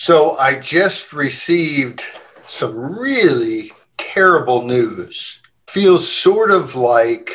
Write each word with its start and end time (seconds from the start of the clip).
So 0.00 0.38
I 0.38 0.58
just 0.58 1.12
received 1.12 2.06
some 2.46 2.74
really 2.98 3.70
terrible 3.98 4.62
news. 4.62 5.42
Feels 5.68 6.10
sort 6.10 6.50
of 6.50 6.74
like, 6.74 7.30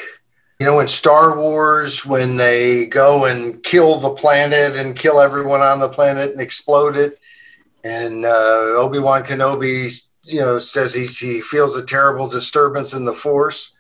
you 0.60 0.66
know, 0.66 0.80
in 0.80 0.88
Star 0.88 1.38
Wars 1.38 2.08
when 2.08 2.38
they 2.38 2.88
go 2.88 3.26
and 3.26 3.62
kill 3.62 4.00
the 4.00 4.16
planet 4.16 4.76
and 4.76 4.98
kill 4.98 5.22
everyone 5.22 5.62
on 5.62 5.80
the 5.80 5.88
planet 5.88 6.32
and 6.32 6.42
explode 6.42 6.96
it. 6.96 7.20
And 7.84 8.26
uh, 8.26 8.74
Obi 8.80 8.98
Wan 8.98 9.22
Kenobi, 9.22 10.10
you 10.24 10.40
know, 10.40 10.58
says 10.58 10.92
he, 10.92 11.06
he 11.06 11.42
feels 11.42 11.76
a 11.76 11.86
terrible 11.86 12.28
disturbance 12.28 12.94
in 12.94 13.06
the 13.06 13.14
Force. 13.14 13.76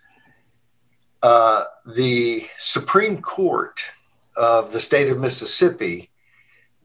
Uh, 1.23 1.63
the 1.87 2.47
Supreme 2.59 3.19
Court 3.19 3.81
of 4.37 4.71
the 4.71 4.79
state 4.79 5.09
of 5.09 5.19
Mississippi 5.19 6.11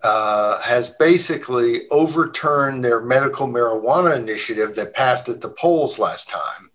uh, 0.02 0.60
has 0.60 0.90
basically 0.90 1.88
overturned 1.90 2.84
their 2.84 3.00
medical 3.00 3.46
marijuana 3.46 4.16
initiative 4.16 4.74
that 4.76 4.94
passed 4.94 5.28
at 5.28 5.40
the 5.40 5.48
polls 5.48 5.98
last 5.98 6.30
time 6.30 6.70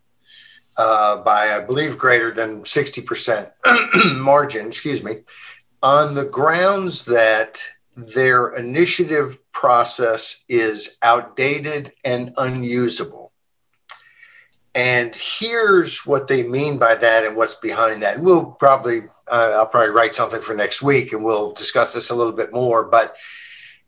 uh, 0.78 1.18
by, 1.18 1.56
I 1.56 1.62
believe, 1.62 1.98
greater 1.98 2.32
than 2.32 2.64
60% 2.64 3.52
margin, 4.20 4.68
excuse 4.68 5.04
me, 5.04 5.24
on 5.82 6.16
the 6.16 6.26
grounds 6.26 7.06
that 7.06 7.62
their 7.96 8.50
initiative 8.50 9.40
process 9.52 10.44
is 10.50 10.98
outdated 11.02 11.94
and 12.04 12.34
unusable. 12.38 13.32
And 14.74 15.16
here's 15.16 16.06
what 16.06 16.28
they 16.28 16.44
mean 16.44 16.78
by 16.78 16.96
that 16.96 17.24
and 17.24 17.38
what's 17.38 17.56
behind 17.56 18.04
that. 18.04 18.18
And 18.18 18.26
we'll 18.26 18.46
probably 18.46 19.04
uh, 19.32 19.54
I'll 19.56 19.68
probably 19.68 19.92
write 19.92 20.16
something 20.16 20.42
for 20.42 20.54
next 20.54 20.82
week 20.82 21.14
and 21.14 21.24
we'll 21.24 21.54
discuss 21.54 21.94
this 21.94 22.10
a 22.10 22.16
little 22.16 22.34
bit 22.34 22.54
more. 22.54 22.86
But 22.86 23.16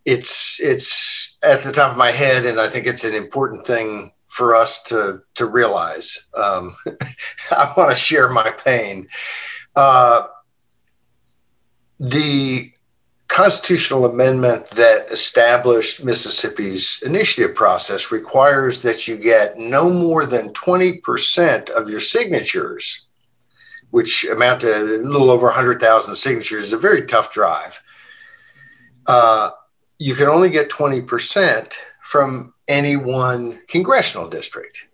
it's 0.05 0.59
it's 0.61 1.37
at 1.43 1.63
the 1.63 1.71
top 1.71 1.91
of 1.91 1.97
my 1.97 2.11
head, 2.11 2.45
and 2.45 2.59
I 2.59 2.69
think 2.69 2.87
it's 2.87 3.03
an 3.03 3.13
important 3.13 3.67
thing 3.67 4.13
for 4.27 4.55
us 4.55 4.81
to 4.83 5.21
to 5.35 5.45
realize. 5.45 6.27
Um, 6.33 6.75
I 7.51 7.73
want 7.75 7.89
to 7.89 7.95
share 7.95 8.29
my 8.29 8.51
pain. 8.51 9.09
Uh, 9.75 10.27
the 11.99 12.71
constitutional 13.27 14.05
amendment 14.05 14.69
that 14.71 15.11
established 15.11 16.03
Mississippi's 16.03 17.01
initiative 17.05 17.55
process 17.55 18.11
requires 18.11 18.81
that 18.81 19.07
you 19.07 19.17
get 19.17 19.57
no 19.57 19.89
more 19.89 20.25
than 20.25 20.53
20% 20.53 21.69
of 21.69 21.89
your 21.89 21.99
signatures 21.99 23.06
which 23.97 24.25
amount 24.25 24.61
to 24.61 24.79
a 24.79 25.01
little 25.01 25.31
over 25.31 25.47
100,000 25.47 26.15
signatures, 26.15 26.65
is 26.65 26.73
a 26.73 26.77
very 26.77 27.07
tough 27.07 27.33
drive. 27.33 27.81
Uh, 29.07 29.49
you 29.97 30.13
can 30.13 30.27
only 30.27 30.51
get 30.51 30.69
20% 30.69 31.73
from 32.03 32.53
any 32.67 32.95
one 32.95 33.59
congressional 33.67 34.29
district. 34.29 34.85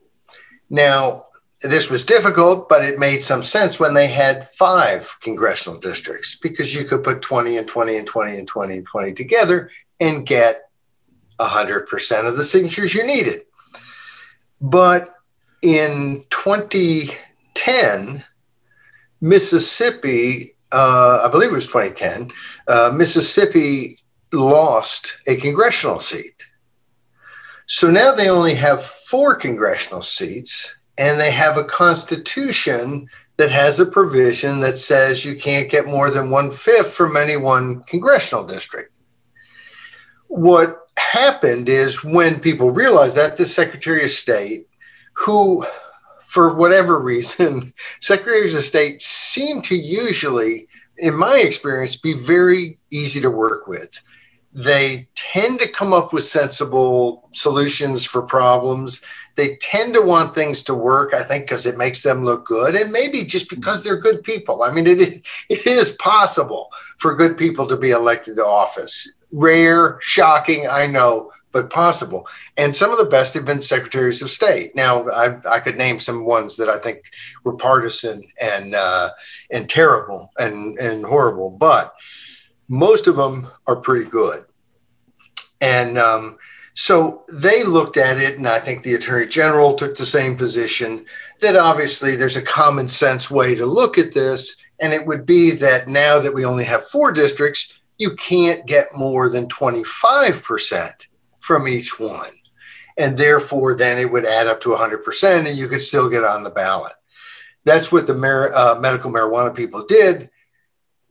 Now, 0.69 1.25
this 1.61 1.89
was 1.89 2.05
difficult, 2.05 2.69
but 2.69 2.85
it 2.85 2.97
made 2.97 3.21
some 3.21 3.43
sense 3.43 3.77
when 3.77 3.93
they 3.93 4.07
had 4.07 4.49
five 4.51 5.13
congressional 5.19 5.77
districts 5.77 6.37
because 6.41 6.73
you 6.73 6.85
could 6.85 7.03
put 7.03 7.21
20 7.21 7.57
and 7.57 7.67
20 7.67 7.97
and 7.97 8.07
20 8.07 8.37
and 8.37 8.47
20 8.47 8.77
and 8.77 8.87
20 8.87 9.11
together 9.11 9.69
and 9.99 10.25
get 10.25 10.69
100% 11.41 12.25
of 12.25 12.37
the 12.37 12.45
signatures 12.45 12.95
you 12.95 13.05
needed. 13.05 13.41
But 14.61 15.13
in 15.61 16.23
2010, 16.29 18.23
Mississippi, 19.23 20.53
uh, 20.73 21.21
I 21.23 21.29
believe 21.29 21.49
it 21.49 21.55
was 21.55 21.67
2010, 21.67 22.29
uh, 22.67 22.91
Mississippi 22.93 23.97
lost 24.33 25.15
a 25.27 25.37
congressional 25.37 25.99
seat. 25.99 26.45
So 27.65 27.89
now 27.89 28.11
they 28.11 28.29
only 28.29 28.53
have 28.55 28.83
four 28.83 29.35
congressional 29.35 30.01
seats, 30.01 30.75
and 30.97 31.17
they 31.17 31.31
have 31.31 31.55
a 31.55 31.63
constitution 31.63 33.07
that 33.37 33.49
has 33.49 33.79
a 33.79 33.85
provision 33.85 34.59
that 34.59 34.75
says 34.75 35.23
you 35.23 35.37
can't 35.37 35.71
get 35.71 35.85
more 35.85 36.09
than 36.09 36.29
one 36.29 36.51
fifth 36.51 36.91
from 36.91 37.15
any 37.15 37.37
one 37.37 37.81
congressional 37.83 38.43
district. 38.43 38.93
What 40.27 40.79
happened 40.97 41.69
is 41.69 42.03
when 42.03 42.41
people 42.41 42.71
realized 42.71 43.15
that, 43.15 43.37
the 43.37 43.45
Secretary 43.45 44.03
of 44.03 44.11
State, 44.11 44.67
who 45.13 45.65
for 46.33 46.51
whatever 46.51 46.99
reason, 46.99 47.71
secretaries 48.01 48.55
of 48.55 48.63
state 48.63 49.03
seem 49.03 49.61
to 49.61 49.75
usually, 49.75 50.67
in 50.97 51.15
my 51.15 51.37
experience, 51.45 51.95
be 51.95 52.13
very 52.13 52.79
easy 52.89 53.21
to 53.21 53.29
work 53.29 53.67
with. 53.67 54.01
They 54.51 55.07
tend 55.13 55.59
to 55.59 55.69
come 55.69 55.93
up 55.93 56.11
with 56.11 56.23
sensible 56.23 57.29
solutions 57.33 58.03
for 58.03 58.23
problems. 58.23 59.03
They 59.35 59.57
tend 59.57 59.93
to 59.93 60.01
want 60.01 60.33
things 60.33 60.63
to 60.63 60.73
work, 60.73 61.13
I 61.13 61.21
think, 61.21 61.45
because 61.45 61.67
it 61.67 61.77
makes 61.77 62.01
them 62.01 62.25
look 62.25 62.47
good, 62.47 62.73
and 62.73 62.91
maybe 62.91 63.25
just 63.25 63.47
because 63.47 63.83
they're 63.83 63.99
good 63.99 64.23
people. 64.23 64.63
I 64.63 64.71
mean, 64.71 64.87
it, 64.87 64.99
it 65.49 65.67
is 65.67 65.91
possible 65.91 66.69
for 66.97 67.15
good 67.15 67.37
people 67.37 67.67
to 67.67 67.77
be 67.77 67.91
elected 67.91 68.37
to 68.37 68.45
office. 68.45 69.13
Rare, 69.31 69.99
shocking, 70.01 70.67
I 70.67 70.87
know, 70.87 71.31
but 71.53 71.69
possible. 71.69 72.27
And 72.57 72.75
some 72.75 72.91
of 72.91 72.97
the 72.97 73.05
best 73.05 73.33
have 73.35 73.45
been 73.45 73.61
secretaries 73.61 74.21
of 74.21 74.31
state. 74.31 74.75
Now, 74.75 75.07
I, 75.09 75.37
I 75.47 75.59
could 75.59 75.77
name 75.77 75.99
some 75.99 76.25
ones 76.25 76.57
that 76.57 76.67
I 76.67 76.79
think 76.79 77.03
were 77.45 77.55
partisan 77.55 78.23
and 78.41 78.75
uh, 78.75 79.11
and 79.51 79.69
terrible 79.69 80.31
and 80.37 80.77
and 80.79 81.05
horrible, 81.05 81.51
but 81.51 81.93
most 82.67 83.07
of 83.07 83.15
them 83.15 83.47
are 83.67 83.77
pretty 83.77 84.09
good. 84.09 84.43
And 85.61 85.97
um, 85.97 86.37
so 86.73 87.23
they 87.31 87.63
looked 87.63 87.97
at 87.97 88.17
it, 88.17 88.37
and 88.37 88.47
I 88.47 88.59
think 88.59 88.83
the 88.83 88.95
attorney 88.95 89.27
general 89.27 89.75
took 89.75 89.95
the 89.95 90.05
same 90.05 90.35
position 90.35 91.05
that 91.39 91.55
obviously 91.55 92.15
there's 92.15 92.35
a 92.35 92.41
common 92.41 92.87
sense 92.87 93.29
way 93.29 93.53
to 93.55 93.65
look 93.65 93.97
at 93.97 94.13
this. 94.13 94.57
And 94.79 94.91
it 94.91 95.05
would 95.05 95.25
be 95.25 95.51
that 95.51 95.87
now 95.87 96.19
that 96.19 96.33
we 96.33 96.45
only 96.45 96.63
have 96.65 96.87
four 96.87 97.11
districts, 97.11 97.75
you 97.97 98.15
can't 98.15 98.65
get 98.65 98.87
more 98.95 99.29
than 99.29 99.47
25% 99.47 101.07
from 101.43 101.67
each 101.67 101.99
one. 101.99 102.31
And 102.97 103.17
therefore, 103.17 103.75
then 103.75 103.97
it 103.97 104.09
would 104.09 104.25
add 104.25 104.47
up 104.47 104.61
to 104.61 104.69
100% 104.69 105.45
and 105.45 105.57
you 105.57 105.67
could 105.67 105.81
still 105.81 106.09
get 106.09 106.23
on 106.23 106.43
the 106.43 106.49
ballot. 106.49 106.93
That's 107.65 107.91
what 107.91 108.07
the 108.07 108.13
mar- 108.13 108.55
uh, 108.55 108.79
medical 108.79 109.11
marijuana 109.11 109.53
people 109.53 109.85
did. 109.85 110.29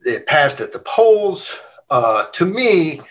It 0.01 0.25
passed 0.25 0.59
at 0.59 0.73
the 0.73 0.79
polls. 0.79 1.59
Uh, 1.87 2.25
to 2.33 2.45
me, 2.45 3.01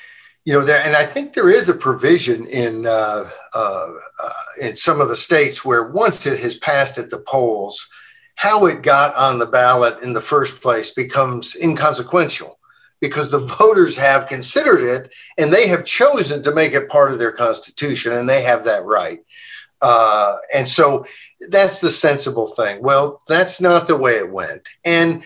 you 0.45 0.53
know, 0.53 0.65
there, 0.65 0.83
and 0.83 0.97
I 0.97 1.07
think 1.07 1.33
there 1.33 1.49
is 1.49 1.69
a 1.69 1.75
provision 1.75 2.47
in 2.49 2.87
uh, 2.87 3.31
uh, 3.55 3.93
uh 4.21 4.33
in 4.61 4.75
some 4.75 5.01
of 5.01 5.09
the 5.09 5.17
states 5.17 5.65
where 5.65 5.93
once 5.93 6.27
it 6.27 6.41
has 6.41 6.57
passed 6.57 6.99
at 6.99 7.09
the 7.09 7.19
polls, 7.21 7.89
how 8.35 8.67
it 8.67 8.83
got 8.83 9.15
on 9.15 9.39
the 9.39 9.47
ballot 9.47 10.03
in 10.03 10.13
the 10.13 10.21
first 10.21 10.61
place 10.61 10.91
becomes 10.91 11.55
inconsequential 11.55 12.59
because 13.03 13.31
the 13.31 13.41
voters 13.41 13.97
have 13.97 14.29
considered 14.29 14.81
it 14.81 15.11
and 15.37 15.53
they 15.53 15.67
have 15.67 15.85
chosen 15.85 16.41
to 16.41 16.55
make 16.55 16.73
it 16.73 16.89
part 16.89 17.11
of 17.11 17.19
their 17.19 17.33
constitution 17.33 18.13
and 18.13 18.29
they 18.29 18.43
have 18.43 18.65
that 18.65 18.85
right. 18.85 19.19
Uh, 19.83 20.37
and 20.55 20.69
so 20.69 21.05
that's 21.51 21.81
the 21.81 21.91
sensible 21.91 22.47
thing. 22.47 22.81
Well, 22.81 23.21
that's 23.27 23.61
not 23.61 23.89
the 23.89 23.97
way 23.97 24.13
it 24.13 24.31
went. 24.31 24.69
And 24.85 25.25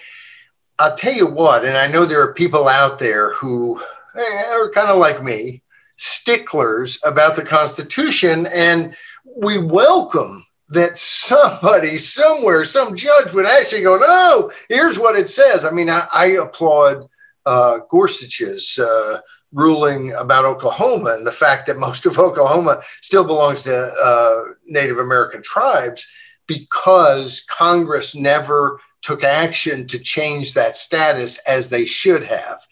I'll 0.78 0.96
tell 0.96 1.12
you 1.12 1.26
what, 1.26 1.66
and 1.66 1.76
I 1.76 1.86
know 1.86 2.06
there 2.06 2.22
are 2.22 2.32
people 2.32 2.66
out 2.66 2.98
there 2.98 3.34
who 3.34 3.78
eh, 4.16 4.44
are 4.54 4.70
kind 4.70 4.88
of 4.88 4.96
like 4.96 5.22
me, 5.22 5.62
sticklers 5.98 6.98
about 7.04 7.36
the 7.36 7.44
Constitution, 7.44 8.46
and 8.46 8.96
we 9.36 9.62
welcome 9.62 10.46
that 10.70 10.96
somebody 10.96 11.98
somewhere, 11.98 12.64
some 12.64 12.96
judge 12.96 13.34
would 13.34 13.46
actually 13.46 13.82
go, 13.82 13.98
No, 13.98 14.50
here's 14.70 14.98
what 14.98 15.16
it 15.16 15.28
says. 15.28 15.66
I 15.66 15.70
mean, 15.70 15.90
I, 15.90 16.06
I 16.10 16.26
applaud 16.26 17.08
uh, 17.46 17.78
Gorsuch's 17.90 18.78
uh, 18.78 19.20
ruling 19.52 20.12
about 20.12 20.44
Oklahoma 20.44 21.14
and 21.16 21.26
the 21.26 21.32
fact 21.32 21.66
that 21.66 21.78
most 21.78 22.04
of 22.04 22.18
Oklahoma 22.18 22.82
still 23.00 23.24
belongs 23.24 23.62
to 23.62 23.74
uh, 23.74 24.52
Native 24.66 24.98
American 24.98 25.42
tribes 25.42 26.06
because 26.46 27.44
Congress 27.48 28.14
never 28.14 28.80
took 29.02 29.24
action 29.24 29.86
to 29.86 29.98
change 29.98 30.54
that 30.54 30.76
status 30.76 31.38
as 31.46 31.68
they 31.68 31.84
should 31.84 32.24
have. 32.24 32.66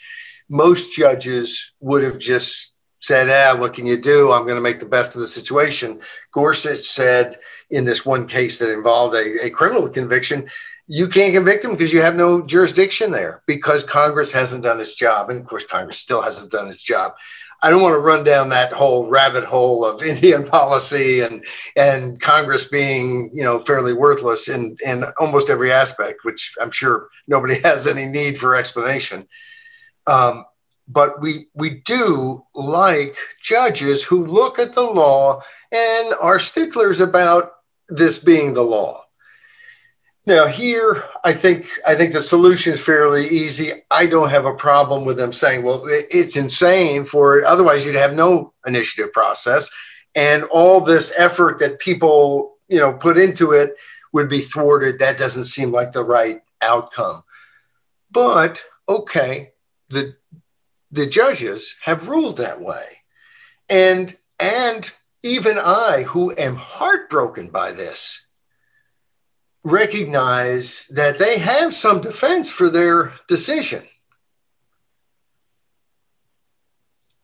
Most 0.49 0.93
judges 0.93 1.73
would 1.81 2.03
have 2.03 2.19
just 2.19 2.75
said, 3.00 3.29
ah, 3.31 3.59
what 3.59 3.75
can 3.75 3.87
you 3.87 4.00
do? 4.00 4.32
I'm 4.32 4.44
going 4.44 4.56
to 4.56 4.62
make 4.62 4.81
the 4.81 4.87
best 4.87 5.15
of 5.15 5.20
the 5.20 5.27
situation. 5.27 6.00
Gorsuch 6.32 6.85
said 6.85 7.37
in 7.70 7.85
this 7.85 8.05
one 8.05 8.27
case 8.27 8.59
that 8.59 8.73
involved 8.73 9.15
a, 9.15 9.44
a 9.44 9.50
criminal 9.50 9.88
conviction, 9.88 10.49
you 10.87 11.09
can't 11.09 11.35
convict 11.35 11.65
him 11.65 11.73
because 11.73 11.93
you 11.93 12.03
have 12.03 12.17
no 12.17 12.43
jurisdiction 12.43 13.11
there 13.11 13.43
because 13.47 13.83
Congress 13.83 14.33
hasn't 14.33 14.65
done 14.65 14.81
its 14.81 14.95
job. 14.95 15.31
And 15.31 15.41
of 15.41 15.47
course, 15.47 15.67
Congress 15.67 15.99
still 15.99 16.21
hasn't 16.21 16.53
done 16.53 16.69
its 16.69 16.83
job. 16.83 17.15
I 17.63 17.71
don't 17.71 17.81
want 17.81 17.95
to 17.95 18.01
run 18.01 18.25
down 18.25 18.51
that 18.51 18.75
whole 18.75 19.09
rabbit 19.09 19.45
hole 19.45 19.87
of 19.87 20.03
Indian 20.05 20.47
policy 20.47 21.21
and 21.21 21.45
and 21.77 22.21
Congress 22.21 22.67
being 22.67 23.31
you 23.33 23.43
know 23.43 23.61
fairly 23.61 23.95
worthless 23.95 24.49
in 24.49 24.77
in 24.85 25.05
almost 25.19 25.49
every 25.49 25.73
aspect, 25.73 26.25
which 26.25 26.55
I'm 26.61 26.71
sure 26.71 27.09
nobody 27.27 27.55
has 27.63 27.87
any 27.87 28.05
need 28.05 28.39
for 28.39 28.55
explanation. 28.55 29.27
Um, 30.07 30.45
but 30.87 31.23
we 31.23 31.49
we 31.55 31.81
do 31.87 32.45
like 32.55 33.17
judges 33.43 34.05
who 34.05 34.27
look 34.27 34.59
at 34.59 34.75
the 34.75 34.83
law 34.83 35.41
and 35.73 36.15
are 36.21 36.39
sticklers 36.39 37.01
about 37.01 37.53
this 37.89 38.19
being 38.19 38.53
the 38.53 38.63
law. 38.63 39.04
Now 40.26 40.47
here, 40.47 41.05
I 41.23 41.35
think 41.35 41.69
I 41.87 41.94
think 41.94 42.12
the 42.15 42.23
solution 42.23 42.73
is 42.73 42.82
fairly 42.82 43.29
easy. 43.29 43.85
I 43.91 44.06
don't 44.06 44.31
have 44.31 44.47
a 44.47 44.55
problem 44.55 45.05
with 45.05 45.19
them 45.19 45.35
saying, 45.35 45.62
"Well, 45.62 45.85
it's 45.87 46.37
insane 46.37 47.05
for 47.05 47.44
otherwise 47.44 47.85
you'd 47.85 47.97
have 47.97 48.15
no 48.15 48.55
initiative 48.67 49.12
process, 49.12 49.71
and 50.15 50.44
all 50.44 50.81
this 50.81 51.12
effort 51.17 51.59
that 51.59 51.79
people 51.79 52.56
you 52.69 52.79
know 52.79 52.94
put 52.94 53.19
into 53.19 53.53
it 53.53 53.76
would 54.12 54.31
be 54.31 54.41
thwarted." 54.41 54.99
That 54.99 55.19
doesn't 55.19 55.44
seem 55.44 55.71
like 55.73 55.93
the 55.93 56.05
right 56.05 56.41
outcome. 56.62 57.23
But 58.11 58.62
okay, 58.88 59.53
the 59.88 60.17
the 60.91 61.06
judges 61.06 61.77
have 61.82 62.09
ruled 62.09 62.38
that 62.38 62.62
way. 62.62 62.87
And 63.69 64.17
and 64.41 64.91
even 65.23 65.59
I, 65.59 66.05
who 66.06 66.35
am 66.37 66.56
heartbroken 66.56 67.50
by 67.50 67.73
this, 67.73 68.24
recognize 69.65 70.87
that 70.91 71.19
they 71.19 71.39
have 71.39 71.75
some 71.75 72.03
defense 72.03 72.51
for 72.51 72.69
their 72.69 73.13
decision. 73.27 73.83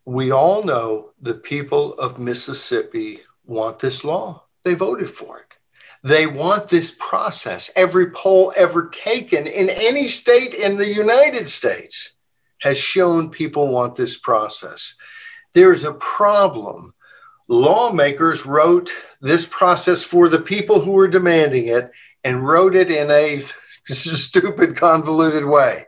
We 0.07 0.33
all 0.33 0.65
know 0.65 1.11
the 1.21 1.35
people 1.35 1.95
of 1.95 2.19
Mississippi 2.19 3.21
want 3.45 3.79
this 3.79 4.03
law. 4.03 4.45
They 4.65 4.75
voted 4.75 5.11
for 5.11 5.39
it. 5.41 5.47
They 6.03 6.27
want 6.27 6.69
this 6.69 6.97
process. 6.99 7.71
Every 7.77 8.11
poll 8.11 8.55
ever 8.57 8.89
taken 8.89 9.47
in 9.47 9.69
any 9.69 10.09
state 10.09 10.55
in 10.55 10.79
the 10.79 10.89
United 10.89 11.47
States 11.47 12.15
has 12.63 12.79
shown 12.79 13.31
people 13.31 13.69
want 13.69 13.97
this 13.97 14.17
process. 14.17 14.95
There's 15.53 15.85
a 15.85 15.95
problem. 15.95 16.95
Lawmakers 17.49 18.47
wrote 18.47 18.91
this 19.21 19.47
process 19.47 20.03
for 20.03 20.29
the 20.29 20.41
people 20.41 20.81
who 20.81 20.93
were 20.93 21.09
demanding 21.09 21.67
it 21.67 21.91
and 22.25 22.47
wrote 22.47 22.75
it 22.75 22.91
in 22.91 23.11
a 23.11 23.45
stupid, 23.95 24.77
convoluted 24.77 25.45
way. 25.45 25.85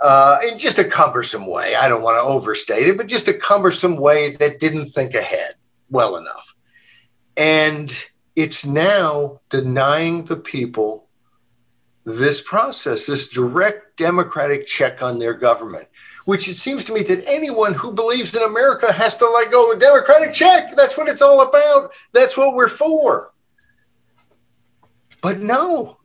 Uh, 0.00 0.38
in 0.50 0.58
just 0.58 0.78
a 0.78 0.84
cumbersome 0.84 1.46
way. 1.46 1.74
I 1.74 1.86
don't 1.86 2.02
want 2.02 2.16
to 2.16 2.22
overstate 2.22 2.88
it, 2.88 2.96
but 2.96 3.06
just 3.06 3.28
a 3.28 3.34
cumbersome 3.34 3.96
way 3.96 4.34
that 4.36 4.58
didn't 4.58 4.90
think 4.90 5.14
ahead 5.14 5.56
well 5.90 6.16
enough. 6.16 6.54
And 7.36 7.94
it's 8.34 8.64
now 8.64 9.40
denying 9.50 10.24
the 10.24 10.36
people 10.36 11.08
this 12.04 12.40
process, 12.40 13.06
this 13.06 13.28
direct 13.28 13.96
democratic 13.96 14.66
check 14.66 15.02
on 15.02 15.18
their 15.18 15.34
government, 15.34 15.86
which 16.24 16.48
it 16.48 16.54
seems 16.54 16.84
to 16.86 16.94
me 16.94 17.02
that 17.02 17.28
anyone 17.28 17.74
who 17.74 17.92
believes 17.92 18.34
in 18.34 18.42
America 18.42 18.92
has 18.92 19.16
to 19.18 19.28
let 19.28 19.50
go 19.50 19.70
of 19.70 19.76
a 19.76 19.80
democratic 19.80 20.32
check. 20.32 20.74
That's 20.76 20.96
what 20.96 21.08
it's 21.08 21.22
all 21.22 21.42
about. 21.42 21.92
That's 22.12 22.36
what 22.36 22.54
we're 22.54 22.68
for. 22.68 23.29
But 25.20 25.40
no. 25.40 25.98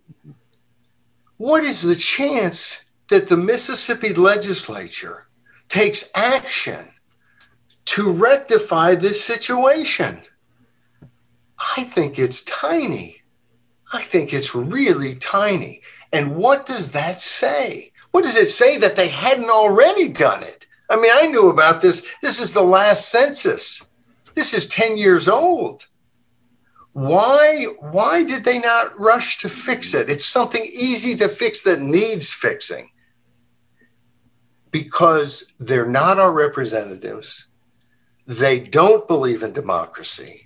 What 1.38 1.64
is 1.64 1.82
the 1.82 1.96
chance 1.96 2.80
that 3.10 3.28
the 3.28 3.38
Mississippi 3.38 4.14
legislature 4.14 5.28
takes 5.68 6.10
action 6.16 6.88
to 7.86 8.12
rectify 8.12 8.96
this 8.96 9.24
situation? 9.24 10.22
I 11.78 11.84
think 11.84 12.18
it's 12.20 12.44
tiny. 12.44 13.22
I 13.92 14.02
think 14.02 14.34
it's 14.34 14.56
really 14.56 15.16
tiny. 15.16 15.82
And 16.12 16.36
what 16.36 16.66
does 16.66 16.92
that 16.92 17.20
say? 17.20 17.92
What 18.12 18.24
does 18.24 18.38
it 18.38 18.48
say 18.48 18.78
that 18.80 18.96
they 18.96 19.10
hadn't 19.10 19.50
already 19.50 20.10
done 20.10 20.44
it? 20.44 20.66
I 20.90 20.98
mean, 20.98 21.12
I 21.14 21.28
knew 21.28 21.50
about 21.50 21.82
this. 21.82 22.06
This 22.22 22.40
is 22.40 22.54
the 22.54 22.64
last 22.64 23.10
census. 23.10 23.88
This 24.36 24.54
is 24.54 24.68
10 24.68 24.98
years 24.98 25.28
old. 25.28 25.86
Why 26.96 27.66
why 27.80 28.24
did 28.24 28.44
they 28.44 28.60
not 28.60 28.98
rush 29.00 29.38
to 29.40 29.50
fix 29.50 29.94
it? 29.94 30.10
It's 30.10 30.26
something 30.26 30.64
easy 30.64 31.16
to 31.16 31.28
fix 31.28 31.62
that 31.64 31.82
needs 31.82 32.34
fixing. 32.34 32.90
Because 34.72 35.52
they're 35.60 35.86
not 35.86 36.20
our 36.20 36.32
representatives. 36.32 37.48
They 38.28 38.60
don't 38.60 39.08
believe 39.08 39.44
in 39.44 39.54
democracy 39.54 40.46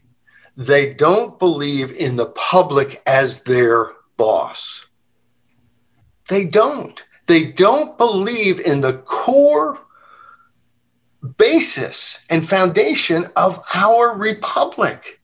they 0.59 0.93
don't 0.93 1.39
believe 1.39 1.95
in 1.95 2.17
the 2.17 2.25
public 2.25 3.01
as 3.05 3.43
their 3.43 3.93
boss. 4.17 4.85
They 6.27 6.43
don't. 6.43 7.01
They 7.27 7.45
don't 7.45 7.97
believe 7.97 8.59
in 8.59 8.81
the 8.81 8.97
core 8.97 9.79
basis 11.37 12.25
and 12.29 12.47
foundation 12.47 13.23
of 13.37 13.63
our 13.73 14.13
republic. 14.17 15.18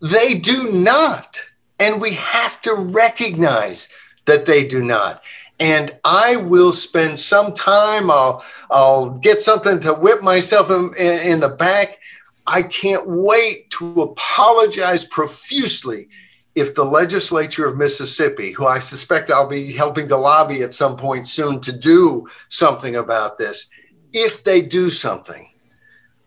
They 0.00 0.34
do 0.34 0.72
not. 0.72 1.40
And 1.78 2.00
we 2.00 2.12
have 2.12 2.60
to 2.62 2.74
recognize 2.74 3.88
that 4.26 4.46
they 4.46 4.66
do 4.66 4.82
not. 4.82 5.22
And 5.58 5.96
I 6.04 6.36
will 6.36 6.72
spend 6.72 7.18
some 7.18 7.52
time, 7.52 8.10
I'll, 8.10 8.44
I'll 8.70 9.10
get 9.10 9.40
something 9.40 9.78
to 9.80 9.92
whip 9.94 10.22
myself 10.22 10.70
in, 10.70 10.90
in, 10.98 11.32
in 11.32 11.40
the 11.40 11.50
back 11.50 11.98
I 12.46 12.62
can't 12.62 13.04
wait 13.06 13.70
to 13.70 14.02
apologize 14.02 15.04
profusely 15.04 16.08
if 16.54 16.74
the 16.74 16.84
legislature 16.84 17.66
of 17.66 17.78
Mississippi, 17.78 18.50
who 18.52 18.66
I 18.66 18.80
suspect 18.80 19.30
I'll 19.30 19.48
be 19.48 19.72
helping 19.72 20.08
to 20.08 20.16
lobby 20.16 20.62
at 20.62 20.74
some 20.74 20.96
point 20.96 21.28
soon 21.28 21.60
to 21.60 21.72
do 21.72 22.28
something 22.48 22.96
about 22.96 23.38
this, 23.38 23.70
if 24.12 24.42
they 24.42 24.62
do 24.62 24.90
something, 24.90 25.48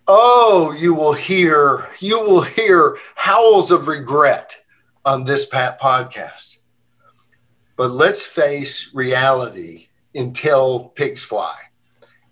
oh, 0.08 0.76
you 0.78 0.94
will 0.94 1.14
hear 1.14 1.88
you 2.00 2.20
will 2.22 2.42
hear 2.42 2.98
howls 3.16 3.72
of 3.72 3.88
regret 3.88 4.58
on 5.06 5.26
this 5.26 5.46
Pat 5.46 5.80
podcast. 5.80 6.58
But 7.76 7.92
let's 7.92 8.26
face 8.26 8.92
reality 8.94 9.88
until 10.16 10.92
pigs 10.96 11.24
fly 11.24 11.58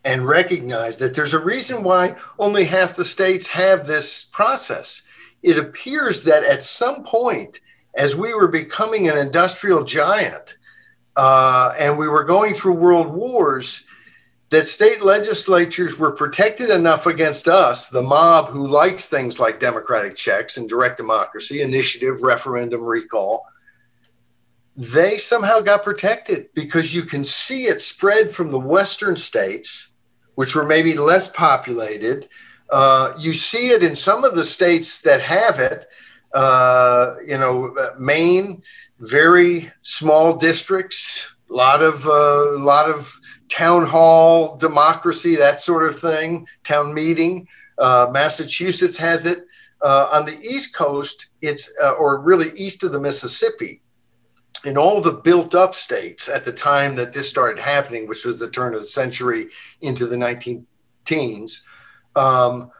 and 0.04 0.28
recognize 0.28 0.98
that 0.98 1.16
there's 1.16 1.34
a 1.34 1.40
reason 1.40 1.84
why 1.84 2.16
only 2.40 2.66
half 2.66 2.96
the 2.96 3.06
states 3.06 3.48
have 3.48 3.86
this 3.86 4.24
process. 4.26 5.04
It 5.44 5.58
appears 5.58 6.24
that 6.24 6.44
at 6.44 6.64
some 6.64 7.04
point, 7.04 7.60
as 7.96 8.16
we 8.16 8.34
were 8.34 8.48
becoming 8.48 9.10
an 9.10 9.18
industrial 9.18 9.84
giant 9.84 10.58
uh, 11.16 11.74
and 11.80 11.98
we 11.98 12.08
were 12.08 12.24
going 12.24 12.54
through 12.54 12.74
world 12.74 13.08
wars, 13.08 13.86
that 14.52 14.66
state 14.66 15.02
legislatures 15.02 15.98
were 15.98 16.12
protected 16.12 16.70
enough 16.70 17.08
against 17.08 17.48
us, 17.48 17.88
the 17.88 18.02
mob 18.02 18.48
who 18.48 18.68
likes 18.68 19.08
things 19.08 19.40
like 19.40 19.60
democratic 19.60 20.16
checks 20.16 20.58
and 20.58 20.70
direct 20.70 20.98
democracy, 20.98 21.62
initiative, 21.62 22.22
referendum, 22.22 22.84
recall. 22.84 23.46
They 24.78 25.18
somehow 25.18 25.60
got 25.60 25.84
protected 25.84 26.50
because 26.54 26.94
you 26.94 27.04
can 27.04 27.24
see 27.24 27.64
it 27.64 27.82
spread 27.82 28.32
from 28.32 28.52
the 28.52 28.60
Western 28.60 29.18
states 29.18 29.92
which 30.36 30.56
were 30.56 30.66
maybe 30.66 30.94
less 30.96 31.28
populated. 31.30 32.28
Uh, 32.72 33.14
you 33.20 33.34
see 33.34 33.70
it 33.70 33.84
in 33.84 33.96
some 33.96 34.24
of 34.24 34.36
the 34.36 34.44
states 34.44 35.02
that 35.02 35.22
have 35.22 35.60
it. 35.60 35.88
Uh, 36.34 37.16
you 37.28 37.38
know, 37.38 37.76
Maine, 38.00 38.64
very 39.00 39.72
small 39.82 40.36
districts, 40.36 41.28
a 41.50 41.54
lot 41.54 41.84
of 41.84 42.08
uh, 42.08 42.58
lot 42.58 42.90
of 42.90 43.20
town 43.52 43.86
hall 43.86 44.56
democracy, 44.56 45.36
that 45.36 45.60
sort 45.60 45.84
of 45.84 46.00
thing, 46.00 46.48
town 46.64 46.94
meeting. 46.94 47.48
Uh, 47.78 48.08
Massachusetts 48.12 48.98
has 48.98 49.26
it. 49.26 49.46
Uh, 49.82 50.08
on 50.12 50.26
the 50.26 50.40
East 50.40 50.76
Coast, 50.76 51.30
it's 51.42 51.72
uh, 51.84 51.92
or 51.94 52.22
really 52.22 52.52
east 52.56 52.84
of 52.84 52.92
the 52.92 53.00
Mississippi, 53.00 53.82
in 54.64 54.78
all 54.78 55.02
the 55.02 55.12
built 55.12 55.56
up 55.56 55.74
states 55.74 56.30
at 56.30 56.46
the 56.46 56.54
time 56.54 56.96
that 56.96 57.14
this 57.14 57.30
started 57.30 57.60
happening, 57.60 58.08
which 58.08 58.24
was 58.24 58.38
the 58.38 58.50
turn 58.50 58.74
of 58.74 58.80
the 58.80 58.86
century 58.86 59.48
into 59.82 60.06
the 60.06 60.16
19 60.16 60.66
teens, 61.04 61.64
um, 62.16 62.72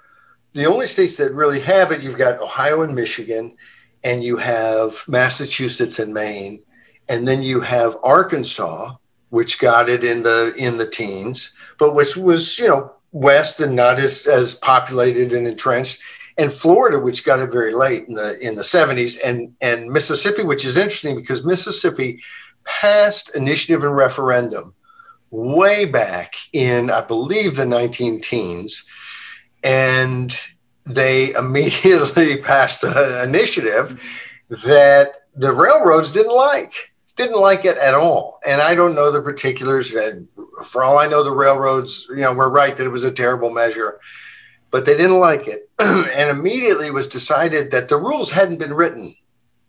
the 0.54 0.66
only 0.66 0.86
states 0.86 1.18
that 1.18 1.34
really 1.34 1.60
have 1.62 1.92
it, 1.92 2.02
you've 2.02 2.18
got 2.18 2.40
Ohio 2.40 2.84
and 2.84 2.94
Michigan, 2.94 3.58
and 4.04 4.24
you 4.24 4.38
have 4.38 5.02
Massachusetts 5.08 6.00
and 6.00 6.14
Maine, 6.14 6.62
and 7.10 7.28
then 7.28 7.42
you 7.42 7.62
have 7.62 7.98
Arkansas, 8.04 8.94
which 9.32 9.60
got 9.60 9.90
it 9.90 10.04
in 10.04 10.24
the 10.24 10.54
in 10.58 10.78
the 10.78 10.86
teens, 10.86 11.54
but 11.80 11.96
which 11.96 12.16
was 12.16 12.60
you 12.60 12.68
know 12.68 12.94
west 13.12 13.60
and 13.60 13.76
not 13.76 13.98
as 13.98 14.28
as 14.28 14.54
populated 14.56 15.34
and 15.34 15.48
entrenched. 15.48 16.00
And 16.38 16.54
Florida, 16.54 17.00
which 17.00 17.26
got 17.26 17.40
it 17.40 17.52
very 17.52 17.74
late 17.74 18.08
in 18.08 18.16
the 18.16 18.40
in 18.40 18.56
the 18.56 18.62
70s, 18.62 19.18
and 19.26 19.56
and 19.62 19.90
Mississippi, 19.90 20.44
which 20.44 20.66
is 20.66 20.78
interesting 20.78 21.16
because 21.16 21.46
Mississippi 21.46 22.22
passed 22.64 23.36
initiative 23.36 23.84
and 23.84 23.96
referendum 23.96 24.76
way 25.32 25.86
back 25.86 26.36
in 26.52 26.92
I 26.92 27.02
believe 27.02 27.56
the 27.56 27.66
19 27.66 28.22
teens, 28.22 28.86
and 29.64 30.38
they 30.86 31.34
immediately 31.36 32.38
passed 32.38 32.84
an 32.84 33.28
initiative 33.30 34.02
that 34.66 35.14
the 35.36 35.54
railroads 35.54 36.12
didn't 36.12 36.36
like 36.36 36.91
didn't 37.22 37.40
like 37.40 37.66
it 37.66 37.78
at 37.78 37.94
all. 37.94 38.40
And 38.48 38.62
I 38.62 38.74
don't 38.74 38.96
know 38.96 39.12
the 39.12 39.22
particulars. 39.22 39.94
For 40.66 40.84
all 40.84 40.98
I 40.98 41.08
know, 41.08 41.24
the 41.24 41.32
railroads, 41.32 42.08
you 42.10 42.18
know, 42.18 42.34
were 42.34 42.50
right 42.50 42.76
that 42.76 42.86
it 42.86 42.90
was 42.90 43.04
a 43.04 43.12
terrible 43.12 43.52
measure, 43.52 44.00
but 44.72 44.86
they 44.86 44.98
didn't 44.98 45.20
like 45.20 45.48
it. 45.48 45.70
and 45.80 46.36
immediately 46.36 46.88
it 46.88 46.94
was 46.94 47.08
decided 47.08 47.70
that 47.72 47.90
the 47.90 47.98
rules 47.98 48.32
hadn't 48.32 48.58
been 48.58 48.74
written 48.74 49.16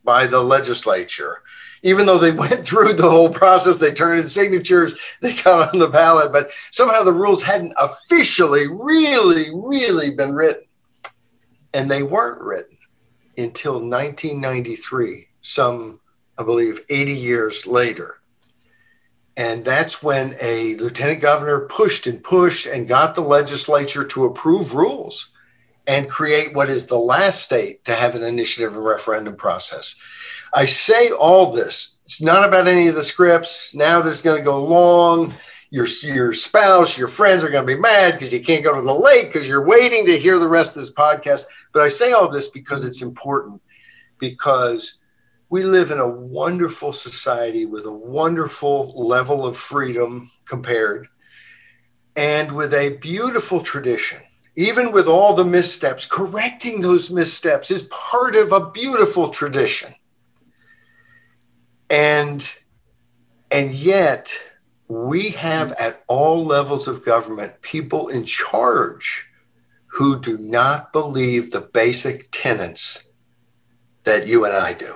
by 0.02 0.26
the 0.26 0.40
legislature. 0.40 1.42
Even 1.82 2.06
though 2.06 2.18
they 2.18 2.30
went 2.44 2.64
through 2.64 2.94
the 2.94 3.10
whole 3.10 3.30
process, 3.30 3.78
they 3.78 3.92
turned 3.92 4.20
in 4.20 4.28
signatures, 4.28 4.94
they 5.20 5.34
got 5.34 5.72
on 5.72 5.78
the 5.78 5.88
ballot, 5.88 6.32
but 6.32 6.50
somehow 6.70 7.02
the 7.02 7.12
rules 7.12 7.42
hadn't 7.42 7.74
officially, 7.78 8.64
really, 8.70 9.48
really 9.54 10.10
been 10.14 10.34
written. 10.34 10.64
And 11.74 11.90
they 11.90 12.02
weren't 12.02 12.42
written 12.42 12.78
until 13.36 13.74
1993, 13.74 15.28
some 15.42 16.00
I 16.42 16.44
believe, 16.44 16.84
80 16.88 17.12
years 17.12 17.66
later. 17.68 18.18
And 19.36 19.64
that's 19.64 20.02
when 20.02 20.36
a 20.40 20.74
lieutenant 20.74 21.20
governor 21.20 21.60
pushed 21.60 22.08
and 22.08 22.22
pushed 22.22 22.66
and 22.66 22.88
got 22.88 23.14
the 23.14 23.20
legislature 23.22 24.04
to 24.04 24.24
approve 24.24 24.74
rules 24.74 25.30
and 25.86 26.10
create 26.10 26.54
what 26.54 26.68
is 26.68 26.86
the 26.86 26.98
last 26.98 27.42
state 27.42 27.84
to 27.84 27.94
have 27.94 28.16
an 28.16 28.24
initiative 28.24 28.74
and 28.74 28.84
referendum 28.84 29.36
process. 29.36 29.98
I 30.52 30.66
say 30.66 31.10
all 31.10 31.52
this. 31.52 31.98
It's 32.04 32.20
not 32.20 32.46
about 32.46 32.66
any 32.66 32.88
of 32.88 32.96
the 32.96 33.04
scripts. 33.04 33.72
Now 33.74 34.02
this 34.02 34.16
is 34.16 34.22
going 34.22 34.38
to 34.38 34.44
go 34.44 34.64
long. 34.64 35.32
Your, 35.70 35.86
your 36.02 36.32
spouse, 36.32 36.98
your 36.98 37.08
friends 37.08 37.42
are 37.42 37.50
going 37.50 37.66
to 37.66 37.74
be 37.74 37.80
mad 37.80 38.14
because 38.14 38.32
you 38.32 38.42
can't 38.42 38.64
go 38.64 38.74
to 38.74 38.82
the 38.82 38.92
lake 38.92 39.32
because 39.32 39.48
you're 39.48 39.66
waiting 39.66 40.04
to 40.06 40.18
hear 40.18 40.38
the 40.38 40.48
rest 40.48 40.76
of 40.76 40.82
this 40.82 40.92
podcast. 40.92 41.44
But 41.72 41.82
I 41.84 41.88
say 41.88 42.12
all 42.12 42.28
this 42.28 42.48
because 42.48 42.84
it's 42.84 43.00
important 43.00 43.62
because 44.18 44.98
we 45.52 45.64
live 45.64 45.90
in 45.90 45.98
a 45.98 46.08
wonderful 46.08 46.94
society 46.94 47.66
with 47.66 47.84
a 47.84 47.92
wonderful 47.92 48.90
level 48.96 49.44
of 49.44 49.54
freedom 49.54 50.30
compared 50.46 51.06
and 52.16 52.50
with 52.52 52.72
a 52.72 52.96
beautiful 52.96 53.60
tradition. 53.60 54.18
Even 54.56 54.92
with 54.92 55.06
all 55.06 55.34
the 55.34 55.44
missteps, 55.44 56.06
correcting 56.06 56.80
those 56.80 57.10
missteps 57.10 57.70
is 57.70 57.82
part 57.82 58.34
of 58.34 58.50
a 58.50 58.70
beautiful 58.70 59.28
tradition. 59.28 59.94
And 61.90 62.42
and 63.50 63.74
yet 63.74 64.32
we 64.88 65.28
have 65.32 65.72
at 65.72 66.02
all 66.06 66.46
levels 66.46 66.88
of 66.88 67.04
government 67.04 67.60
people 67.60 68.08
in 68.08 68.24
charge 68.24 69.28
who 69.88 70.18
do 70.18 70.38
not 70.38 70.94
believe 70.94 71.50
the 71.50 71.60
basic 71.60 72.28
tenets 72.32 73.06
that 74.04 74.26
you 74.26 74.46
and 74.46 74.54
I 74.54 74.72
do. 74.72 74.94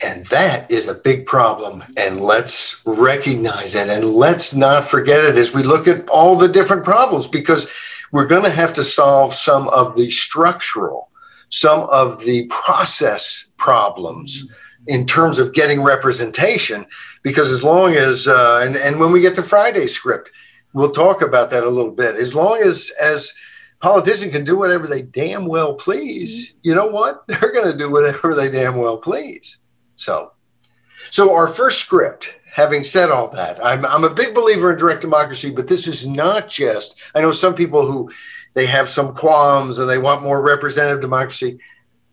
And 0.00 0.26
that 0.26 0.70
is 0.70 0.86
a 0.86 0.94
big 0.94 1.26
problem. 1.26 1.82
And 1.96 2.20
let's 2.20 2.80
recognize 2.86 3.74
it 3.74 3.88
and 3.88 4.14
let's 4.14 4.54
not 4.54 4.88
forget 4.88 5.24
it 5.24 5.36
as 5.36 5.52
we 5.52 5.62
look 5.62 5.88
at 5.88 6.08
all 6.08 6.36
the 6.36 6.48
different 6.48 6.84
problems 6.84 7.26
because 7.26 7.68
we're 8.12 8.26
going 8.26 8.44
to 8.44 8.50
have 8.50 8.72
to 8.74 8.84
solve 8.84 9.34
some 9.34 9.68
of 9.68 9.96
the 9.96 10.10
structural, 10.10 11.10
some 11.50 11.88
of 11.90 12.20
the 12.20 12.46
process 12.46 13.50
problems 13.56 14.48
in 14.86 15.04
terms 15.04 15.38
of 15.38 15.52
getting 15.52 15.82
representation. 15.82 16.86
Because 17.22 17.50
as 17.50 17.64
long 17.64 17.94
as, 17.94 18.28
uh, 18.28 18.62
and, 18.64 18.76
and 18.76 19.00
when 19.00 19.10
we 19.10 19.20
get 19.20 19.34
to 19.34 19.42
Friday's 19.42 19.94
script, 19.94 20.30
we'll 20.72 20.92
talk 20.92 21.22
about 21.22 21.50
that 21.50 21.64
a 21.64 21.68
little 21.68 21.90
bit. 21.90 22.14
As 22.14 22.34
long 22.34 22.62
as, 22.62 22.92
as, 23.02 23.34
politicians 23.80 24.32
can 24.32 24.44
do 24.44 24.56
whatever 24.56 24.86
they 24.86 25.02
damn 25.02 25.46
well 25.46 25.74
please. 25.74 26.54
You 26.62 26.74
know 26.74 26.88
what? 26.88 27.24
They're 27.28 27.52
going 27.52 27.70
to 27.70 27.78
do 27.78 27.90
whatever 27.90 28.34
they 28.34 28.50
damn 28.50 28.76
well 28.76 28.96
please. 28.96 29.58
So, 29.98 30.32
so 31.10 31.34
our 31.34 31.48
first 31.48 31.80
script, 31.80 32.34
having 32.50 32.84
said 32.84 33.10
all 33.10 33.28
that, 33.28 33.62
I'm, 33.62 33.84
I'm 33.84 34.04
a 34.04 34.14
big 34.14 34.34
believer 34.34 34.72
in 34.72 34.78
direct 34.78 35.02
democracy, 35.02 35.50
but 35.50 35.68
this 35.68 35.86
is 35.86 36.06
not 36.06 36.48
just, 36.48 37.00
I 37.14 37.20
know 37.20 37.32
some 37.32 37.54
people 37.54 37.86
who 37.86 38.10
they 38.54 38.66
have 38.66 38.88
some 38.88 39.14
qualms 39.14 39.78
and 39.78 39.88
they 39.88 39.98
want 39.98 40.22
more 40.22 40.40
representative 40.40 41.02
democracy. 41.02 41.58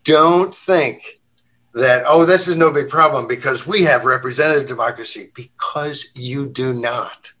Don't 0.04 0.54
think 0.54 1.20
that, 1.74 2.04
oh, 2.06 2.24
this 2.24 2.48
is 2.48 2.56
no 2.56 2.72
big 2.72 2.88
problem 2.88 3.26
because 3.26 3.66
we 3.66 3.82
have 3.82 4.04
representative 4.04 4.68
democracy, 4.68 5.30
because 5.34 6.10
you 6.14 6.46
do 6.46 6.74
not, 6.74 7.32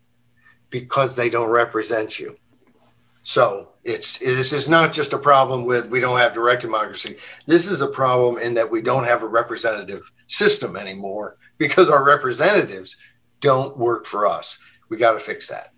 because 0.70 1.16
they 1.16 1.30
don't 1.30 1.50
represent 1.50 2.18
you. 2.18 2.36
So 3.22 3.70
it's 3.86 4.18
this 4.18 4.52
is 4.52 4.68
not 4.68 4.92
just 4.92 5.12
a 5.12 5.18
problem 5.18 5.64
with 5.64 5.88
we 5.88 6.00
don't 6.00 6.18
have 6.18 6.34
direct 6.34 6.62
democracy. 6.62 7.16
This 7.46 7.70
is 7.70 7.80
a 7.80 7.86
problem 7.86 8.38
in 8.38 8.52
that 8.54 8.70
we 8.70 8.82
don't 8.82 9.04
have 9.04 9.22
a 9.22 9.28
representative 9.28 10.10
system 10.26 10.76
anymore 10.76 11.36
because 11.56 11.88
our 11.88 12.04
representatives 12.04 12.96
don't 13.40 13.78
work 13.78 14.04
for 14.04 14.26
us. 14.26 14.58
We 14.88 14.96
got 14.96 15.12
to 15.12 15.20
fix 15.20 15.48
that. 15.48 15.72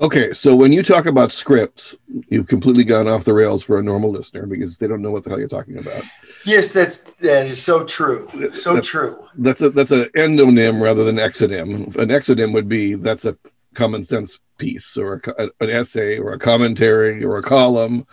Okay, 0.00 0.32
so 0.32 0.54
when 0.54 0.72
you 0.72 0.82
talk 0.82 1.06
about 1.06 1.32
scripts, 1.32 1.96
you've 2.28 2.46
completely 2.46 2.84
gone 2.84 3.08
off 3.08 3.24
the 3.24 3.34
rails 3.34 3.64
for 3.64 3.78
a 3.78 3.82
normal 3.82 4.12
listener 4.12 4.46
because 4.46 4.76
they 4.76 4.86
don't 4.86 5.02
know 5.02 5.10
what 5.10 5.24
the 5.24 5.30
hell 5.30 5.40
you're 5.40 5.48
talking 5.48 5.78
about. 5.78 6.04
Yes, 6.44 6.72
that's 6.72 6.98
that 7.20 7.46
is 7.46 7.60
so 7.60 7.84
true. 7.84 8.28
So 8.54 8.74
that's, 8.74 8.86
true. 8.86 9.26
That's 9.38 9.60
a 9.62 9.70
that's 9.70 9.90
an 9.90 10.04
endonym 10.14 10.80
rather 10.80 11.04
than 11.04 11.16
exonym. 11.16 11.96
An 11.96 12.10
exonym 12.10 12.52
would 12.52 12.68
be 12.68 12.94
that's 12.94 13.24
a 13.24 13.36
common 13.74 14.04
sense 14.04 14.38
piece 14.58 14.96
or 14.96 15.22
a, 15.38 15.48
an 15.60 15.70
essay 15.70 16.18
or 16.18 16.32
a 16.32 16.38
commentary 16.38 17.24
or 17.24 17.38
a 17.38 17.42
column, 17.42 18.06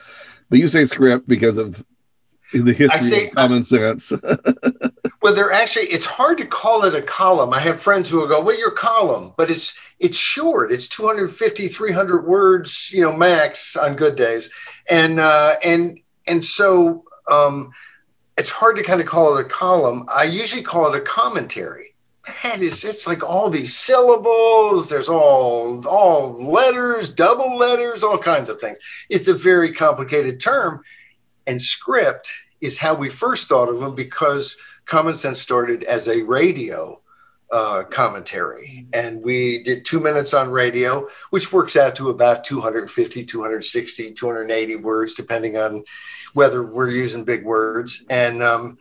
but 0.49 0.59
you 0.59 0.67
say 0.67 0.85
script 0.85 1.27
because 1.27 1.57
of 1.57 1.83
the 2.53 2.73
history 2.73 3.09
say, 3.09 3.27
of 3.27 3.35
common 3.35 3.63
sense. 3.63 4.11
well, 5.21 5.33
they're 5.33 5.51
actually 5.51 5.85
it's 5.85 6.05
hard 6.05 6.37
to 6.37 6.45
call 6.45 6.85
it 6.85 6.95
a 6.95 7.01
column. 7.01 7.53
I 7.53 7.59
have 7.59 7.81
friends 7.81 8.09
who 8.09 8.19
will 8.19 8.27
go, 8.27 8.41
"Well, 8.41 8.57
your 8.57 8.71
column," 8.71 9.33
but 9.37 9.49
it's 9.49 9.75
it's 9.99 10.17
short. 10.17 10.71
It's 10.71 10.87
250, 10.87 11.67
300 11.67 12.25
words, 12.25 12.91
you 12.93 13.01
know, 13.01 13.15
max 13.15 13.75
on 13.75 13.95
good 13.95 14.15
days, 14.15 14.49
and 14.89 15.19
uh, 15.19 15.55
and 15.63 15.99
and 16.27 16.43
so 16.43 17.03
um, 17.29 17.71
it's 18.37 18.49
hard 18.49 18.75
to 18.77 18.83
kind 18.83 19.01
of 19.01 19.07
call 19.07 19.37
it 19.37 19.45
a 19.45 19.49
column. 19.49 20.05
I 20.13 20.23
usually 20.23 20.63
call 20.63 20.93
it 20.93 20.97
a 20.97 21.01
commentary. 21.01 21.94
Man, 22.27 22.63
it's 22.63 22.83
it's 22.83 23.05
like 23.05 23.23
all 23.23 23.49
these 23.49 23.75
syllables. 23.75 24.89
There's 24.89 25.09
all 25.09 25.85
all 25.87 26.33
letters, 26.43 27.09
double 27.09 27.55
letters, 27.55 28.03
all 28.03 28.17
kinds 28.17 28.49
of 28.49 28.59
things. 28.59 28.79
It's 29.09 29.27
a 29.27 29.33
very 29.33 29.71
complicated 29.71 30.39
term, 30.39 30.81
and 31.45 31.61
script 31.61 32.31
is 32.61 32.77
how 32.77 32.95
we 32.95 33.09
first 33.09 33.47
thought 33.47 33.69
of 33.69 33.79
them 33.79 33.95
because 33.95 34.57
Common 34.85 35.13
Sense 35.13 35.39
started 35.39 35.83
as 35.83 36.07
a 36.07 36.23
radio 36.23 36.99
uh, 37.51 37.83
commentary. 37.83 38.87
And 38.93 39.23
we 39.23 39.61
did 39.63 39.85
two 39.85 39.99
minutes 39.99 40.33
on 40.33 40.51
radio, 40.51 41.07
which 41.29 41.53
works 41.53 41.75
out 41.75 41.95
to 41.97 42.09
about 42.09 42.43
250, 42.43 43.23
260, 43.25 44.13
280 44.13 44.75
words, 44.77 45.13
depending 45.13 45.57
on 45.57 45.83
whether 46.33 46.63
we're 46.63 46.89
using 46.89 47.23
big 47.23 47.45
words. 47.45 48.03
And, 48.09 48.41
um, 48.41 48.77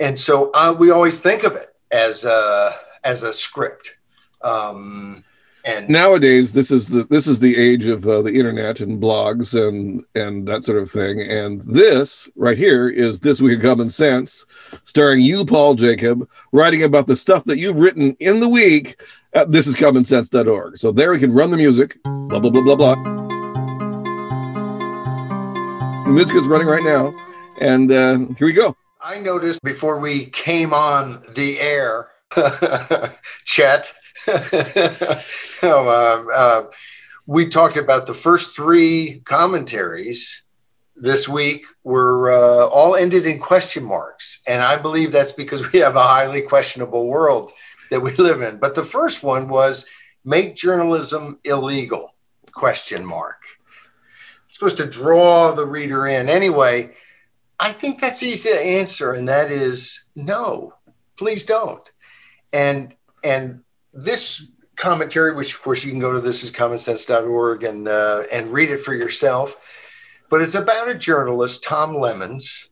and 0.00 0.18
so 0.18 0.50
uh, 0.54 0.74
we 0.78 0.90
always 0.90 1.20
think 1.20 1.44
of 1.44 1.54
it 1.54 1.74
as 1.90 2.24
a, 2.24 2.74
as 3.04 3.22
a 3.22 3.32
script. 3.32 3.96
Um, 4.42 5.24
and 5.64 5.88
nowadays 5.88 6.52
this 6.52 6.70
is 6.70 6.86
the 6.86 7.04
this 7.04 7.26
is 7.26 7.40
the 7.40 7.56
age 7.56 7.84
of 7.84 8.06
uh, 8.06 8.22
the 8.22 8.32
internet 8.32 8.80
and 8.80 9.02
blogs 9.02 9.54
and 9.54 10.04
and 10.14 10.46
that 10.46 10.64
sort 10.64 10.80
of 10.80 10.90
thing. 10.90 11.20
And 11.20 11.60
this 11.62 12.28
right 12.36 12.56
here 12.56 12.88
is 12.88 13.20
this 13.20 13.40
week 13.40 13.58
of 13.58 13.62
common 13.62 13.90
sense 13.90 14.46
starring 14.84 15.20
you 15.20 15.44
paul 15.44 15.74
jacob 15.74 16.28
writing 16.52 16.84
about 16.84 17.06
the 17.06 17.16
stuff 17.16 17.44
that 17.44 17.58
you've 17.58 17.76
written 17.76 18.16
in 18.20 18.40
the 18.40 18.48
week 18.48 19.00
at 19.34 19.48
thisiscommonsense.org 19.48 20.78
so 20.78 20.92
there 20.92 21.10
we 21.10 21.18
can 21.18 21.32
run 21.32 21.50
the 21.50 21.56
music 21.56 22.00
blah 22.04 22.38
blah 22.38 22.50
blah 22.50 22.62
blah 22.62 22.76
blah. 22.76 22.94
The 26.04 26.14
music 26.14 26.36
is 26.36 26.46
running 26.46 26.66
right 26.66 26.84
now. 26.84 27.14
And 27.60 27.92
uh, 27.92 28.18
here 28.38 28.46
we 28.46 28.52
go 28.52 28.74
i 29.08 29.18
noticed 29.18 29.62
before 29.62 29.98
we 29.98 30.26
came 30.26 30.72
on 30.72 31.22
the 31.34 31.58
air 31.58 32.10
chet 33.44 33.92
uh, 34.28 35.20
uh, 35.62 36.64
we 37.26 37.48
talked 37.48 37.76
about 37.76 38.06
the 38.06 38.14
first 38.14 38.54
three 38.54 39.22
commentaries 39.24 40.42
this 41.00 41.28
week 41.28 41.64
were 41.84 42.32
uh, 42.32 42.66
all 42.66 42.96
ended 42.96 43.26
in 43.26 43.38
question 43.38 43.84
marks. 43.84 44.42
And 44.46 44.62
I 44.62 44.76
believe 44.76 45.12
that's 45.12 45.32
because 45.32 45.72
we 45.72 45.78
have 45.78 45.96
a 45.96 46.02
highly 46.02 46.42
questionable 46.42 47.06
world 47.06 47.52
that 47.90 48.00
we 48.00 48.14
live 48.16 48.42
in. 48.42 48.58
But 48.58 48.74
the 48.74 48.84
first 48.84 49.22
one 49.22 49.48
was 49.48 49.86
make 50.24 50.56
journalism 50.56 51.38
illegal 51.44 52.14
question 52.52 53.04
mark. 53.04 53.36
It's 54.46 54.54
supposed 54.54 54.78
to 54.78 54.86
draw 54.86 55.52
the 55.52 55.66
reader 55.66 56.06
in. 56.06 56.28
Anyway, 56.28 56.94
I 57.60 57.72
think 57.72 58.00
that's 58.00 58.22
easy 58.22 58.50
to 58.50 58.60
answer, 58.60 59.12
and 59.12 59.28
that 59.28 59.50
is 59.50 60.04
no, 60.14 60.74
please 61.16 61.44
don't. 61.44 61.88
And 62.52 62.94
and 63.24 63.62
this 63.92 64.52
commentary, 64.76 65.34
which 65.34 65.54
of 65.54 65.60
course 65.60 65.84
you 65.84 65.90
can 65.90 66.00
go 66.00 66.12
to 66.12 66.26
thisiscommonsense.org 66.26 67.64
and 67.64 67.88
uh, 67.88 68.22
and 68.32 68.52
read 68.52 68.70
it 68.70 68.80
for 68.80 68.94
yourself. 68.94 69.56
But 70.30 70.42
it's 70.42 70.54
about 70.54 70.88
a 70.88 70.94
journalist, 70.94 71.64
Tom 71.64 71.94
Lemons, 71.94 72.68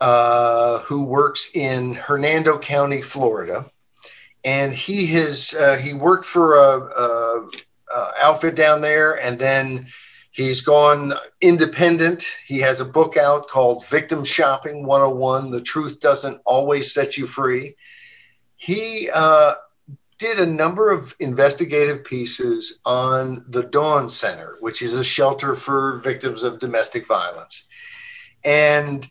uh, 0.00 0.80
who 0.80 1.04
works 1.04 1.50
in 1.54 1.94
Hernando 1.94 2.58
County, 2.58 3.02
Florida, 3.02 3.66
and 4.44 4.72
he 4.72 5.06
has 5.06 5.54
uh, 5.54 5.76
he 5.76 5.94
worked 5.94 6.26
for 6.26 6.56
a, 6.58 6.78
a, 6.78 7.48
a, 7.94 8.12
outfit 8.20 8.54
down 8.54 8.80
there, 8.80 9.14
and 9.20 9.38
then 9.38 9.88
he's 10.32 10.60
gone 10.60 11.14
independent. 11.40 12.26
He 12.46 12.58
has 12.60 12.80
a 12.80 12.84
book 12.84 13.16
out 13.16 13.48
called 13.48 13.86
Victim 13.86 14.24
Shopping 14.24 14.84
101: 14.84 15.50
The 15.50 15.60
Truth 15.60 16.00
Doesn't 16.00 16.40
Always 16.44 16.92
Set 16.92 17.16
You 17.16 17.26
Free. 17.26 17.76
He 18.56 19.08
uh, 19.12 19.54
did 20.18 20.38
a 20.38 20.46
number 20.46 20.90
of 20.90 21.14
investigative 21.20 22.04
pieces 22.04 22.80
on 22.84 23.44
the 23.48 23.64
Dawn 23.64 24.08
Center, 24.08 24.56
which 24.60 24.82
is 24.82 24.94
a 24.94 25.04
shelter 25.04 25.54
for 25.54 26.00
victims 26.00 26.42
of 26.42 26.58
domestic 26.58 27.06
violence, 27.06 27.66
and 28.44 29.06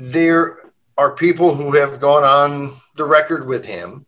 there 0.00 0.72
are 0.96 1.14
people 1.14 1.54
who 1.54 1.72
have 1.72 2.00
gone 2.00 2.24
on 2.24 2.74
the 2.96 3.04
record 3.04 3.46
with 3.46 3.64
him 3.64 4.06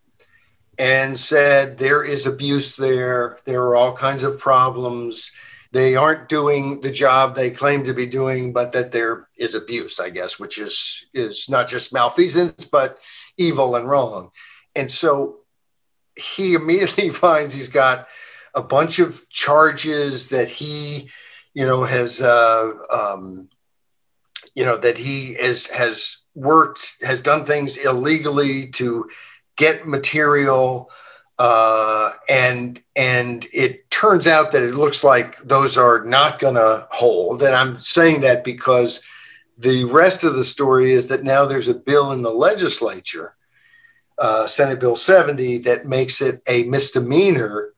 and 0.79 1.19
said 1.19 1.79
there 1.79 2.05
is 2.05 2.27
abuse 2.27 2.77
there. 2.77 3.39
There 3.45 3.63
are 3.63 3.77
all 3.77 3.97
kinds 3.97 4.23
of 4.23 4.39
problems. 4.39 5.33
They 5.76 5.95
aren't 5.95 6.30
doing 6.30 6.80
the 6.80 6.90
job 6.90 7.35
they 7.35 7.50
claim 7.50 7.85
to 7.85 7.92
be 7.92 8.06
doing, 8.06 8.54
but 8.54 8.73
that 8.73 8.92
there 8.92 9.28
is 9.37 9.54
abuse, 9.54 10.00
I 10.00 10.09
guess, 10.09 10.40
which 10.40 10.59
is 10.59 11.04
is 11.12 11.50
not 11.50 11.68
just 11.68 11.92
malfeasance, 11.92 12.64
but 12.64 12.99
evil 13.37 13.76
and 13.76 13.87
wrong. 13.87 14.30
And 14.75 14.90
so 14.90 15.40
he 16.14 16.54
immediately 16.61 17.11
finds 17.25 17.52
he's 17.52 17.68
got 17.68 18.09
a 18.54 18.62
bunch 18.62 19.00
of 19.00 19.28
charges 19.28 20.30
that 20.30 20.49
he, 20.49 21.11
you 21.52 21.66
know, 21.66 21.85
has, 21.85 22.23
uh, 22.23 22.73
um, 22.90 23.50
you 24.54 24.64
know, 24.64 24.78
that 24.78 24.97
he 24.97 25.35
has 25.35 25.66
has 25.66 26.23
worked, 26.35 26.95
has 27.02 27.21
done 27.21 27.45
things 27.45 27.76
illegally 27.76 28.71
to 28.80 29.11
get 29.59 29.87
material 29.87 30.90
uh, 31.38 32.12
and 32.28 32.83
and 32.95 33.47
it 33.52 33.90
turns 33.90 34.26
out 34.26 34.52
that 34.52 34.62
it 34.62 34.75
looks 34.75 35.05
like 35.05 35.38
those 35.40 35.76
are 35.76 36.05
not 36.05 36.38
going 36.38 36.55
to 36.55 36.87
hold 36.90 37.43
and 37.43 37.55
i'm 37.55 37.78
saying 37.78 38.23
that 38.23 38.43
because 38.43 39.02
the 39.59 39.85
rest 39.85 40.25
of 40.25 40.35
the 40.35 40.45
story 40.45 40.93
is 40.93 41.07
that 41.09 41.25
now 41.25 41.45
there's 41.45 41.69
a 41.69 41.75
bill 41.75 42.12
in 42.12 42.23
the 42.23 42.31
legislature 42.31 43.37
uh, 44.19 44.47
senate 44.47 44.81
bill 44.81 44.97
70 44.97 45.59
that 45.59 45.85
makes 45.85 46.23
it 46.23 46.40
a 46.49 46.64
misdemeanor 46.64 47.73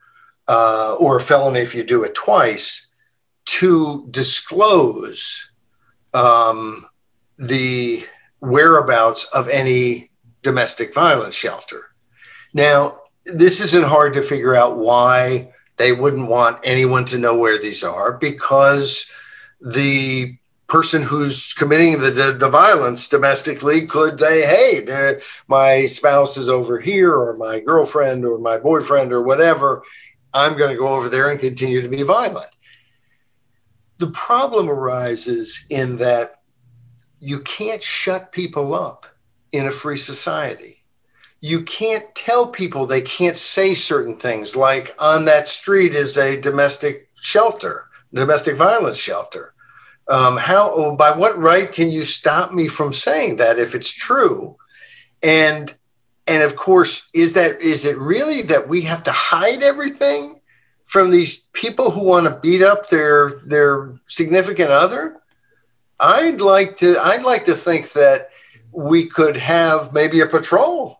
uh, 0.46 0.94
or 0.94 1.18
a 1.18 1.20
felony 1.20 1.60
if 1.60 1.74
you 1.74 1.82
do 1.82 2.04
it 2.04 2.14
twice 2.14 2.88
to 3.44 4.06
disclose 4.10 5.50
um, 6.14 6.84
the 7.38 8.04
whereabouts 8.40 9.24
of 9.32 9.48
any 9.48 10.10
domestic 10.42 10.94
violence 10.94 11.34
shelter. 11.34 11.86
Now, 12.52 13.00
this 13.32 13.60
isn't 13.60 13.84
hard 13.84 14.14
to 14.14 14.22
figure 14.22 14.54
out 14.54 14.78
why 14.78 15.52
they 15.76 15.92
wouldn't 15.92 16.28
want 16.28 16.58
anyone 16.64 17.04
to 17.06 17.18
know 17.18 17.36
where 17.36 17.58
these 17.58 17.84
are 17.84 18.12
because 18.12 19.10
the 19.60 20.36
person 20.66 21.02
who's 21.02 21.54
committing 21.54 21.98
the, 21.98 22.10
the, 22.10 22.32
the 22.32 22.48
violence 22.48 23.08
domestically 23.08 23.86
could 23.86 24.20
say, 24.20 24.42
hey, 24.42 25.18
my 25.46 25.86
spouse 25.86 26.36
is 26.36 26.48
over 26.48 26.78
here, 26.78 27.14
or 27.14 27.36
my 27.36 27.58
girlfriend, 27.58 28.24
or 28.24 28.38
my 28.38 28.58
boyfriend, 28.58 29.12
or 29.12 29.22
whatever. 29.22 29.82
I'm 30.34 30.58
going 30.58 30.70
to 30.70 30.78
go 30.78 30.88
over 30.88 31.08
there 31.08 31.30
and 31.30 31.40
continue 31.40 31.80
to 31.80 31.88
be 31.88 32.02
violent. 32.02 32.50
The 33.96 34.10
problem 34.10 34.68
arises 34.68 35.66
in 35.70 35.96
that 35.96 36.42
you 37.18 37.40
can't 37.40 37.82
shut 37.82 38.30
people 38.30 38.74
up 38.74 39.06
in 39.52 39.66
a 39.66 39.72
free 39.72 39.96
society. 39.96 40.77
You 41.40 41.62
can't 41.62 42.12
tell 42.14 42.48
people 42.48 42.86
they 42.86 43.00
can't 43.02 43.36
say 43.36 43.74
certain 43.74 44.16
things, 44.16 44.56
like 44.56 44.94
on 44.98 45.24
that 45.26 45.46
street 45.46 45.94
is 45.94 46.16
a 46.16 46.40
domestic 46.40 47.08
shelter, 47.22 47.88
domestic 48.12 48.56
violence 48.56 48.98
shelter. 48.98 49.54
Um, 50.08 50.36
how, 50.36 50.72
oh, 50.74 50.96
by 50.96 51.12
what 51.12 51.38
right 51.38 51.70
can 51.70 51.90
you 51.90 52.02
stop 52.02 52.52
me 52.52 52.66
from 52.66 52.92
saying 52.92 53.36
that 53.36 53.58
if 53.58 53.74
it's 53.74 53.92
true? 53.92 54.56
And, 55.22 55.72
and 56.26 56.42
of 56.42 56.56
course, 56.56 57.08
is 57.14 57.34
that, 57.34 57.60
is 57.60 57.84
it 57.84 57.98
really 57.98 58.42
that 58.42 58.68
we 58.68 58.82
have 58.82 59.02
to 59.04 59.12
hide 59.12 59.62
everything 59.62 60.40
from 60.86 61.10
these 61.10 61.48
people 61.52 61.90
who 61.90 62.02
want 62.02 62.26
to 62.26 62.40
beat 62.40 62.62
up 62.62 62.88
their, 62.88 63.40
their 63.44 63.94
significant 64.08 64.70
other? 64.70 65.20
I'd 66.00 66.40
like 66.40 66.76
to, 66.76 66.96
I'd 66.98 67.22
like 67.22 67.44
to 67.44 67.54
think 67.54 67.92
that 67.92 68.30
we 68.72 69.06
could 69.06 69.36
have 69.36 69.92
maybe 69.92 70.20
a 70.20 70.26
patrol 70.26 70.97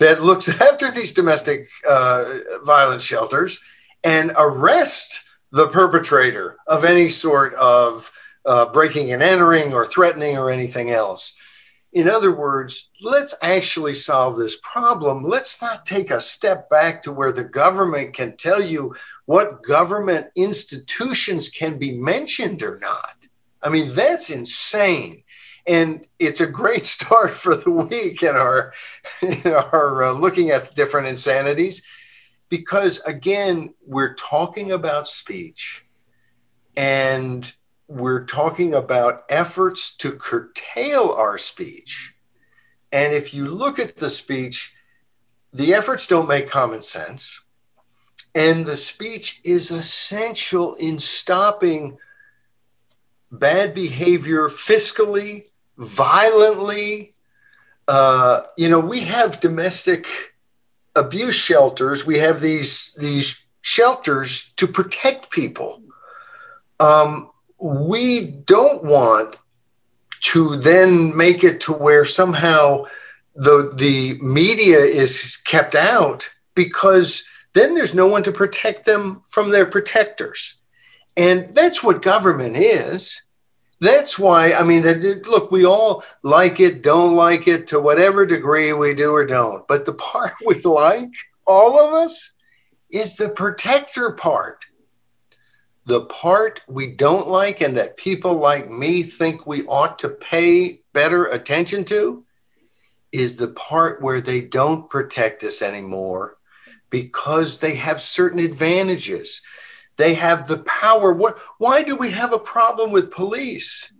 that 0.00 0.22
looks 0.22 0.48
after 0.60 0.90
these 0.90 1.12
domestic 1.12 1.68
uh, 1.88 2.24
violence 2.64 3.04
shelters 3.04 3.60
and 4.02 4.32
arrest 4.36 5.22
the 5.52 5.68
perpetrator 5.68 6.56
of 6.66 6.84
any 6.84 7.08
sort 7.08 7.54
of 7.54 8.10
uh, 8.44 8.66
breaking 8.66 9.12
and 9.12 9.22
entering 9.22 9.72
or 9.72 9.84
threatening 9.84 10.36
or 10.36 10.50
anything 10.50 10.90
else. 10.90 11.34
In 11.92 12.08
other 12.08 12.34
words, 12.34 12.88
let's 13.00 13.34
actually 13.42 13.94
solve 13.94 14.36
this 14.36 14.56
problem. 14.62 15.24
Let's 15.24 15.60
not 15.60 15.84
take 15.84 16.10
a 16.12 16.20
step 16.20 16.70
back 16.70 17.02
to 17.02 17.12
where 17.12 17.32
the 17.32 17.44
government 17.44 18.14
can 18.14 18.36
tell 18.36 18.62
you 18.62 18.94
what 19.26 19.62
government 19.64 20.28
institutions 20.36 21.48
can 21.48 21.78
be 21.78 21.92
mentioned 21.92 22.62
or 22.62 22.78
not. 22.80 23.26
I 23.62 23.68
mean, 23.68 23.92
that's 23.94 24.30
insane 24.30 25.24
and 25.66 26.06
it's 26.18 26.40
a 26.40 26.46
great 26.46 26.86
start 26.96 27.30
for 27.30 27.54
the 27.54 27.70
week 27.70 28.22
in 28.22 28.36
our 28.36 28.72
our 29.46 30.04
uh, 30.04 30.12
looking 30.12 30.50
at 30.50 30.74
different 30.74 31.08
insanities. 31.08 31.82
Because 32.48 32.98
again 33.00 33.74
we're 33.86 34.14
talking 34.14 34.72
about 34.72 35.06
speech 35.06 35.84
and 36.76 37.52
we're 37.86 38.24
talking 38.24 38.74
about 38.74 39.22
efforts 39.28 39.96
to 39.96 40.12
curtail 40.12 41.10
our 41.12 41.38
speech. 41.38 42.14
And 42.92 43.12
if 43.12 43.32
you 43.34 43.46
look 43.48 43.78
at 43.78 43.96
the 43.96 44.10
speech 44.10 44.74
the 45.52 45.74
efforts 45.74 46.06
don't 46.06 46.28
make 46.28 46.48
common 46.48 46.82
sense. 46.82 47.40
And 48.34 48.64
the 48.64 48.76
speech 48.76 49.40
is 49.42 49.70
essential 49.70 50.74
in 50.74 50.98
stopping 50.98 51.98
bad 53.32 53.74
behavior 53.74 54.48
fiscally 54.48 55.46
violently. 55.80 57.12
Uh, 57.88 58.42
you 58.56 58.68
know, 58.68 58.78
we 58.78 59.00
have 59.00 59.40
domestic 59.40 60.06
abuse 60.94 61.34
shelters. 61.34 62.06
We 62.06 62.18
have 62.18 62.40
these 62.40 62.92
these 62.98 63.44
shelters 63.62 64.52
to 64.56 64.66
protect 64.66 65.30
people. 65.30 65.82
Um, 66.78 67.30
we 67.58 68.26
don't 68.26 68.84
want 68.84 69.36
to 70.22 70.56
then 70.56 71.16
make 71.16 71.42
it 71.42 71.60
to 71.62 71.72
where 71.72 72.04
somehow 72.04 72.84
the 73.34 73.72
the 73.74 74.18
media 74.22 74.78
is 74.78 75.36
kept 75.38 75.74
out 75.74 76.28
because 76.54 77.24
then 77.54 77.74
there's 77.74 77.94
no 77.94 78.06
one 78.06 78.22
to 78.22 78.32
protect 78.32 78.84
them 78.84 79.22
from 79.28 79.50
their 79.50 79.66
protectors. 79.66 80.54
And 81.16 81.54
that's 81.54 81.82
what 81.82 82.02
government 82.02 82.56
is. 82.56 83.22
That's 83.80 84.18
why, 84.18 84.52
I 84.52 84.62
mean, 84.62 84.82
look, 85.22 85.50
we 85.50 85.64
all 85.64 86.04
like 86.22 86.60
it, 86.60 86.82
don't 86.82 87.16
like 87.16 87.48
it 87.48 87.66
to 87.68 87.80
whatever 87.80 88.26
degree 88.26 88.72
we 88.74 88.94
do 88.94 89.12
or 89.12 89.24
don't. 89.24 89.66
But 89.66 89.86
the 89.86 89.92
part 90.10 90.32
we 90.44 90.60
like, 90.62 91.10
all 91.46 91.80
of 91.80 91.94
us, 91.94 92.32
is 92.90 93.16
the 93.16 93.30
protector 93.30 94.12
part. 94.12 94.64
The 95.86 96.02
part 96.02 96.60
we 96.68 96.92
don't 96.92 97.28
like 97.28 97.62
and 97.62 97.76
that 97.76 97.96
people 97.96 98.34
like 98.34 98.68
me 98.68 99.02
think 99.02 99.46
we 99.46 99.64
ought 99.66 99.98
to 100.00 100.08
pay 100.08 100.82
better 100.92 101.26
attention 101.26 101.84
to 101.86 102.24
is 103.12 103.36
the 103.36 103.48
part 103.48 104.02
where 104.02 104.20
they 104.20 104.40
don't 104.40 104.90
protect 104.90 105.42
us 105.42 105.62
anymore 105.62 106.36
because 106.90 107.58
they 107.58 107.76
have 107.76 108.00
certain 108.00 108.40
advantages. 108.40 109.42
They 110.00 110.14
have 110.14 110.48
the 110.48 110.58
power. 110.60 111.12
What, 111.12 111.38
why 111.58 111.82
do 111.82 111.94
we 111.94 112.10
have 112.12 112.32
a 112.32 112.38
problem 112.38 112.90
with 112.90 113.10
police? 113.10 113.92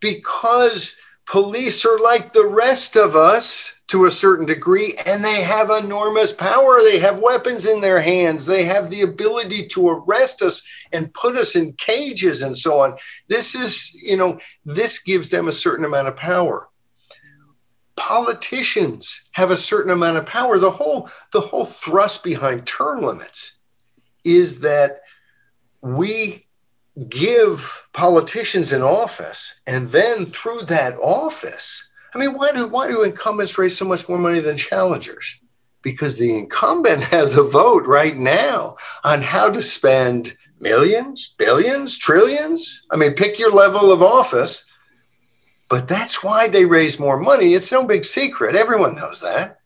Because 0.00 0.96
police 1.26 1.84
are 1.84 1.98
like 1.98 2.32
the 2.32 2.46
rest 2.46 2.96
of 2.96 3.14
us 3.14 3.74
to 3.88 4.06
a 4.06 4.10
certain 4.10 4.46
degree, 4.46 4.96
and 5.04 5.22
they 5.22 5.42
have 5.42 5.68
enormous 5.68 6.32
power. 6.32 6.80
They 6.80 6.98
have 7.00 7.18
weapons 7.18 7.66
in 7.66 7.82
their 7.82 8.00
hands. 8.00 8.46
They 8.46 8.64
have 8.64 8.88
the 8.88 9.02
ability 9.02 9.66
to 9.68 9.90
arrest 9.90 10.40
us 10.40 10.62
and 10.92 11.12
put 11.12 11.36
us 11.36 11.56
in 11.56 11.74
cages 11.74 12.40
and 12.40 12.56
so 12.56 12.80
on. 12.80 12.96
This 13.28 13.54
is, 13.54 14.00
you 14.02 14.16
know, 14.16 14.40
this 14.64 14.98
gives 15.02 15.28
them 15.28 15.48
a 15.48 15.52
certain 15.52 15.84
amount 15.84 16.08
of 16.08 16.16
power. 16.16 16.70
Politicians 17.96 19.20
have 19.32 19.50
a 19.50 19.58
certain 19.58 19.92
amount 19.92 20.16
of 20.16 20.24
power. 20.24 20.58
The 20.58 20.70
whole, 20.70 21.10
the 21.34 21.42
whole 21.42 21.66
thrust 21.66 22.24
behind 22.24 22.66
term 22.66 23.02
limits 23.02 23.56
is 24.24 24.60
that 24.60 25.00
we 25.80 26.46
give 27.08 27.86
politicians 27.92 28.72
an 28.72 28.82
office 28.82 29.60
and 29.66 29.90
then 29.92 30.26
through 30.32 30.60
that 30.62 30.96
office 30.96 31.88
i 32.12 32.18
mean 32.18 32.34
why 32.34 32.50
do 32.50 32.66
why 32.66 32.88
do 32.88 33.04
incumbents 33.04 33.56
raise 33.56 33.76
so 33.76 33.84
much 33.84 34.08
more 34.08 34.18
money 34.18 34.40
than 34.40 34.56
challengers 34.56 35.38
because 35.82 36.18
the 36.18 36.36
incumbent 36.36 37.02
has 37.14 37.36
a 37.36 37.42
vote 37.42 37.86
right 37.86 38.16
now 38.16 38.76
on 39.04 39.22
how 39.22 39.50
to 39.50 39.62
spend 39.62 40.36
millions, 40.60 41.34
billions, 41.38 41.96
trillions. 41.96 42.82
I 42.90 42.96
mean, 42.96 43.14
pick 43.14 43.38
your 43.38 43.52
level 43.52 43.92
of 43.92 44.02
office. 44.02 44.64
But 45.68 45.86
that's 45.86 46.22
why 46.24 46.48
they 46.48 46.64
raise 46.64 46.98
more 46.98 47.18
money. 47.18 47.54
It's 47.54 47.70
no 47.70 47.84
big 47.84 48.04
secret. 48.04 48.56
Everyone 48.56 48.96
knows 48.96 49.20
that. 49.20 49.57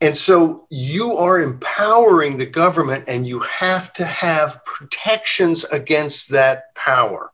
And 0.00 0.16
so 0.16 0.66
you 0.70 1.16
are 1.16 1.40
empowering 1.40 2.36
the 2.36 2.46
government, 2.46 3.04
and 3.08 3.26
you 3.26 3.40
have 3.40 3.92
to 3.94 4.04
have 4.04 4.64
protections 4.64 5.64
against 5.64 6.30
that 6.30 6.74
power. 6.74 7.32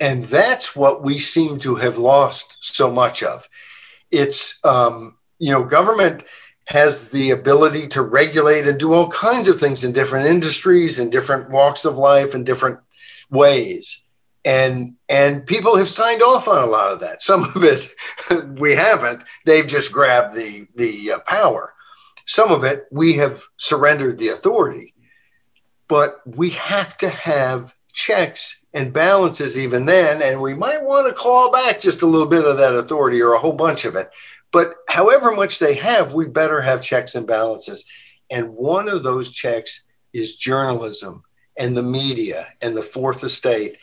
And 0.00 0.24
that's 0.24 0.74
what 0.74 1.02
we 1.02 1.18
seem 1.18 1.58
to 1.60 1.76
have 1.76 1.98
lost 1.98 2.56
so 2.60 2.90
much 2.90 3.22
of. 3.22 3.48
It's, 4.10 4.64
um, 4.64 5.16
you 5.38 5.52
know, 5.52 5.64
government 5.64 6.24
has 6.66 7.10
the 7.10 7.30
ability 7.30 7.86
to 7.88 8.02
regulate 8.02 8.66
and 8.66 8.78
do 8.78 8.92
all 8.92 9.08
kinds 9.08 9.46
of 9.46 9.60
things 9.60 9.84
in 9.84 9.92
different 9.92 10.26
industries 10.26 10.98
and 10.98 11.12
different 11.12 11.48
walks 11.48 11.84
of 11.84 11.96
life 11.96 12.34
and 12.34 12.44
different 12.44 12.80
ways 13.30 14.02
and 14.46 14.96
and 15.08 15.44
people 15.44 15.76
have 15.76 15.90
signed 15.90 16.22
off 16.22 16.46
on 16.48 16.62
a 16.62 16.70
lot 16.70 16.92
of 16.92 17.00
that. 17.00 17.20
Some 17.20 17.44
of 17.44 17.64
it 17.64 17.92
we 18.58 18.74
haven't. 18.74 19.22
They've 19.44 19.66
just 19.66 19.92
grabbed 19.92 20.34
the 20.34 20.68
the 20.76 21.12
uh, 21.12 21.18
power. 21.20 21.74
Some 22.26 22.52
of 22.52 22.64
it 22.64 22.86
we 22.90 23.14
have 23.14 23.44
surrendered 23.58 24.18
the 24.18 24.28
authority. 24.28 24.94
But 25.88 26.20
we 26.24 26.50
have 26.50 26.96
to 26.98 27.08
have 27.08 27.74
checks 27.92 28.64
and 28.72 28.92
balances 28.92 29.56
even 29.56 29.86
then 29.86 30.20
and 30.22 30.40
we 30.40 30.52
might 30.52 30.82
want 30.82 31.06
to 31.06 31.14
claw 31.14 31.50
back 31.50 31.80
just 31.80 32.02
a 32.02 32.06
little 32.06 32.26
bit 32.26 32.44
of 32.44 32.58
that 32.58 32.74
authority 32.74 33.22
or 33.22 33.32
a 33.32 33.38
whole 33.38 33.52
bunch 33.52 33.84
of 33.84 33.96
it. 33.96 34.10
But 34.52 34.74
however 34.88 35.32
much 35.32 35.58
they 35.58 35.74
have 35.74 36.12
we 36.12 36.26
better 36.26 36.60
have 36.60 36.82
checks 36.82 37.14
and 37.14 37.26
balances. 37.26 37.86
And 38.30 38.54
one 38.54 38.88
of 38.88 39.02
those 39.02 39.30
checks 39.30 39.84
is 40.12 40.36
journalism 40.36 41.22
and 41.56 41.76
the 41.76 41.82
media 41.82 42.48
and 42.60 42.76
the 42.76 42.82
fourth 42.82 43.24
estate 43.24 43.78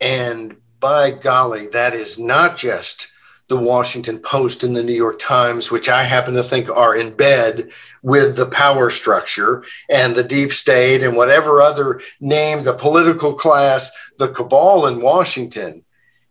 and 0.00 0.56
by 0.80 1.10
golly, 1.10 1.68
that 1.68 1.94
is 1.94 2.18
not 2.18 2.56
just 2.56 3.10
the 3.48 3.56
Washington 3.56 4.18
Post 4.20 4.62
and 4.62 4.76
the 4.76 4.82
New 4.82 4.94
York 4.94 5.18
Times, 5.18 5.70
which 5.70 5.88
I 5.88 6.04
happen 6.04 6.34
to 6.34 6.42
think 6.42 6.70
are 6.70 6.96
in 6.96 7.14
bed 7.14 7.70
with 8.00 8.36
the 8.36 8.46
power 8.46 8.90
structure 8.90 9.64
and 9.90 10.14
the 10.14 10.22
deep 10.22 10.52
state 10.52 11.02
and 11.02 11.16
whatever 11.16 11.60
other 11.60 12.00
name, 12.20 12.62
the 12.62 12.72
political 12.72 13.34
class, 13.34 13.90
the 14.18 14.28
cabal 14.28 14.86
in 14.86 15.02
Washington, 15.02 15.84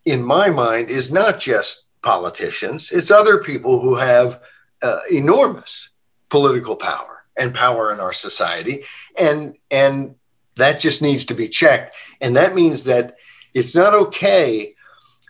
in 0.06 0.24
my 0.24 0.50
mind, 0.50 0.90
is 0.90 1.12
not 1.12 1.40
just 1.40 1.88
politicians, 2.02 2.92
it's 2.92 3.12
other 3.12 3.40
people 3.40 3.82
who 3.82 3.96
have 3.96 4.42
uh, 4.82 5.00
enormous 5.12 5.90
political 6.30 6.78
power 6.78 7.26
and 7.36 7.54
power 7.54 7.92
in 7.92 8.00
our 8.00 8.14
society. 8.14 8.86
And, 9.18 9.56
and 9.70 10.16
that 10.56 10.80
just 10.80 11.02
needs 11.02 11.26
to 11.26 11.34
be 11.34 11.50
checked. 11.50 11.94
And 12.22 12.38
that 12.38 12.56
means 12.56 12.86
that 12.86 13.18
it's 13.54 13.76
not 13.76 13.94
okay 13.94 14.76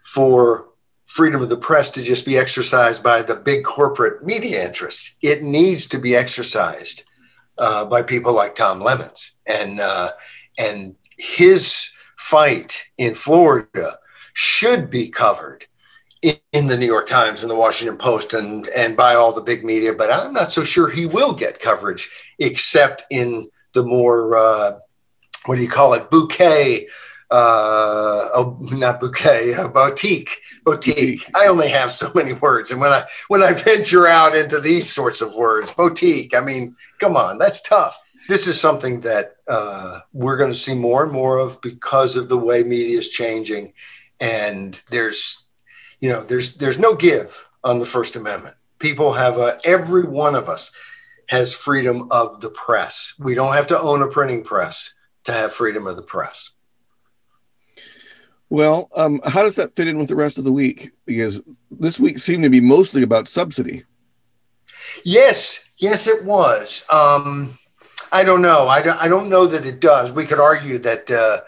for 0.03 0.69
freedom 1.05 1.41
of 1.41 1.49
the 1.49 1.57
press 1.57 1.89
to 1.89 2.03
just 2.03 2.25
be 2.25 2.37
exercised 2.37 3.01
by 3.01 3.21
the 3.21 3.35
big 3.35 3.63
corporate 3.63 4.23
media 4.23 4.63
interests. 4.63 5.17
It 5.21 5.41
needs 5.41 5.87
to 5.87 5.97
be 5.97 6.15
exercised 6.15 7.03
uh, 7.57 7.85
by 7.85 8.03
people 8.03 8.33
like 8.33 8.55
Tom 8.55 8.79
Lemons 8.79 9.31
and 9.45 9.79
uh, 9.79 10.11
and 10.57 10.95
his 11.17 11.89
fight 12.17 12.83
in 12.97 13.15
Florida 13.15 13.97
should 14.33 14.89
be 14.89 15.09
covered 15.09 15.65
in, 16.21 16.37
in, 16.53 16.67
the 16.67 16.77
New 16.77 16.85
York 16.85 17.07
Times 17.07 17.41
and 17.41 17.49
the 17.49 17.55
Washington 17.55 17.97
Post 17.97 18.33
and 18.33 18.67
and 18.69 18.95
by 18.95 19.15
all 19.15 19.33
the 19.33 19.41
big 19.41 19.65
media. 19.65 19.93
But 19.93 20.11
I'm 20.11 20.31
not 20.31 20.51
so 20.51 20.63
sure 20.63 20.89
he 20.89 21.05
will 21.05 21.33
get 21.33 21.59
coverage 21.59 22.09
except 22.37 23.03
in 23.09 23.49
the 23.73 23.83
more 23.83 24.37
uh, 24.37 24.79
what 25.45 25.55
do 25.55 25.63
you 25.63 25.69
call 25.69 25.93
it 25.93 26.09
bouquet 26.11 26.87
uh, 27.31 28.29
oh, 28.33 28.57
not 28.71 28.99
bouquet, 28.99 29.53
uh, 29.53 29.67
boutique, 29.67 30.41
boutique. 30.65 31.29
I 31.35 31.47
only 31.47 31.69
have 31.69 31.93
so 31.93 32.11
many 32.15 32.33
words, 32.33 32.71
and 32.71 32.81
when 32.81 32.91
I 32.91 33.03
when 33.27 33.43
I 33.43 33.53
venture 33.53 34.07
out 34.07 34.35
into 34.35 34.59
these 34.59 34.91
sorts 34.91 35.21
of 35.21 35.35
words, 35.35 35.71
boutique. 35.71 36.35
I 36.35 36.41
mean, 36.41 36.75
come 36.99 37.15
on, 37.15 37.37
that's 37.37 37.61
tough. 37.61 37.99
This 38.27 38.47
is 38.47 38.59
something 38.59 39.01
that 39.01 39.37
uh, 39.47 39.99
we're 40.13 40.37
going 40.37 40.51
to 40.51 40.57
see 40.57 40.73
more 40.73 41.03
and 41.03 41.11
more 41.11 41.39
of 41.39 41.61
because 41.61 42.15
of 42.15 42.29
the 42.29 42.37
way 42.37 42.63
media 42.63 42.97
is 42.97 43.09
changing, 43.09 43.73
and 44.19 44.81
there's, 44.89 45.47
you 45.99 46.09
know, 46.09 46.23
there's 46.23 46.55
there's 46.55 46.79
no 46.79 46.95
give 46.95 47.45
on 47.63 47.79
the 47.79 47.85
First 47.85 48.15
Amendment. 48.15 48.55
People 48.79 49.13
have 49.13 49.37
a 49.37 49.59
every 49.63 50.03
one 50.03 50.35
of 50.35 50.49
us 50.49 50.71
has 51.27 51.53
freedom 51.53 52.07
of 52.09 52.41
the 52.41 52.49
press. 52.49 53.13
We 53.19 53.35
don't 53.35 53.53
have 53.53 53.67
to 53.67 53.79
own 53.79 54.01
a 54.01 54.07
printing 54.07 54.43
press 54.43 54.95
to 55.25 55.31
have 55.31 55.53
freedom 55.53 55.85
of 55.85 55.95
the 55.95 56.01
press. 56.01 56.51
Well, 58.49 58.89
um, 58.95 59.21
how 59.25 59.43
does 59.43 59.55
that 59.55 59.75
fit 59.75 59.87
in 59.87 59.97
with 59.97 60.07
the 60.07 60.15
rest 60.15 60.37
of 60.37 60.43
the 60.43 60.51
week? 60.51 60.91
Because 61.05 61.39
this 61.69 61.99
week 61.99 62.17
seemed 62.17 62.43
to 62.43 62.49
be 62.49 62.61
mostly 62.61 63.03
about 63.03 63.27
subsidy. 63.27 63.85
Yes, 65.03 65.69
yes, 65.77 66.07
it 66.07 66.23
was. 66.23 66.83
Um, 66.91 67.57
I 68.11 68.23
don't 68.23 68.41
know. 68.41 68.67
I 68.67 68.81
don't, 68.81 68.99
I 68.99 69.07
don't 69.07 69.29
know 69.29 69.45
that 69.45 69.65
it 69.65 69.79
does. 69.79 70.11
We 70.11 70.25
could 70.25 70.39
argue 70.39 70.79
that 70.79 71.11
uh, 71.11 71.41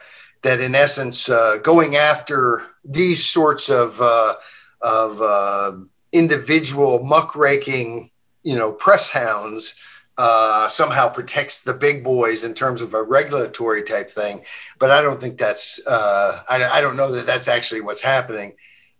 that 0.44 0.62
in 0.62 0.76
essence, 0.76 1.28
uh, 1.28 1.58
going 1.58 1.96
after 1.96 2.64
these 2.86 3.28
sorts 3.28 3.70
of 3.70 4.00
uh, 4.00 4.36
of 4.82 5.22
uh, 5.22 5.74
individual 6.12 7.04
muckraking, 7.04 8.12
you 8.44 8.56
know, 8.56 8.72
press 8.72 9.10
hounds 9.10 9.76
uh, 10.22 10.70
somehow 10.70 11.10
protects 11.10 11.64
the 11.64 11.74
big 11.74 12.04
boys 12.04 12.44
in 12.44 12.54
terms 12.54 12.80
of 12.84 12.94
a 12.94 13.02
regulatory 13.02 13.82
type 13.82 14.12
thing. 14.12 14.46
But 14.78 14.92
I 14.92 15.02
don't 15.02 15.20
think 15.20 15.40
that's, 15.40 15.82
uh, 15.88 16.44
I, 16.48 16.64
I, 16.64 16.80
don't 16.80 16.96
know 16.96 17.12
that 17.14 17.26
that's 17.26 17.48
actually 17.48 17.82
what's 17.82 18.02
happening. 18.02 18.54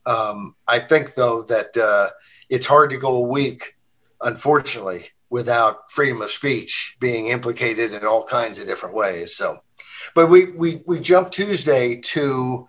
Um, 0.08 0.56
I 0.68 0.80
think, 0.80 1.14
though, 1.14 1.44
that 1.44 1.78
uh, 1.78 2.10
it's 2.50 2.66
hard 2.66 2.90
to 2.90 2.98
go 2.98 3.18
a 3.18 3.28
week, 3.28 3.76
unfortunately, 4.20 5.12
without 5.30 5.92
freedom 5.92 6.24
of 6.24 6.32
speech 6.32 6.98
being 7.00 7.28
implicated 7.28 7.94
in 7.94 8.04
all 8.04 8.26
kinds 8.26 8.58
of 8.58 8.66
different 8.66 8.96
ways. 8.96 9.36
So, 9.36 9.60
but 10.16 10.28
we, 10.28 10.54
we, 10.54 10.82
we 10.88 11.00
jump 11.00 11.30
Tuesday 11.30 12.02
to, 12.02 12.68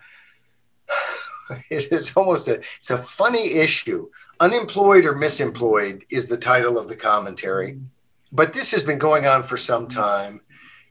it's 1.71 2.15
almost 2.15 2.49
a, 2.49 2.61
it's 2.77 2.91
a 2.91 2.99
funny 2.99 3.53
issue. 3.53 4.11
Unemployed 4.41 5.07
or 5.07 5.15
misemployed 5.15 6.03
is 6.11 6.27
the 6.27 6.37
title 6.37 6.77
of 6.77 6.91
the 6.91 6.97
commentary 6.97 7.79
but 8.33 8.55
this 8.55 8.71
has 8.71 8.83
been 8.83 8.99
going 8.99 9.27
on 9.27 9.43
for 9.43 9.57
some 9.57 9.87
time. 9.87 10.41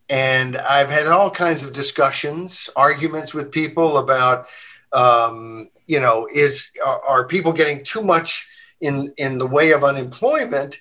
And 0.10 0.58
I've 0.58 0.89
had 0.89 1.08
all 1.08 1.32
kinds 1.32 1.63
of 1.63 1.73
discussions, 1.73 2.69
arguments 2.75 3.34
with 3.34 3.51
people 3.51 3.97
about, 3.97 4.45
um, 4.93 5.69
you 5.88 5.99
know, 5.99 6.27
is 6.32 6.69
are, 6.86 7.01
are 7.01 7.27
people 7.27 7.51
getting 7.51 7.84
too 7.84 8.04
much 8.04 8.47
in 8.82 9.13
in 9.17 9.38
the 9.38 9.47
way 9.47 9.71
of 9.71 9.84
unemployment 9.84 10.80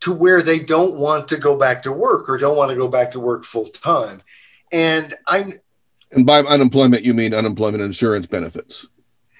to 0.00 0.12
where 0.12 0.42
they 0.42 0.58
don't 0.58 0.96
want 0.96 1.28
to 1.28 1.36
go 1.36 1.56
back 1.56 1.82
to 1.84 1.92
work 1.92 2.28
or 2.28 2.36
don't 2.38 2.56
want 2.56 2.70
to 2.70 2.76
go 2.76 2.88
back 2.88 3.12
to 3.12 3.20
work 3.20 3.44
full 3.44 3.66
time? 3.66 4.20
And 4.72 5.14
I'm 5.28 5.60
and 6.10 6.26
by 6.26 6.40
unemployment 6.40 7.04
you 7.04 7.14
mean 7.14 7.34
unemployment 7.34 7.82
insurance 7.82 8.26
benefits. 8.26 8.86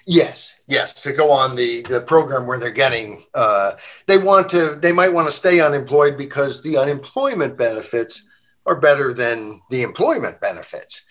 Yes, 0.05 0.61
yes, 0.67 0.95
to 1.03 1.13
go 1.13 1.31
on 1.31 1.55
the 1.55 1.83
the 1.83 2.01
program 2.01 2.47
where 2.47 2.59
they're 2.59 2.71
getting 2.71 3.23
uh, 3.35 3.73
they 4.07 4.19
want 4.19 4.49
to 4.51 4.77
they 4.77 4.93
might 4.93 5.13
want 5.13 5.29
to 5.29 5.33
stay 5.33 5.61
unemployed 5.61 6.19
because 6.19 6.63
the 6.63 6.77
unemployment 6.77 7.57
benefits 7.57 8.27
are 8.67 8.81
better 8.81 9.13
than 9.13 9.61
the 9.71 9.83
employment 9.83 10.41
benefits. 10.41 11.03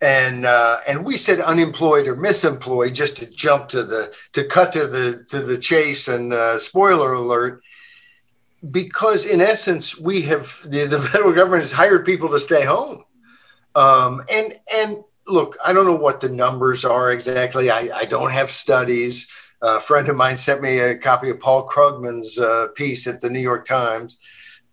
And 0.00 0.44
uh, 0.44 0.78
and 0.86 1.04
we 1.04 1.16
said 1.16 1.40
unemployed 1.40 2.06
or 2.06 2.14
misemployed 2.14 2.92
just 2.92 3.16
to 3.18 3.30
jump 3.30 3.68
to 3.70 3.82
the 3.82 4.12
to 4.34 4.44
cut 4.44 4.72
to 4.72 4.86
the 4.86 5.24
to 5.30 5.40
the 5.40 5.58
chase 5.58 6.06
and 6.06 6.32
uh, 6.32 6.58
spoiler 6.58 7.14
alert 7.14 7.62
because 8.70 9.24
in 9.26 9.40
essence 9.40 9.98
we 9.98 10.22
have 10.22 10.60
the, 10.66 10.86
the 10.86 11.00
federal 11.00 11.32
government 11.32 11.62
has 11.62 11.72
hired 11.72 12.04
people 12.04 12.28
to 12.28 12.40
stay 12.40 12.64
home 12.64 13.04
um, 13.74 14.22
and 14.30 14.58
and 14.74 15.04
look, 15.26 15.56
I 15.64 15.72
don't 15.72 15.86
know 15.86 15.96
what 15.96 16.20
the 16.20 16.28
numbers 16.28 16.84
are 16.84 17.12
exactly. 17.12 17.70
I, 17.70 17.90
I 17.94 18.04
don't 18.04 18.32
have 18.32 18.50
studies. 18.50 19.28
a 19.62 19.80
friend 19.80 20.08
of 20.08 20.16
mine 20.16 20.36
sent 20.36 20.62
me 20.62 20.78
a 20.78 20.96
copy 20.96 21.30
of 21.30 21.40
Paul 21.40 21.66
Krugman's 21.66 22.38
uh, 22.38 22.68
piece 22.74 23.06
at 23.06 23.20
the 23.20 23.30
New 23.30 23.40
York 23.40 23.64
Times. 23.64 24.18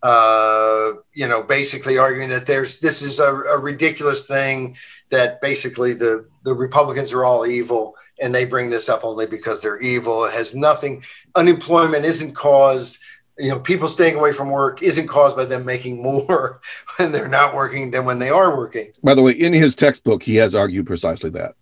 Uh, 0.02 0.92
you 1.14 1.28
know, 1.28 1.42
basically 1.42 1.98
arguing 1.98 2.30
that 2.30 2.46
there's 2.46 2.80
this 2.80 3.02
is 3.02 3.20
a, 3.20 3.34
a, 3.34 3.58
ridiculous 3.58 4.28
thing 4.28 4.76
that 5.12 5.40
basically 5.40 5.94
the 5.94 6.28
the 6.44 6.54
Republicans 6.54 7.14
are 7.14 7.24
all 7.24 7.48
evil 7.48 7.96
and 8.20 8.36
they 8.36 8.44
bring 8.44 8.70
this 8.70 8.90
up 8.90 9.06
only 9.06 9.26
because 9.26 9.62
they're 9.62 9.80
evil. 9.80 10.26
It 10.26 10.34
has 10.34 10.54
nothing. 10.54 11.06
Unemployment 11.36 12.04
isn't 12.04 12.34
caused 12.34 13.00
you 13.38 13.50
know, 13.50 13.60
people 13.60 13.90
staying 13.90 14.16
away 14.16 14.32
from 14.32 14.50
work 14.50 14.84
isn't 14.84 15.08
caused 15.08 15.36
by 15.36 15.46
them 15.46 15.66
making 15.66 16.02
more 16.02 16.62
when 16.98 17.12
they're 17.12 17.28
not 17.28 17.56
working 17.56 17.92
than 17.92 18.06
when 18.06 18.20
they 18.20 18.30
are 18.30 18.56
working. 18.56 18.92
By 19.04 19.16
the 19.16 19.22
way, 19.22 19.34
in 19.34 19.54
his 19.54 19.76
textbook, 19.76 20.24
he 20.24 20.36
has 20.36 20.54
argued 20.54 20.86
precisely 20.86 21.30
that. 21.32 21.56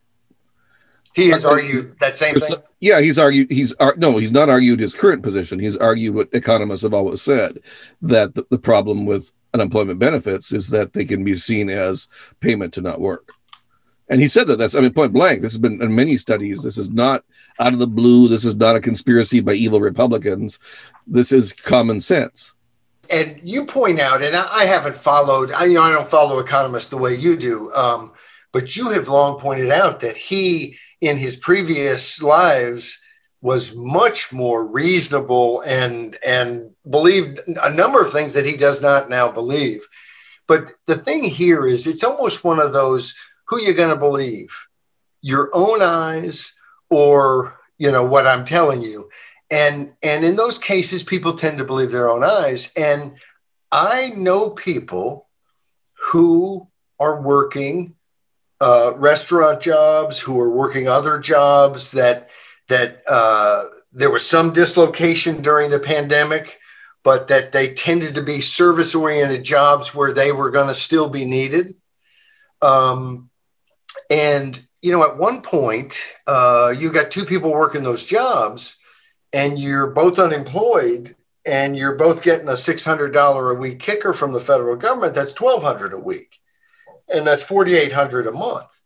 He 1.14 1.30
has 1.30 1.44
argued 1.44 2.00
that 2.00 2.18
same 2.18 2.36
thing. 2.36 2.56
Yeah, 2.80 3.02
he's 3.02 3.18
argued. 3.18 3.52
He's 3.52 3.74
uh, 3.82 3.92
no, 3.98 4.18
he's 4.18 4.32
not 4.32 4.48
argued 4.48 4.80
his 4.80 4.94
current 4.94 5.24
position. 5.24 5.60
He's 5.60 5.76
argued 5.76 6.16
what 6.16 6.30
economists 6.32 6.84
have 6.84 6.94
always 6.94 7.22
said 7.22 7.60
that 8.02 8.34
the, 8.34 8.46
the 8.50 8.58
problem 8.58 9.06
with 9.06 9.34
unemployment 9.54 10.00
benefits 10.00 10.54
is 10.54 10.70
that 10.70 10.94
they 10.94 11.04
can 11.04 11.26
be 11.26 11.36
seen 11.36 11.70
as 11.70 12.08
payment 12.40 12.74
to 12.76 12.82
not 12.82 13.02
work. 13.02 13.34
And 14.08 14.22
he 14.22 14.28
said 14.28 14.48
that 14.48 14.58
that's, 14.58 14.76
I 14.76 14.82
mean, 14.82 14.94
point 14.94 15.14
blank. 15.14 15.42
This 15.42 15.54
has 15.54 15.60
been 15.60 15.82
in 15.82 15.96
many 15.96 16.18
studies. 16.18 16.62
This 16.62 16.78
is 16.78 16.92
not 16.92 17.24
out 17.60 17.74
of 17.74 17.80
the 17.80 17.88
blue. 17.88 18.28
This 18.28 18.46
is 18.46 18.56
not 18.56 18.76
a 18.76 18.82
conspiracy 18.82 19.40
by 19.40 19.54
evil 19.54 19.80
Republicans. 19.80 20.60
This 21.08 21.32
is 21.32 21.54
common 21.54 22.00
sense. 22.00 22.54
And 23.10 23.42
you 23.44 23.66
point 23.66 24.00
out, 24.00 24.24
and 24.24 24.36
I 24.36 24.66
haven't 24.66 24.96
followed, 24.96 25.52
I, 25.52 25.66
you 25.66 25.74
know, 25.74 25.82
I 25.82 25.92
don't 25.92 26.10
follow 26.10 26.40
economists 26.40 26.88
the 26.88 26.98
way 26.98 27.14
you 27.14 27.36
do, 27.36 27.74
um, 27.74 28.14
but 28.54 28.76
you 28.76 28.90
have 28.92 29.10
long 29.10 29.40
pointed 29.40 29.70
out 29.70 30.00
that 30.00 30.16
he 30.16 30.78
in 31.02 31.18
his 31.18 31.36
previous 31.36 32.22
lives 32.22 33.02
was 33.42 33.76
much 33.76 34.32
more 34.32 34.66
reasonable 34.66 35.62
and 35.62 36.18
and 36.24 36.74
believed 36.90 37.42
a 37.64 37.74
number 37.74 38.02
of 38.02 38.12
things 38.12 38.36
that 38.36 38.46
he 38.46 38.56
does 38.56 38.82
not 38.82 39.10
now 39.10 39.32
believe. 39.32 39.86
But 40.48 40.72
the 40.86 40.96
thing 40.96 41.24
here 41.24 41.66
is 41.66 41.88
it's 41.88 42.04
almost 42.04 42.44
one 42.44 42.60
of 42.60 42.72
those 42.72 43.16
who 43.48 43.60
you're 43.60 43.74
going 43.74 43.90
to 43.90 43.98
believe 43.98 44.68
your 45.22 45.50
own 45.54 45.82
eyes 45.82 46.54
or 46.92 47.60
you 47.80 47.92
know 47.92 48.06
what 48.06 48.28
I'm 48.28 48.46
telling 48.46 48.84
you. 48.84 49.10
And 49.50 49.94
and 50.04 50.24
in 50.24 50.36
those 50.36 50.60
cases 50.60 51.02
people 51.04 51.34
tend 51.34 51.58
to 51.58 51.66
believe 51.66 51.92
their 51.92 52.10
own 52.10 52.24
eyes 52.24 52.72
and 52.78 53.14
I 53.72 54.12
know 54.18 54.50
people 54.50 55.28
who 56.12 56.68
are 57.00 57.22
working 57.22 57.96
uh, 58.60 58.94
restaurant 58.96 59.62
jobs, 59.62 60.20
who 60.20 60.40
are 60.40 60.52
working 60.52 60.88
other 60.88 61.18
jobs 61.18 61.92
that 61.92 62.30
that 62.68 63.02
uh, 63.08 63.64
there 63.92 64.12
was 64.12 64.26
some 64.26 64.54
dislocation 64.54 65.42
during 65.42 65.70
the 65.72 65.80
pandemic, 65.80 66.60
but 67.04 67.28
that 67.30 67.52
they 67.52 67.74
tended 67.74 68.16
to 68.16 68.22
be 68.22 68.40
service 68.40 68.94
oriented 68.94 69.44
jobs 69.44 69.96
where 69.96 70.14
they 70.14 70.32
were 70.32 70.52
going 70.52 70.68
to 70.68 70.76
still 70.76 71.10
be 71.10 71.26
needed. 71.26 71.76
Um, 72.62 73.30
and 74.10 74.66
you 74.82 74.92
know, 74.92 75.04
at 75.04 75.18
one 75.18 75.42
point, 75.42 76.00
uh, 76.28 76.74
you 76.78 76.92
got 76.92 77.12
two 77.12 77.26
people 77.26 77.52
working 77.52 77.84
those 77.84 78.04
jobs, 78.04 78.78
and 79.32 79.60
you're 79.60 79.88
both 79.88 80.18
unemployed, 80.18 81.16
and 81.46 81.78
you're 81.78 81.96
both 81.96 82.24
getting 82.24 82.50
a 82.50 82.58
six 82.58 82.84
hundred 82.84 83.14
dollar 83.14 83.52
a 83.52 83.56
week 83.56 83.80
kicker 83.80 84.14
from 84.14 84.34
the 84.34 84.40
federal 84.40 84.76
government. 84.76 85.14
That's 85.14 85.34
twelve 85.34 85.64
hundred 85.64 85.94
a 85.94 86.00
week. 86.00 86.40
And 87.14 87.28
that's 87.28 87.44
4800 87.44 88.26
a 88.28 88.32
month. 88.32 88.80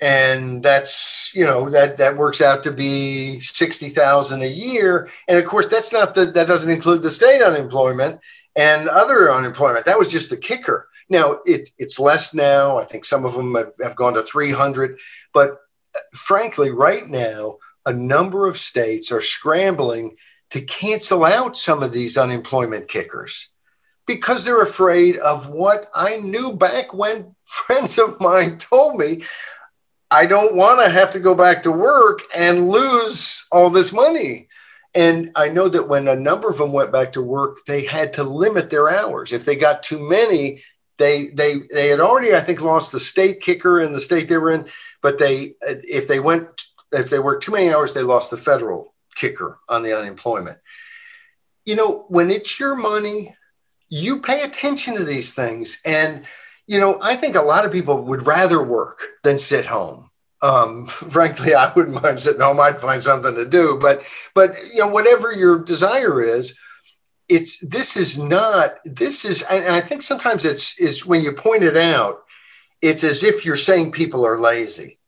And 0.00 0.62
that's 0.62 1.32
you 1.34 1.44
know 1.44 1.68
that 1.70 1.98
that 1.98 2.16
works 2.16 2.40
out 2.40 2.62
to 2.64 2.70
be 2.70 3.40
60,000 3.40 4.42
a 4.42 4.46
year. 4.46 5.08
And 5.26 5.38
of 5.38 5.44
course 5.44 5.66
that's 5.66 5.92
not 5.92 6.14
the 6.14 6.26
that 6.26 6.46
doesn't 6.46 6.70
include 6.70 7.02
the 7.02 7.10
state 7.10 7.42
unemployment 7.42 8.20
and 8.54 8.88
other 8.88 9.32
unemployment. 9.32 9.86
That 9.86 9.98
was 9.98 10.08
just 10.08 10.30
the 10.30 10.36
kicker 10.36 10.88
now 11.08 11.38
it 11.44 11.70
it's 11.78 11.98
less 11.98 12.34
now 12.34 12.78
i 12.78 12.84
think 12.84 13.04
some 13.04 13.24
of 13.24 13.34
them 13.34 13.54
have, 13.54 13.72
have 13.82 13.96
gone 13.96 14.14
to 14.14 14.22
300 14.22 14.98
but 15.32 15.50
uh, 15.94 16.00
frankly 16.12 16.70
right 16.70 17.08
now 17.08 17.56
a 17.86 17.92
number 17.92 18.46
of 18.46 18.58
states 18.58 19.12
are 19.12 19.20
scrambling 19.20 20.16
to 20.50 20.60
cancel 20.60 21.24
out 21.24 21.56
some 21.56 21.82
of 21.82 21.92
these 21.92 22.16
unemployment 22.16 22.88
kickers 22.88 23.50
because 24.06 24.44
they're 24.44 24.62
afraid 24.62 25.16
of 25.16 25.48
what 25.48 25.90
I 25.94 26.18
knew 26.18 26.52
back 26.52 26.92
when 26.92 27.34
friends 27.44 27.98
of 27.98 28.20
mine 28.20 28.58
told 28.58 28.96
me 28.96 29.24
I 30.10 30.26
don't 30.26 30.54
want 30.54 30.80
to 30.80 30.90
have 30.90 31.10
to 31.12 31.20
go 31.20 31.34
back 31.34 31.62
to 31.64 31.72
work 31.72 32.20
and 32.34 32.68
lose 32.68 33.46
all 33.50 33.70
this 33.70 33.92
money. 33.92 34.48
And 34.94 35.32
I 35.34 35.48
know 35.48 35.68
that 35.68 35.88
when 35.88 36.06
a 36.06 36.14
number 36.14 36.48
of 36.48 36.58
them 36.58 36.72
went 36.72 36.92
back 36.92 37.12
to 37.14 37.22
work, 37.22 37.58
they 37.66 37.84
had 37.84 38.12
to 38.12 38.22
limit 38.22 38.70
their 38.70 38.88
hours. 38.88 39.32
If 39.32 39.44
they 39.44 39.56
got 39.56 39.82
too 39.82 39.98
many, 39.98 40.62
they 40.98 41.28
they 41.28 41.56
they 41.72 41.88
had 41.88 42.00
already, 42.00 42.34
I 42.34 42.40
think, 42.40 42.60
lost 42.60 42.92
the 42.92 43.00
state 43.00 43.40
kicker 43.40 43.80
in 43.80 43.92
the 43.92 44.00
state 44.00 44.28
they 44.28 44.38
were 44.38 44.52
in. 44.52 44.68
But 45.02 45.18
they, 45.18 45.54
if 45.60 46.08
they 46.08 46.20
went, 46.20 46.64
if 46.92 47.10
they 47.10 47.18
worked 47.18 47.42
too 47.42 47.52
many 47.52 47.72
hours, 47.72 47.92
they 47.92 48.02
lost 48.02 48.30
the 48.30 48.36
federal 48.36 48.94
kicker 49.14 49.58
on 49.68 49.82
the 49.82 49.98
unemployment. 49.98 50.58
You 51.64 51.76
know, 51.76 52.04
when 52.08 52.30
it's 52.30 52.58
your 52.60 52.74
money, 52.74 53.36
you 53.88 54.20
pay 54.20 54.42
attention 54.42 54.96
to 54.96 55.04
these 55.04 55.34
things. 55.34 55.80
And, 55.84 56.24
you 56.66 56.80
know, 56.80 56.98
I 57.02 57.16
think 57.16 57.36
a 57.36 57.42
lot 57.42 57.64
of 57.64 57.72
people 57.72 58.02
would 58.02 58.26
rather 58.26 58.62
work 58.62 59.02
than 59.22 59.38
sit 59.38 59.66
home. 59.66 60.10
Um, 60.42 60.86
frankly, 60.88 61.54
I 61.54 61.72
wouldn't 61.72 62.02
mind 62.02 62.20
sitting 62.20 62.40
home. 62.40 62.60
I'd 62.60 62.80
find 62.80 63.02
something 63.02 63.34
to 63.34 63.44
do. 63.44 63.78
But, 63.80 64.02
but, 64.34 64.56
you 64.72 64.80
know, 64.80 64.88
whatever 64.88 65.32
your 65.32 65.58
desire 65.58 66.22
is, 66.22 66.56
it's 67.28 67.58
this 67.60 67.96
is 67.96 68.18
not 68.18 68.76
this 68.84 69.24
is 69.24 69.42
and 69.42 69.66
i 69.66 69.80
think 69.80 70.02
sometimes 70.02 70.44
it's 70.44 70.78
is 70.78 71.06
when 71.06 71.22
you 71.22 71.32
point 71.32 71.62
it 71.62 71.76
out 71.76 72.24
it's 72.84 73.02
as 73.02 73.24
if 73.24 73.46
you're 73.46 73.56
saying 73.56 73.92
people 73.92 74.26
are 74.26 74.38
lazy. 74.38 74.98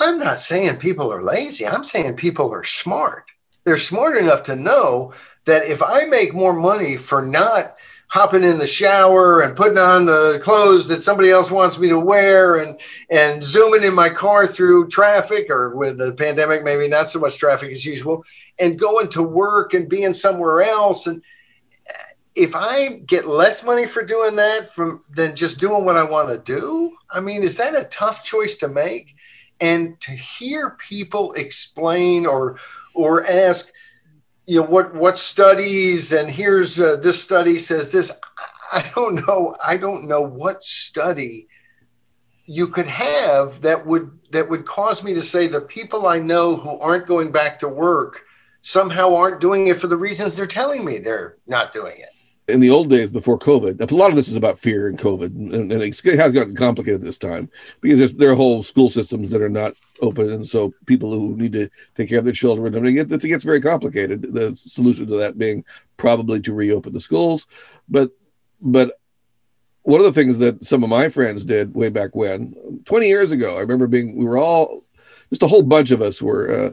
I'm 0.00 0.18
not 0.18 0.40
saying 0.40 0.78
people 0.78 1.12
are 1.12 1.22
lazy. 1.22 1.64
I'm 1.64 1.84
saying 1.84 2.16
people 2.16 2.52
are 2.52 2.64
smart. 2.64 3.30
They're 3.62 3.76
smart 3.76 4.16
enough 4.16 4.42
to 4.44 4.56
know 4.56 5.12
that 5.44 5.64
if 5.64 5.82
i 5.82 6.04
make 6.04 6.34
more 6.34 6.52
money 6.52 6.96
for 6.96 7.22
not 7.22 7.76
hopping 8.08 8.42
in 8.42 8.58
the 8.58 8.66
shower 8.66 9.40
and 9.40 9.56
putting 9.56 9.78
on 9.78 10.04
the 10.04 10.40
clothes 10.42 10.88
that 10.88 11.02
somebody 11.02 11.30
else 11.30 11.50
wants 11.50 11.78
me 11.78 11.88
to 11.88 11.98
wear 11.98 12.56
and 12.56 12.78
and 13.10 13.42
zooming 13.42 13.84
in 13.84 13.94
my 13.94 14.10
car 14.10 14.46
through 14.46 14.88
traffic 14.88 15.48
or 15.48 15.74
with 15.74 15.96
the 15.98 16.12
pandemic 16.12 16.62
maybe 16.62 16.88
not 16.88 17.08
so 17.08 17.18
much 17.18 17.38
traffic 17.38 17.70
as 17.70 17.86
usual 17.86 18.22
and 18.58 18.78
going 18.78 19.08
to 19.08 19.22
work 19.22 19.72
and 19.72 19.88
being 19.88 20.12
somewhere 20.12 20.62
else 20.62 21.06
and 21.06 21.22
if 22.34 22.54
i 22.54 23.00
get 23.06 23.26
less 23.26 23.64
money 23.64 23.86
for 23.86 24.02
doing 24.02 24.36
that 24.36 24.72
from 24.72 25.02
than 25.10 25.34
just 25.34 25.58
doing 25.58 25.84
what 25.84 25.96
i 25.96 26.04
want 26.04 26.28
to 26.28 26.38
do 26.38 26.96
i 27.10 27.20
mean 27.20 27.42
is 27.42 27.56
that 27.56 27.74
a 27.74 27.84
tough 27.84 28.24
choice 28.24 28.56
to 28.56 28.68
make? 28.68 29.14
And 29.62 30.00
to 30.00 30.12
hear 30.12 30.70
people 30.70 31.34
explain 31.34 32.24
or 32.24 32.58
or 32.94 33.26
ask 33.26 33.70
you 34.46 34.60
know 34.60 34.66
what 34.66 34.94
what 34.94 35.16
studies 35.16 36.12
and 36.12 36.28
here's 36.28 36.80
uh, 36.80 36.96
this 36.96 37.22
study 37.22 37.56
says 37.56 37.90
this 37.90 38.10
i 38.72 38.84
don't 38.96 39.26
know 39.26 39.54
i 39.64 39.76
don't 39.76 40.08
know 40.08 40.22
what 40.22 40.64
study 40.64 41.46
you 42.46 42.66
could 42.66 42.88
have 42.88 43.60
that 43.60 43.86
would 43.86 44.10
that 44.32 44.48
would 44.48 44.66
cause 44.66 45.04
me 45.04 45.14
to 45.14 45.22
say 45.22 45.46
the 45.46 45.60
people 45.60 46.06
i 46.08 46.18
know 46.18 46.56
who 46.56 46.78
aren't 46.80 47.06
going 47.06 47.30
back 47.30 47.60
to 47.60 47.68
work 47.68 48.22
somehow 48.62 49.14
aren't 49.14 49.40
doing 49.40 49.68
it 49.68 49.78
for 49.78 49.86
the 49.86 49.96
reasons 49.96 50.36
they're 50.36 50.46
telling 50.46 50.84
me 50.84 50.98
they're 50.98 51.36
not 51.46 51.72
doing 51.72 51.96
it 51.98 52.10
in 52.50 52.60
the 52.60 52.70
old 52.70 52.90
days 52.90 53.10
before 53.10 53.38
COVID, 53.38 53.90
a 53.90 53.94
lot 53.94 54.10
of 54.10 54.16
this 54.16 54.28
is 54.28 54.36
about 54.36 54.58
fear 54.58 54.88
and 54.88 54.98
COVID, 54.98 55.26
and, 55.26 55.72
and 55.72 55.82
it 55.82 56.16
has 56.16 56.32
gotten 56.32 56.54
complicated 56.54 57.00
this 57.00 57.18
time 57.18 57.50
because 57.80 58.12
there 58.14 58.30
are 58.30 58.34
whole 58.34 58.62
school 58.62 58.88
systems 58.88 59.30
that 59.30 59.42
are 59.42 59.48
not 59.48 59.74
open, 60.02 60.30
and 60.30 60.46
so 60.46 60.72
people 60.86 61.10
who 61.10 61.36
need 61.36 61.52
to 61.52 61.68
take 61.94 62.08
care 62.08 62.18
of 62.18 62.24
their 62.24 62.32
children, 62.32 62.76
I 62.76 62.80
mean, 62.80 62.98
it, 62.98 63.12
it 63.12 63.20
gets 63.20 63.44
very 63.44 63.60
complicated. 63.60 64.22
The 64.32 64.54
solution 64.56 65.06
to 65.06 65.16
that 65.16 65.38
being 65.38 65.64
probably 65.96 66.40
to 66.40 66.54
reopen 66.54 66.92
the 66.92 67.00
schools, 67.00 67.46
but 67.88 68.10
but 68.60 69.00
one 69.82 70.00
of 70.00 70.06
the 70.06 70.12
things 70.12 70.38
that 70.38 70.64
some 70.64 70.84
of 70.84 70.90
my 70.90 71.08
friends 71.08 71.44
did 71.44 71.74
way 71.74 71.88
back 71.88 72.14
when, 72.14 72.82
20 72.84 73.06
years 73.06 73.30
ago, 73.30 73.56
I 73.56 73.60
remember 73.60 73.86
being, 73.86 74.14
we 74.14 74.24
were 74.24 74.38
all, 74.38 74.84
just 75.30 75.42
a 75.42 75.46
whole 75.46 75.62
bunch 75.62 75.90
of 75.90 76.02
us 76.02 76.20
were 76.20 76.66
uh, 76.68 76.70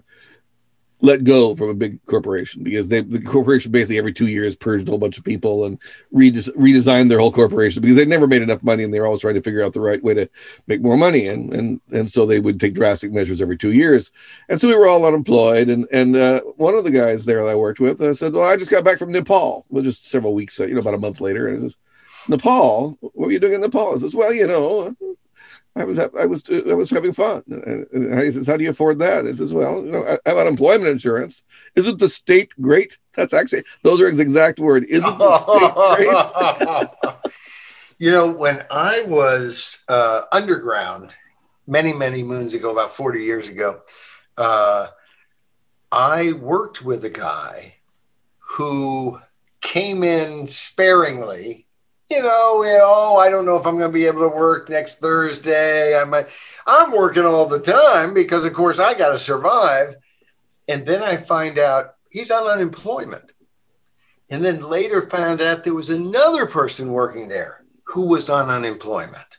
let 1.01 1.23
go 1.23 1.55
from 1.55 1.69
a 1.69 1.73
big 1.75 2.03
corporation 2.05 2.63
because 2.63 2.87
they 2.87 3.01
the 3.01 3.21
corporation 3.21 3.71
basically 3.71 3.99
every 3.99 4.13
two 4.13 4.27
years 4.27 4.55
purged 4.55 4.87
a 4.87 4.91
whole 4.91 4.97
bunch 4.97 5.17
of 5.17 5.23
people 5.23 5.65
and 5.65 5.79
redes- 6.11 6.49
redesigned 6.49 7.09
their 7.09 7.19
whole 7.19 7.31
corporation 7.31 7.81
because 7.81 7.95
they 7.95 8.05
never 8.05 8.25
made 8.25 8.41
enough 8.41 8.63
money 8.63 8.83
and 8.83 8.93
they 8.93 8.99
were 8.99 9.05
always 9.05 9.21
trying 9.21 9.35
to 9.35 9.41
figure 9.41 9.61
out 9.61 9.73
the 9.73 9.79
right 9.79 10.03
way 10.03 10.13
to 10.15 10.27
make 10.65 10.81
more 10.81 10.97
money 10.97 11.27
and 11.27 11.53
and 11.53 11.79
and 11.91 12.09
so 12.09 12.25
they 12.25 12.39
would 12.39 12.59
take 12.59 12.73
drastic 12.73 13.11
measures 13.11 13.41
every 13.41 13.57
two 13.57 13.73
years. 13.73 14.11
And 14.49 14.59
so 14.59 14.67
we 14.67 14.75
were 14.75 14.87
all 14.87 15.05
unemployed 15.05 15.69
and 15.69 15.87
and 15.91 16.15
uh, 16.15 16.41
one 16.55 16.73
of 16.73 16.83
the 16.83 16.91
guys 16.91 17.25
there 17.25 17.43
that 17.43 17.51
I 17.51 17.55
worked 17.55 17.79
with 17.79 18.01
uh, 18.01 18.13
said 18.13 18.33
well 18.33 18.47
I 18.47 18.57
just 18.57 18.71
got 18.71 18.83
back 18.83 18.97
from 18.97 19.11
Nepal. 19.11 19.65
Well 19.69 19.83
just 19.83 20.05
several 20.05 20.33
weeks 20.33 20.59
uh, 20.59 20.65
you 20.65 20.73
know 20.73 20.81
about 20.81 20.95
a 20.95 20.99
month 20.99 21.21
later 21.21 21.47
and 21.47 21.57
he 21.57 21.63
says 21.63 21.77
Nepal? 22.27 22.97
What 23.01 23.15
were 23.15 23.31
you 23.31 23.39
doing 23.39 23.53
in 23.53 23.61
Nepal? 23.61 23.95
I 23.95 23.97
says 23.99 24.15
well 24.15 24.33
you 24.33 24.47
know 24.47 24.95
I 25.77 25.83
was 25.83 25.99
I 25.99 26.25
was 26.25 26.43
I 26.49 26.73
was 26.73 26.89
having 26.89 27.11
fun. 27.11 27.43
And 27.47 28.19
he 28.19 28.31
says, 28.31 28.47
"How 28.47 28.57
do 28.57 28.63
you 28.63 28.71
afford 28.71 28.99
that?" 28.99 29.25
I 29.25 29.31
says, 29.31 29.53
"Well, 29.53 29.85
you 29.85 29.91
know, 29.91 30.05
I 30.05 30.29
have 30.29 30.37
unemployment 30.37 30.89
insurance. 30.89 31.43
Isn't 31.75 31.99
the 31.99 32.09
state 32.09 32.49
great?" 32.59 32.97
That's 33.13 33.33
actually 33.33 33.63
those 33.83 34.01
are 34.01 34.09
his 34.09 34.19
exact 34.19 34.59
word. 34.59 34.85
Isn't 34.85 35.17
the 35.17 35.39
state 35.39 36.89
great? 37.11 37.23
you 37.99 38.11
know, 38.11 38.31
when 38.31 38.65
I 38.71 39.03
was 39.03 39.83
uh, 39.87 40.23
underground 40.31 41.13
many 41.67 41.93
many 41.93 42.23
moons 42.23 42.53
ago, 42.53 42.71
about 42.71 42.91
forty 42.91 43.23
years 43.23 43.47
ago, 43.47 43.81
uh, 44.37 44.87
I 45.91 46.33
worked 46.33 46.81
with 46.81 47.05
a 47.05 47.09
guy 47.09 47.75
who 48.39 49.19
came 49.61 50.03
in 50.03 50.47
sparingly 50.47 51.66
you 52.09 52.21
know, 52.21 52.63
oh, 52.83 53.17
I 53.19 53.29
don't 53.29 53.45
know 53.45 53.57
if 53.57 53.65
I'm 53.65 53.77
going 53.77 53.91
to 53.91 53.93
be 53.93 54.05
able 54.05 54.21
to 54.21 54.35
work 54.35 54.69
next 54.69 54.99
Thursday. 54.99 55.99
I 55.99 56.03
might. 56.05 56.27
I'm 56.65 56.91
working 56.91 57.25
all 57.25 57.45
the 57.45 57.59
time 57.59 58.13
because, 58.13 58.45
of 58.45 58.53
course, 58.53 58.79
I 58.79 58.93
got 58.93 59.11
to 59.11 59.19
survive. 59.19 59.95
And 60.67 60.85
then 60.85 61.01
I 61.01 61.15
find 61.15 61.57
out 61.59 61.95
he's 62.09 62.31
on 62.31 62.49
unemployment. 62.49 63.31
And 64.29 64.43
then 64.43 64.61
later 64.61 65.09
found 65.09 65.41
out 65.41 65.63
there 65.63 65.73
was 65.73 65.89
another 65.89 66.45
person 66.45 66.91
working 66.91 67.29
there 67.29 67.63
who 67.85 68.05
was 68.05 68.29
on 68.29 68.49
unemployment. 68.49 69.37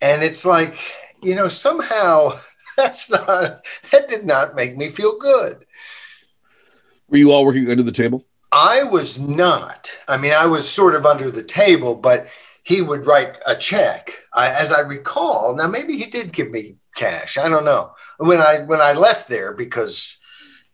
And 0.00 0.22
it's 0.22 0.44
like, 0.44 0.76
you 1.22 1.34
know, 1.36 1.48
somehow 1.48 2.38
that's 2.76 3.10
not, 3.10 3.64
that 3.92 4.08
did 4.08 4.26
not 4.26 4.54
make 4.54 4.76
me 4.76 4.88
feel 4.90 5.18
good. 5.18 5.64
Were 7.08 7.18
you 7.18 7.32
all 7.32 7.44
working 7.44 7.70
under 7.70 7.82
the 7.82 7.92
table? 7.92 8.24
I 8.52 8.82
was 8.84 9.18
not. 9.18 9.90
I 10.08 10.16
mean, 10.16 10.32
I 10.32 10.46
was 10.46 10.68
sort 10.68 10.94
of 10.94 11.06
under 11.06 11.30
the 11.30 11.42
table, 11.42 11.94
but 11.94 12.28
he 12.64 12.82
would 12.82 13.06
write 13.06 13.38
a 13.46 13.54
check. 13.54 14.12
I, 14.34 14.50
as 14.50 14.72
I 14.72 14.80
recall, 14.80 15.54
now 15.54 15.68
maybe 15.68 15.96
he 15.96 16.06
did 16.06 16.32
give 16.32 16.50
me 16.50 16.76
cash. 16.96 17.38
I 17.38 17.48
don't 17.48 17.64
know. 17.64 17.92
When 18.18 18.40
I 18.40 18.60
when 18.60 18.80
I 18.80 18.92
left 18.92 19.28
there, 19.28 19.54
because 19.54 20.18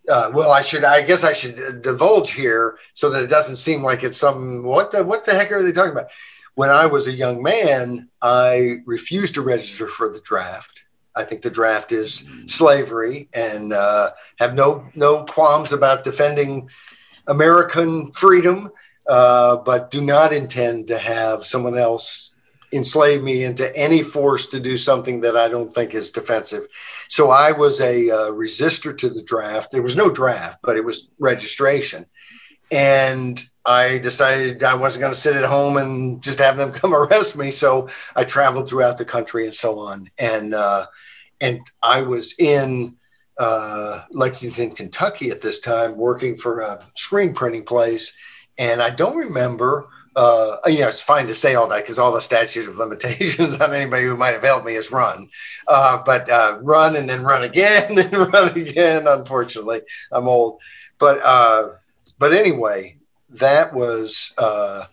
uh, 0.08 0.30
well, 0.32 0.52
I 0.52 0.62
should. 0.62 0.84
I 0.84 1.02
guess 1.02 1.24
I 1.24 1.32
should 1.32 1.82
divulge 1.82 2.32
here 2.32 2.78
so 2.94 3.10
that 3.10 3.22
it 3.22 3.30
doesn't 3.30 3.56
seem 3.56 3.82
like 3.82 4.02
it's 4.02 4.18
some 4.18 4.62
what 4.62 4.90
the 4.92 5.04
what 5.04 5.24
the 5.24 5.34
heck 5.34 5.52
are 5.52 5.62
they 5.62 5.72
talking 5.72 5.92
about? 5.92 6.10
When 6.54 6.70
I 6.70 6.86
was 6.86 7.06
a 7.06 7.12
young 7.12 7.42
man, 7.42 8.08
I 8.22 8.76
refused 8.86 9.34
to 9.34 9.42
register 9.42 9.88
for 9.88 10.08
the 10.08 10.20
draft. 10.20 10.84
I 11.14 11.24
think 11.24 11.42
the 11.42 11.50
draft 11.50 11.92
is 11.92 12.28
slavery, 12.46 13.28
and 13.32 13.72
uh, 13.72 14.12
have 14.38 14.54
no 14.54 14.86
no 14.94 15.24
qualms 15.24 15.72
about 15.72 16.04
defending 16.04 16.68
American 17.26 18.12
freedom, 18.12 18.70
uh, 19.08 19.56
but 19.56 19.90
do 19.90 20.00
not 20.00 20.32
intend 20.32 20.88
to 20.88 20.98
have 20.98 21.46
someone 21.46 21.76
else 21.76 22.34
enslave 22.72 23.22
me 23.22 23.44
into 23.44 23.74
any 23.76 24.02
force 24.02 24.48
to 24.48 24.60
do 24.60 24.76
something 24.76 25.20
that 25.20 25.36
I 25.36 25.48
don't 25.48 25.72
think 25.72 25.94
is 25.94 26.10
defensive. 26.10 26.66
So 27.08 27.30
I 27.30 27.52
was 27.52 27.80
a 27.80 28.10
uh, 28.10 28.30
resistor 28.30 28.96
to 28.98 29.08
the 29.08 29.22
draft. 29.22 29.70
There 29.70 29.82
was 29.82 29.96
no 29.96 30.10
draft, 30.10 30.58
but 30.62 30.76
it 30.76 30.84
was 30.84 31.10
registration. 31.18 32.06
And 32.70 33.40
I 33.64 33.98
decided 33.98 34.62
I 34.64 34.74
wasn't 34.74 35.02
going 35.02 35.14
to 35.14 35.18
sit 35.18 35.36
at 35.36 35.44
home 35.44 35.76
and 35.76 36.22
just 36.22 36.40
have 36.40 36.56
them 36.56 36.72
come 36.80 36.94
arrest 36.94 37.36
me. 37.36 37.50
So 37.50 37.88
I 38.14 38.24
traveled 38.24 38.68
throughout 38.68 38.98
the 38.98 39.04
country 39.04 39.44
and 39.44 39.54
so 39.54 39.78
on. 39.78 40.10
And 40.18 40.54
uh, 40.54 40.86
and 41.40 41.60
I 41.82 42.02
was 42.02 42.34
in 42.38 42.96
uh, 43.38 44.02
Lexington, 44.10 44.70
Kentucky 44.70 45.30
at 45.30 45.42
this 45.42 45.60
time, 45.60 45.96
working 45.96 46.36
for 46.36 46.60
a 46.60 46.82
screen 46.94 47.34
printing 47.34 47.64
place. 47.64 48.16
And 48.58 48.80
I 48.80 48.90
don't 48.90 49.16
remember, 49.16 49.86
uh, 50.14 50.56
you 50.66 50.80
know, 50.80 50.88
it's 50.88 51.02
fine 51.02 51.26
to 51.26 51.34
say 51.34 51.54
all 51.54 51.68
that 51.68 51.82
because 51.82 51.98
all 51.98 52.12
the 52.12 52.20
statute 52.20 52.68
of 52.68 52.78
limitations 52.78 53.60
on 53.60 53.74
anybody 53.74 54.04
who 54.04 54.16
might 54.16 54.32
have 54.34 54.42
helped 54.42 54.66
me 54.66 54.74
is 54.74 54.90
run. 54.90 55.28
Uh, 55.68 56.02
but 56.04 56.28
uh, 56.30 56.58
run 56.62 56.96
and 56.96 57.08
then 57.08 57.22
run 57.22 57.44
again 57.44 57.98
and 57.98 58.16
run 58.32 58.56
again. 58.58 59.06
Unfortunately, 59.06 59.82
I'm 60.10 60.28
old. 60.28 60.60
But 60.98 61.20
uh, 61.22 61.72
but 62.18 62.32
anyway, 62.32 62.96
that 63.30 63.74
was 63.74 64.32
uh, 64.38 64.84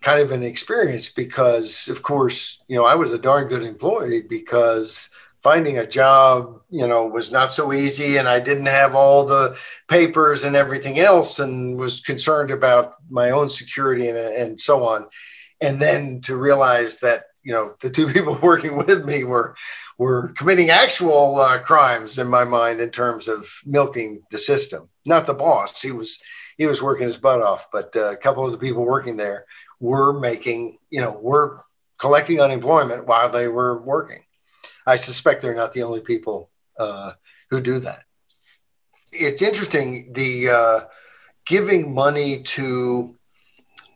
kind 0.00 0.20
of 0.20 0.32
an 0.32 0.42
experience 0.42 1.10
because, 1.10 1.88
of 1.88 2.02
course, 2.02 2.62
you 2.68 2.76
know, 2.76 2.84
I 2.84 2.94
was 2.94 3.12
a 3.12 3.18
darn 3.18 3.48
good 3.48 3.62
employee 3.62 4.22
because 4.22 5.10
finding 5.42 5.78
a 5.78 5.86
job, 5.86 6.60
you 6.68 6.86
know, 6.86 7.06
was 7.06 7.32
not 7.32 7.50
so 7.50 7.72
easy. 7.72 8.16
And 8.16 8.28
I 8.28 8.40
didn't 8.40 8.66
have 8.66 8.94
all 8.94 9.24
the 9.24 9.56
papers 9.88 10.44
and 10.44 10.54
everything 10.54 10.98
else 10.98 11.38
and 11.38 11.78
was 11.78 12.00
concerned 12.00 12.50
about 12.50 12.94
my 13.08 13.30
own 13.30 13.48
security 13.48 14.08
and, 14.08 14.18
and 14.18 14.60
so 14.60 14.84
on. 14.84 15.06
And 15.60 15.80
then 15.80 16.20
to 16.22 16.36
realize 16.36 17.00
that, 17.00 17.24
you 17.42 17.52
know, 17.52 17.74
the 17.80 17.90
two 17.90 18.06
people 18.12 18.38
working 18.42 18.76
with 18.76 19.04
me 19.04 19.24
were, 19.24 19.56
were 19.98 20.32
committing 20.36 20.70
actual 20.70 21.40
uh, 21.40 21.58
crimes 21.58 22.18
in 22.18 22.28
my 22.28 22.44
mind 22.44 22.80
in 22.80 22.90
terms 22.90 23.28
of 23.28 23.46
milking 23.64 24.22
the 24.30 24.38
system, 24.38 24.90
not 25.06 25.26
the 25.26 25.34
boss. 25.34 25.80
He 25.80 25.92
was, 25.92 26.20
he 26.58 26.66
was 26.66 26.82
working 26.82 27.06
his 27.06 27.18
butt 27.18 27.40
off, 27.40 27.68
but 27.72 27.94
uh, 27.96 28.10
a 28.10 28.16
couple 28.16 28.44
of 28.44 28.52
the 28.52 28.58
people 28.58 28.84
working 28.84 29.16
there 29.16 29.46
were 29.78 30.18
making, 30.18 30.76
you 30.90 31.00
know, 31.00 31.18
were 31.18 31.64
collecting 31.98 32.40
unemployment 32.40 33.06
while 33.06 33.30
they 33.30 33.48
were 33.48 33.80
working. 33.80 34.22
I 34.90 34.96
suspect 34.96 35.40
they're 35.40 35.54
not 35.54 35.72
the 35.72 35.84
only 35.84 36.00
people 36.00 36.50
uh, 36.76 37.12
who 37.50 37.60
do 37.60 37.78
that. 37.80 38.02
It's 39.12 39.40
interesting 39.40 40.12
the 40.12 40.48
uh, 40.48 40.80
giving 41.46 41.94
money 41.94 42.42
to 42.42 43.16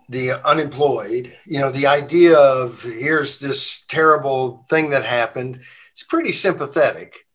the 0.09 0.46
unemployed. 0.46 1.37
You 1.46 1.59
know, 1.61 1.72
the 1.72 1.88
idea 1.88 2.38
of 2.38 2.83
here's 2.83 3.40
this 3.40 3.85
terrible 3.87 4.66
thing 4.70 4.90
that 4.90 5.04
happened. 5.04 5.61
It's 5.92 6.04
pretty 6.04 6.33
sympathetic 6.33 7.26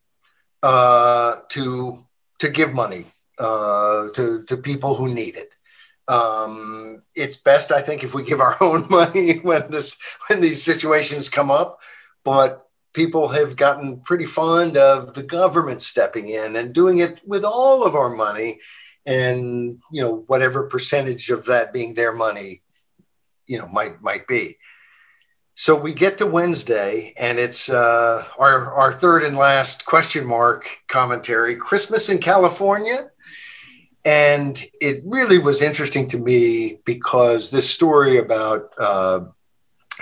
uh, 0.63 1.37
to 1.49 2.05
to 2.39 2.49
give 2.49 2.73
money 2.73 3.05
uh, 3.37 4.07
to 4.15 4.43
to 4.43 4.57
people 4.57 4.95
who 4.95 5.13
need 5.13 5.35
it. 5.35 5.51
Um, 6.07 7.03
it's 7.13 7.37
best, 7.37 7.71
I 7.71 7.81
think, 7.81 8.03
if 8.03 8.13
we 8.13 8.23
give 8.23 8.39
our 8.39 8.55
own 8.61 8.87
money 8.89 9.39
when 9.39 9.69
this 9.69 9.97
when 10.27 10.39
these 10.39 10.63
situations 10.63 11.27
come 11.27 11.51
up. 11.51 11.81
But 12.23 12.68
people 12.93 13.28
have 13.30 13.56
gotten 13.56 14.02
pretty 14.02 14.25
fond 14.25 14.78
of 14.78 15.13
the 15.13 15.23
government 15.23 15.82
stepping 15.82 16.30
in 16.30 16.56
and 16.56 16.73
doing 16.73 16.99
it 16.99 17.19
with 17.25 17.43
all 17.43 17.84
of 17.84 17.95
our 17.95 18.10
money 18.10 18.60
and 19.06 19.80
you 19.91 20.02
know 20.02 20.23
whatever 20.28 20.67
percentage 20.67 21.30
of 21.30 21.45
that 21.45 21.71
being 21.73 21.93
their 21.93 22.13
money 22.13 22.62
you 23.47 23.58
know 23.58 23.67
might 23.67 24.02
might 24.02 24.28
be. 24.28 24.58
So 25.56 25.75
we 25.75 25.93
get 25.93 26.17
to 26.19 26.25
wednesday 26.25 27.13
and 27.17 27.38
it's 27.38 27.69
uh, 27.69 28.25
our 28.38 28.73
our 28.73 28.93
third 28.93 29.23
and 29.23 29.38
last 29.38 29.86
question 29.86 30.25
mark 30.25 30.69
commentary 30.88 31.56
christmas 31.56 32.10
in 32.10 32.19
california. 32.19 33.10
And 34.06 34.63
it 34.80 35.04
really 35.06 35.39
was 35.39 35.62
interesting 35.62 36.08
to 36.10 36.17
me 36.17 36.80
because 36.86 37.52
this 37.52 37.69
story 37.69 38.17
about 38.17 38.73
uh, 38.80 39.25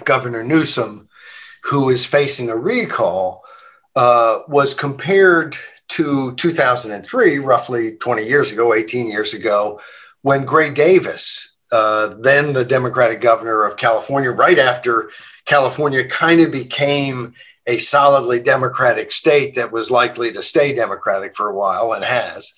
governor 0.06 0.44
newsom 0.44 1.08
who 1.68 1.90
is 1.90 2.06
facing 2.06 2.50
a 2.50 2.56
recall, 2.56 3.44
uh, 3.96 4.40
was 4.48 4.74
compared 4.74 5.58
to 5.90 6.34
2003, 6.36 7.40
roughly 7.40 7.98
20 7.98 8.24
years 8.24 8.52
ago, 8.52 8.74
18 8.74 9.10
years 9.10 9.34
ago, 9.34 9.80
when 10.22 10.46
Gray 10.46 10.70
Davis, 10.70 11.56
uh, 11.72 12.16
then 12.20 12.54
the 12.54 12.66
Democratic 12.66 13.22
governor 13.22 13.64
of 13.64 13.78
California, 13.78 14.32
right 14.32 14.58
after 14.58 15.10
California 15.46 16.08
kind 16.08 16.42
of 16.42 16.52
became 16.52 17.34
a 17.66 17.78
solidly 17.78 18.40
Democratic 18.40 19.12
state 19.12 19.56
that 19.56 19.72
was 19.72 19.92
likely 19.92 20.32
to 20.32 20.42
stay 20.42 20.74
Democratic 20.74 21.36
for 21.36 21.50
a 21.50 21.56
while 21.56 21.92
and 21.92 22.06
has. 22.06 22.54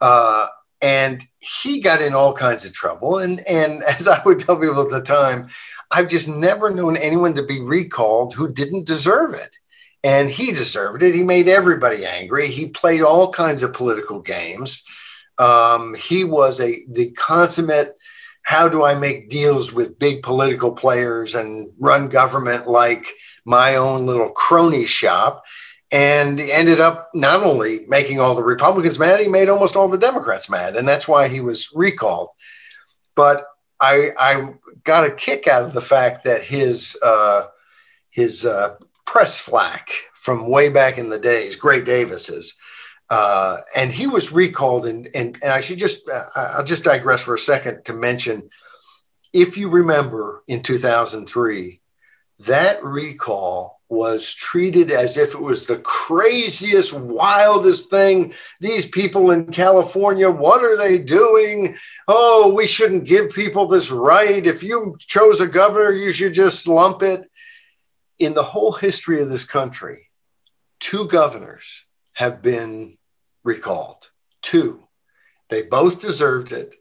Uh, 0.00 0.46
and 0.80 1.24
he 1.40 1.80
got 1.80 2.02
in 2.02 2.14
all 2.14 2.32
kinds 2.32 2.64
of 2.64 2.72
trouble. 2.72 3.18
And, 3.18 3.40
and 3.48 3.82
as 3.88 4.06
I 4.06 4.22
would 4.24 4.38
tell 4.38 4.58
people 4.58 4.82
at 4.82 4.90
the 4.90 5.02
time, 5.02 5.48
I've 5.94 6.08
just 6.08 6.28
never 6.28 6.70
known 6.70 6.96
anyone 6.96 7.34
to 7.34 7.44
be 7.44 7.60
recalled 7.60 8.34
who 8.34 8.52
didn't 8.52 8.88
deserve 8.88 9.32
it. 9.34 9.56
And 10.02 10.28
he 10.28 10.50
deserved 10.50 11.04
it. 11.04 11.14
He 11.14 11.22
made 11.22 11.46
everybody 11.46 12.04
angry. 12.04 12.48
He 12.48 12.70
played 12.70 13.02
all 13.02 13.30
kinds 13.32 13.62
of 13.62 13.72
political 13.72 14.20
games. 14.20 14.84
Um, 15.38 15.94
he 15.94 16.24
was 16.24 16.60
a 16.60 16.84
the 16.88 17.12
consummate 17.12 17.96
how 18.42 18.68
do 18.68 18.84
I 18.84 18.96
make 18.96 19.30
deals 19.30 19.72
with 19.72 19.98
big 20.00 20.22
political 20.22 20.72
players 20.72 21.36
and 21.36 21.72
run 21.78 22.08
government 22.08 22.66
like 22.66 23.06
my 23.44 23.76
own 23.76 24.04
little 24.04 24.30
crony 24.30 24.86
shop 24.86 25.44
and 25.92 26.40
ended 26.40 26.80
up 26.80 27.08
not 27.14 27.44
only 27.44 27.80
making 27.86 28.18
all 28.18 28.34
the 28.34 28.42
Republicans 28.42 28.98
mad, 28.98 29.20
he 29.20 29.28
made 29.28 29.48
almost 29.48 29.76
all 29.76 29.88
the 29.88 29.96
Democrats 29.96 30.50
mad. 30.50 30.76
And 30.76 30.88
that's 30.88 31.06
why 31.06 31.28
he 31.28 31.40
was 31.40 31.70
recalled. 31.72 32.30
But 33.14 33.46
I, 33.80 34.10
I 34.18 34.54
got 34.84 35.06
a 35.06 35.10
kick 35.10 35.48
out 35.48 35.64
of 35.64 35.72
the 35.72 35.80
fact 35.80 36.24
that 36.24 36.42
his 36.42 36.96
uh, 37.02 37.46
his 38.10 38.46
uh, 38.46 38.76
press 39.06 39.38
flack 39.38 39.90
from 40.14 40.48
way 40.48 40.68
back 40.68 40.98
in 40.98 41.10
the 41.10 41.18
days, 41.18 41.56
Gray 41.56 41.82
Davis's, 41.82 42.56
uh, 43.10 43.58
and 43.74 43.90
he 43.90 44.06
was 44.06 44.32
recalled. 44.32 44.86
And, 44.86 45.08
and, 45.14 45.36
and 45.42 45.52
I 45.52 45.60
should 45.60 45.78
just 45.78 46.08
uh, 46.08 46.24
I'll 46.36 46.64
just 46.64 46.84
digress 46.84 47.22
for 47.22 47.34
a 47.34 47.38
second 47.38 47.84
to 47.86 47.92
mention, 47.92 48.50
if 49.32 49.56
you 49.56 49.70
remember 49.70 50.42
in 50.46 50.62
2003, 50.62 51.80
that 52.40 52.84
recall 52.84 53.73
was 53.94 54.34
treated 54.34 54.90
as 54.90 55.16
if 55.16 55.34
it 55.34 55.40
was 55.40 55.64
the 55.64 55.78
craziest, 55.78 56.92
wildest 56.92 57.88
thing. 57.88 58.34
These 58.60 58.86
people 58.86 59.30
in 59.30 59.46
California, 59.46 60.30
what 60.30 60.62
are 60.64 60.76
they 60.76 60.98
doing? 60.98 61.76
Oh, 62.06 62.52
we 62.52 62.66
shouldn't 62.66 63.04
give 63.04 63.32
people 63.32 63.66
this 63.66 63.90
right. 63.90 64.46
If 64.46 64.62
you 64.62 64.96
chose 64.98 65.40
a 65.40 65.46
governor, 65.46 65.92
you 65.92 66.12
should 66.12 66.34
just 66.34 66.68
lump 66.68 67.02
it. 67.02 67.30
In 68.18 68.34
the 68.34 68.42
whole 68.42 68.72
history 68.72 69.20
of 69.20 69.28
this 69.28 69.44
country, 69.44 70.10
two 70.78 71.06
governors 71.08 71.84
have 72.12 72.42
been 72.42 72.96
recalled. 73.42 74.10
Two. 74.42 74.86
They 75.48 75.62
both 75.62 76.00
deserved 76.00 76.52
it. 76.52 76.74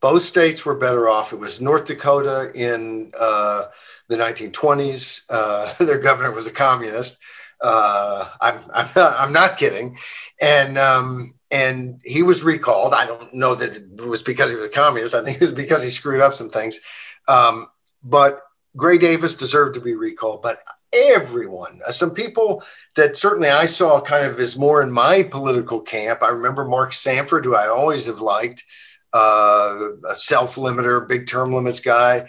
Both 0.00 0.24
states 0.24 0.64
were 0.64 0.74
better 0.74 1.08
off. 1.08 1.32
It 1.32 1.38
was 1.38 1.60
North 1.60 1.86
Dakota 1.86 2.50
in 2.54 3.12
uh, 3.18 3.64
the 4.08 4.16
1920s. 4.16 5.22
Uh, 5.28 5.72
their 5.84 5.98
governor 5.98 6.32
was 6.32 6.46
a 6.46 6.52
communist. 6.52 7.18
Uh, 7.60 8.28
I'm, 8.40 8.60
I'm, 8.72 8.88
not, 8.94 9.14
I'm 9.18 9.32
not 9.32 9.56
kidding. 9.56 9.98
And, 10.40 10.78
um, 10.78 11.34
and 11.50 12.00
he 12.04 12.22
was 12.22 12.44
recalled. 12.44 12.94
I 12.94 13.06
don't 13.06 13.34
know 13.34 13.54
that 13.54 13.76
it 13.76 14.00
was 14.00 14.22
because 14.22 14.50
he 14.50 14.56
was 14.56 14.66
a 14.66 14.70
communist. 14.70 15.14
I 15.14 15.24
think 15.24 15.36
it 15.36 15.44
was 15.44 15.52
because 15.52 15.82
he 15.82 15.90
screwed 15.90 16.20
up 16.20 16.34
some 16.34 16.50
things. 16.50 16.80
Um, 17.26 17.68
but 18.02 18.42
Gray 18.76 18.98
Davis 18.98 19.34
deserved 19.34 19.74
to 19.74 19.80
be 19.80 19.94
recalled. 19.94 20.42
But 20.42 20.62
everyone, 20.92 21.80
uh, 21.86 21.92
some 21.92 22.12
people 22.12 22.62
that 22.96 23.16
certainly 23.16 23.48
I 23.48 23.66
saw 23.66 24.00
kind 24.00 24.26
of 24.26 24.40
is 24.40 24.56
more 24.56 24.82
in 24.82 24.90
my 24.90 25.22
political 25.22 25.80
camp. 25.80 26.22
I 26.22 26.28
remember 26.28 26.64
Mark 26.64 26.92
Sanford, 26.92 27.44
who 27.44 27.54
I 27.54 27.68
always 27.68 28.06
have 28.06 28.20
liked, 28.20 28.64
uh, 29.12 29.78
a 30.08 30.14
self 30.14 30.56
limiter, 30.56 31.06
big 31.06 31.26
term 31.26 31.52
limits 31.52 31.80
guy. 31.80 32.28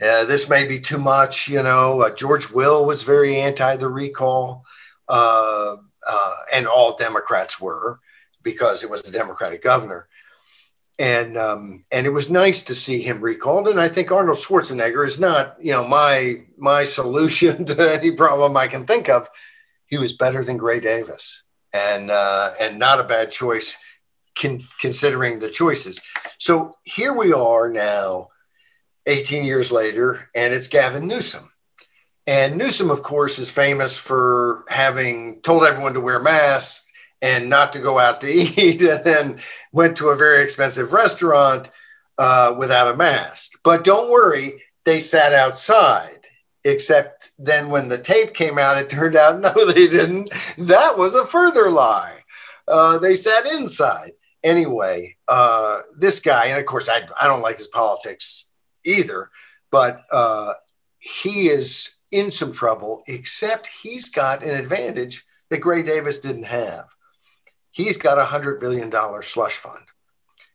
Uh, 0.00 0.24
this 0.24 0.48
may 0.48 0.66
be 0.66 0.78
too 0.78 0.98
much, 0.98 1.48
you 1.48 1.62
know. 1.62 2.02
Uh, 2.02 2.14
George 2.14 2.50
Will 2.50 2.84
was 2.84 3.02
very 3.02 3.36
anti 3.36 3.76
the 3.76 3.88
recall, 3.88 4.64
uh, 5.08 5.76
uh, 6.08 6.34
and 6.52 6.66
all 6.66 6.96
Democrats 6.96 7.60
were 7.60 7.98
because 8.42 8.84
it 8.84 8.90
was 8.90 9.02
the 9.02 9.10
Democratic 9.10 9.62
governor. 9.62 10.08
And 11.00 11.36
um, 11.36 11.84
and 11.92 12.06
it 12.06 12.10
was 12.10 12.30
nice 12.30 12.62
to 12.64 12.74
see 12.74 13.00
him 13.02 13.20
recalled. 13.20 13.68
And 13.68 13.80
I 13.80 13.88
think 13.88 14.10
Arnold 14.10 14.38
Schwarzenegger 14.38 15.06
is 15.06 15.18
not, 15.18 15.56
you 15.60 15.72
know, 15.72 15.86
my 15.86 16.44
my 16.56 16.84
solution 16.84 17.64
to 17.66 17.92
any 17.92 18.12
problem 18.12 18.56
I 18.56 18.68
can 18.68 18.86
think 18.86 19.08
of. 19.08 19.28
He 19.86 19.96
was 19.96 20.12
better 20.12 20.44
than 20.44 20.58
Gray 20.58 20.80
Davis, 20.80 21.42
and 21.72 22.10
uh, 22.10 22.52
and 22.60 22.78
not 22.78 23.00
a 23.00 23.04
bad 23.04 23.32
choice, 23.32 23.78
con- 24.40 24.66
considering 24.80 25.38
the 25.38 25.50
choices. 25.50 26.00
So 26.38 26.76
here 26.84 27.12
we 27.12 27.32
are 27.32 27.68
now, 27.68 28.28
18 29.06 29.44
years 29.44 29.72
later, 29.72 30.28
and 30.34 30.52
it's 30.52 30.68
Gavin 30.68 31.06
Newsom. 31.06 31.50
And 32.26 32.58
Newsom, 32.58 32.90
of 32.90 33.02
course, 33.02 33.38
is 33.38 33.48
famous 33.48 33.96
for 33.96 34.64
having 34.68 35.40
told 35.40 35.64
everyone 35.64 35.94
to 35.94 36.00
wear 36.00 36.20
masks 36.20 36.92
and 37.22 37.48
not 37.48 37.72
to 37.72 37.78
go 37.78 37.98
out 37.98 38.20
to 38.20 38.28
eat, 38.30 38.82
and 38.82 39.02
then 39.02 39.40
went 39.72 39.96
to 39.96 40.08
a 40.08 40.16
very 40.16 40.42
expensive 40.42 40.92
restaurant 40.92 41.70
uh, 42.18 42.54
without 42.58 42.92
a 42.92 42.96
mask. 42.96 43.52
But 43.64 43.84
don't 43.84 44.10
worry, 44.10 44.62
they 44.84 45.00
sat 45.00 45.32
outside. 45.32 46.26
Except 46.64 47.30
then 47.38 47.70
when 47.70 47.88
the 47.88 47.98
tape 47.98 48.34
came 48.34 48.58
out, 48.58 48.76
it 48.76 48.90
turned 48.90 49.16
out 49.16 49.40
no, 49.40 49.72
they 49.72 49.86
didn't. 49.88 50.30
That 50.58 50.98
was 50.98 51.14
a 51.14 51.26
further 51.26 51.70
lie. 51.70 52.24
Uh, 52.66 52.98
they 52.98 53.16
sat 53.16 53.46
inside. 53.46 54.12
Anyway, 54.48 55.16
uh, 55.28 55.80
this 55.96 56.20
guy, 56.20 56.46
and 56.46 56.60
of 56.60 56.66
course, 56.66 56.88
I, 56.88 57.02
I 57.20 57.26
don't 57.26 57.42
like 57.42 57.58
his 57.58 57.68
politics 57.68 58.50
either, 58.84 59.30
but 59.70 60.04
uh, 60.10 60.54
he 60.98 61.48
is 61.48 61.98
in 62.10 62.30
some 62.30 62.52
trouble, 62.52 63.02
except 63.06 63.68
he's 63.82 64.08
got 64.10 64.42
an 64.42 64.56
advantage 64.56 65.26
that 65.50 65.58
Gray 65.58 65.82
Davis 65.82 66.20
didn't 66.20 66.44
have 66.44 66.86
he's 67.78 67.96
got 67.96 68.18
a 68.18 68.24
hundred 68.24 68.60
billion 68.60 68.90
dollar 68.90 69.22
slush 69.22 69.56
fund. 69.56 69.84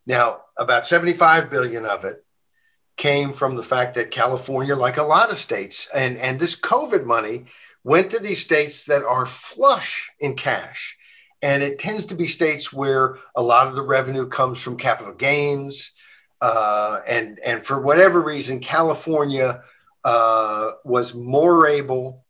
Now, 0.05 0.41
about 0.57 0.85
75 0.85 1.49
billion 1.49 1.85
of 1.85 2.03
it 2.03 2.23
came 2.97 3.31
from 3.31 3.55
the 3.55 3.63
fact 3.63 3.95
that 3.95 4.11
California, 4.11 4.75
like 4.75 4.97
a 4.97 5.03
lot 5.03 5.31
of 5.31 5.39
states, 5.39 5.87
and, 5.95 6.17
and 6.17 6.37
this 6.37 6.59
COVID 6.59 7.05
money 7.05 7.45
went 7.83 8.11
to 8.11 8.19
these 8.19 8.43
states 8.43 8.83
that 8.85 9.03
are 9.05 9.25
flush 9.25 10.11
in 10.19 10.35
cash. 10.35 10.97
And 11.43 11.61
it 11.61 11.77
tends 11.77 12.05
to 12.07 12.15
be 12.15 12.25
states 12.25 12.71
where 12.71 13.17
a 13.35 13.41
lot 13.43 13.67
of 13.67 13.75
the 13.75 13.81
revenue 13.81 14.27
comes 14.27 14.59
from 14.59 14.77
capital 14.77 15.13
gains. 15.13 15.91
Uh, 16.41 17.01
and, 17.05 17.37
and 17.45 17.65
for 17.65 17.81
whatever 17.81 18.21
reason, 18.21 18.59
California 18.59 19.61
uh, 20.05 20.71
was 20.85 21.13
more 21.13 21.67
able 21.67 22.23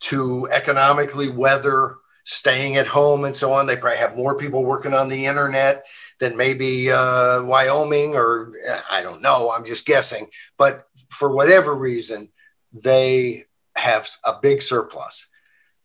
to 0.00 0.46
economically 0.52 1.30
weather 1.30 1.96
staying 2.24 2.76
at 2.76 2.86
home 2.86 3.24
and 3.24 3.34
so 3.34 3.52
on. 3.52 3.66
They 3.66 3.76
probably 3.76 3.98
have 3.98 4.16
more 4.16 4.36
people 4.36 4.62
working 4.62 4.92
on 4.92 5.08
the 5.08 5.24
internet 5.24 5.86
than 6.20 6.36
maybe 6.36 6.92
uh, 6.92 7.42
Wyoming 7.44 8.14
or 8.14 8.52
I 8.90 9.00
don't 9.00 9.22
know. 9.22 9.50
I'm 9.50 9.64
just 9.64 9.86
guessing. 9.86 10.28
But 10.58 10.86
for 11.10 11.34
whatever 11.34 11.74
reason, 11.74 12.28
they 12.72 13.46
have 13.76 14.08
a 14.24 14.34
big 14.40 14.60
surplus. 14.60 15.26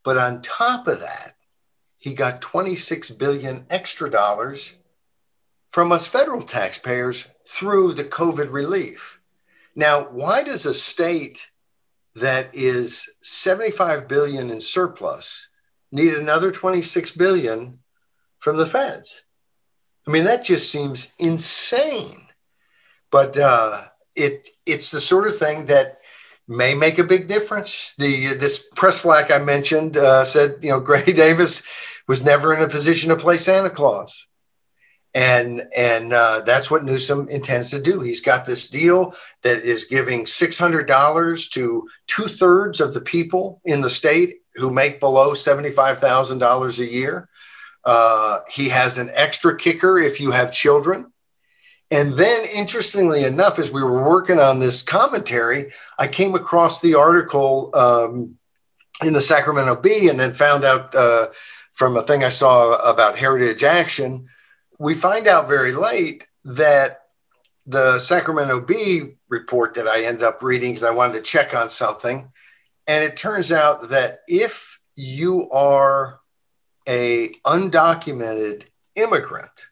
But 0.02 0.18
on 0.18 0.42
top 0.42 0.86
of 0.86 1.00
that, 1.00 1.33
he 2.04 2.12
got 2.12 2.42
26 2.42 3.12
billion 3.12 3.64
extra 3.70 4.10
dollars 4.10 4.74
from 5.70 5.90
us 5.90 6.06
federal 6.06 6.42
taxpayers 6.42 7.26
through 7.48 7.94
the 7.94 8.04
COVID 8.04 8.52
relief. 8.52 9.20
Now, 9.74 10.02
why 10.02 10.42
does 10.42 10.66
a 10.66 10.74
state 10.74 11.48
that 12.14 12.54
is 12.54 13.08
75 13.22 14.06
billion 14.06 14.50
in 14.50 14.60
surplus 14.60 15.48
need 15.90 16.12
another 16.12 16.52
26 16.52 17.12
billion 17.12 17.78
from 18.38 18.58
the 18.58 18.66
feds. 18.66 19.24
I 20.06 20.10
mean, 20.10 20.24
that 20.24 20.44
just 20.44 20.70
seems 20.70 21.14
insane. 21.18 22.26
But 23.10 23.38
uh, 23.38 23.84
it 24.14 24.50
it's 24.66 24.90
the 24.90 25.00
sort 25.00 25.26
of 25.26 25.38
thing 25.38 25.64
that 25.66 25.98
may 26.46 26.74
make 26.74 26.98
a 26.98 27.04
big 27.04 27.26
difference. 27.26 27.94
The 27.96 28.34
this 28.38 28.68
press 28.74 28.98
flack 28.98 29.30
I 29.30 29.38
mentioned 29.38 29.96
uh, 29.96 30.24
said, 30.24 30.56
you 30.62 30.70
know, 30.70 30.80
Gray 30.80 31.04
Davis 31.12 31.62
was 32.06 32.24
never 32.24 32.54
in 32.54 32.62
a 32.62 32.68
position 32.68 33.10
to 33.10 33.16
play 33.16 33.36
Santa 33.36 33.70
Claus, 33.70 34.26
and 35.14 35.62
and 35.76 36.12
uh, 36.12 36.40
that's 36.40 36.70
what 36.70 36.84
Newsom 36.84 37.28
intends 37.28 37.70
to 37.70 37.80
do. 37.80 38.00
He's 38.00 38.20
got 38.20 38.46
this 38.46 38.68
deal 38.68 39.14
that 39.42 39.62
is 39.62 39.84
giving 39.84 40.26
six 40.26 40.58
hundred 40.58 40.86
dollars 40.86 41.48
to 41.50 41.88
two 42.06 42.28
thirds 42.28 42.80
of 42.80 42.94
the 42.94 43.00
people 43.00 43.60
in 43.64 43.80
the 43.80 43.90
state 43.90 44.40
who 44.56 44.70
make 44.70 45.00
below 45.00 45.32
$75,000 45.32 46.78
a 46.78 46.84
year. 46.84 47.28
Uh, 47.84 48.40
he 48.50 48.68
has 48.68 48.98
an 48.98 49.10
extra 49.12 49.56
kicker 49.56 49.98
if 49.98 50.20
you 50.20 50.30
have 50.30 50.52
children. 50.52 51.12
And 51.90 52.14
then, 52.14 52.46
interestingly 52.54 53.24
enough, 53.24 53.58
as 53.58 53.70
we 53.70 53.82
were 53.82 54.02
working 54.02 54.40
on 54.40 54.58
this 54.58 54.80
commentary, 54.80 55.72
I 55.98 56.08
came 56.08 56.34
across 56.34 56.80
the 56.80 56.94
article 56.94 57.70
um, 57.74 58.38
in 59.02 59.12
the 59.12 59.20
Sacramento 59.20 59.76
Bee 59.76 60.08
and 60.08 60.18
then 60.18 60.32
found 60.32 60.64
out 60.64 60.94
uh, 60.94 61.28
from 61.74 61.96
a 61.96 62.02
thing 62.02 62.24
I 62.24 62.30
saw 62.30 62.74
about 62.90 63.18
Heritage 63.18 63.62
Action. 63.62 64.28
We 64.78 64.94
find 64.94 65.26
out 65.26 65.48
very 65.48 65.72
late 65.72 66.26
that 66.44 67.02
the 67.66 67.98
Sacramento 67.98 68.60
Bee 68.60 69.16
report 69.28 69.74
that 69.74 69.88
I 69.88 70.04
ended 70.04 70.22
up 70.22 70.42
reading 70.42 70.70
because 70.70 70.84
I 70.84 70.90
wanted 70.90 71.14
to 71.14 71.22
check 71.22 71.54
on 71.54 71.68
something 71.68 72.30
and 72.86 73.04
it 73.04 73.16
turns 73.16 73.50
out 73.50 73.90
that 73.90 74.20
if 74.28 74.78
you 74.94 75.50
are 75.50 76.20
a 76.86 77.30
undocumented 77.46 78.66
immigrant, 78.94 79.66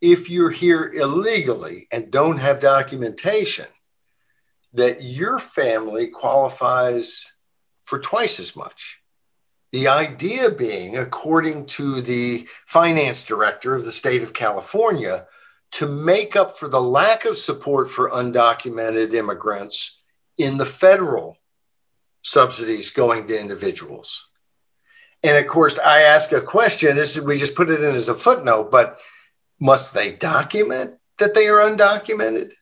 if 0.00 0.28
you're 0.28 0.50
here 0.50 0.92
illegally 0.92 1.86
and 1.90 2.10
don't 2.10 2.38
have 2.38 2.60
documentation, 2.60 3.66
that 4.74 5.02
your 5.02 5.38
family 5.38 6.08
qualifies 6.08 7.34
for 7.82 7.98
twice 7.98 8.38
as 8.38 8.54
much. 8.54 9.01
The 9.72 9.88
idea 9.88 10.50
being, 10.50 10.98
according 10.98 11.66
to 11.66 12.02
the 12.02 12.46
finance 12.66 13.24
director 13.24 13.74
of 13.74 13.84
the 13.84 13.92
state 13.92 14.22
of 14.22 14.34
California, 14.34 15.26
to 15.72 15.88
make 15.88 16.36
up 16.36 16.58
for 16.58 16.68
the 16.68 16.80
lack 16.80 17.24
of 17.24 17.38
support 17.38 17.88
for 17.90 18.10
undocumented 18.10 19.14
immigrants 19.14 20.02
in 20.36 20.58
the 20.58 20.66
federal 20.66 21.38
subsidies 22.22 22.90
going 22.90 23.26
to 23.26 23.40
individuals. 23.40 24.28
And 25.22 25.38
of 25.38 25.46
course, 25.46 25.78
I 25.78 26.02
ask 26.02 26.32
a 26.32 26.40
question. 26.40 26.94
This 26.94 27.16
is, 27.16 27.24
we 27.24 27.38
just 27.38 27.54
put 27.54 27.70
it 27.70 27.82
in 27.82 27.94
as 27.94 28.08
a 28.08 28.14
footnote, 28.14 28.70
but 28.70 28.98
must 29.60 29.94
they 29.94 30.12
document 30.12 30.98
that 31.18 31.34
they 31.34 31.46
are 31.46 31.60
undocumented? 31.60 32.52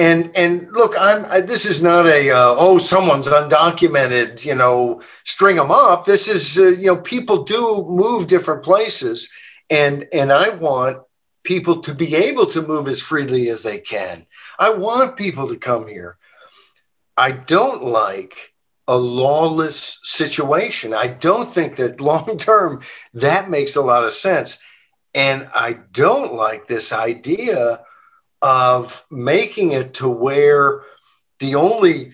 And 0.00 0.34
and 0.34 0.72
look, 0.72 0.94
I'm 0.98 1.26
I, 1.26 1.42
this 1.42 1.66
is 1.66 1.82
not 1.82 2.06
a 2.06 2.30
uh, 2.30 2.54
oh 2.56 2.78
someone's 2.78 3.28
undocumented, 3.28 4.42
you 4.46 4.54
know, 4.54 5.02
string 5.24 5.56
them 5.56 5.70
up. 5.70 6.06
This 6.06 6.26
is 6.26 6.56
uh, 6.56 6.68
you 6.68 6.86
know 6.86 6.96
people 6.96 7.44
do 7.44 7.84
move 7.86 8.26
different 8.26 8.64
places, 8.64 9.28
and 9.68 10.06
and 10.10 10.32
I 10.32 10.54
want 10.54 11.02
people 11.42 11.82
to 11.82 11.94
be 11.94 12.14
able 12.14 12.46
to 12.46 12.62
move 12.62 12.88
as 12.88 12.98
freely 12.98 13.50
as 13.50 13.62
they 13.62 13.78
can. 13.78 14.24
I 14.58 14.70
want 14.70 15.18
people 15.18 15.48
to 15.48 15.56
come 15.56 15.86
here. 15.86 16.16
I 17.18 17.32
don't 17.32 17.84
like 17.84 18.54
a 18.88 18.96
lawless 18.96 20.00
situation. 20.02 20.94
I 20.94 21.08
don't 21.08 21.52
think 21.52 21.76
that 21.76 22.00
long 22.12 22.38
term 22.38 22.80
that 23.12 23.50
makes 23.50 23.76
a 23.76 23.82
lot 23.82 24.06
of 24.06 24.14
sense. 24.14 24.58
And 25.14 25.50
I 25.54 25.74
don't 25.92 26.32
like 26.32 26.68
this 26.68 26.90
idea 26.90 27.82
of 28.42 29.04
making 29.10 29.72
it 29.72 29.94
to 29.94 30.08
where 30.08 30.82
the 31.38 31.54
only 31.54 32.12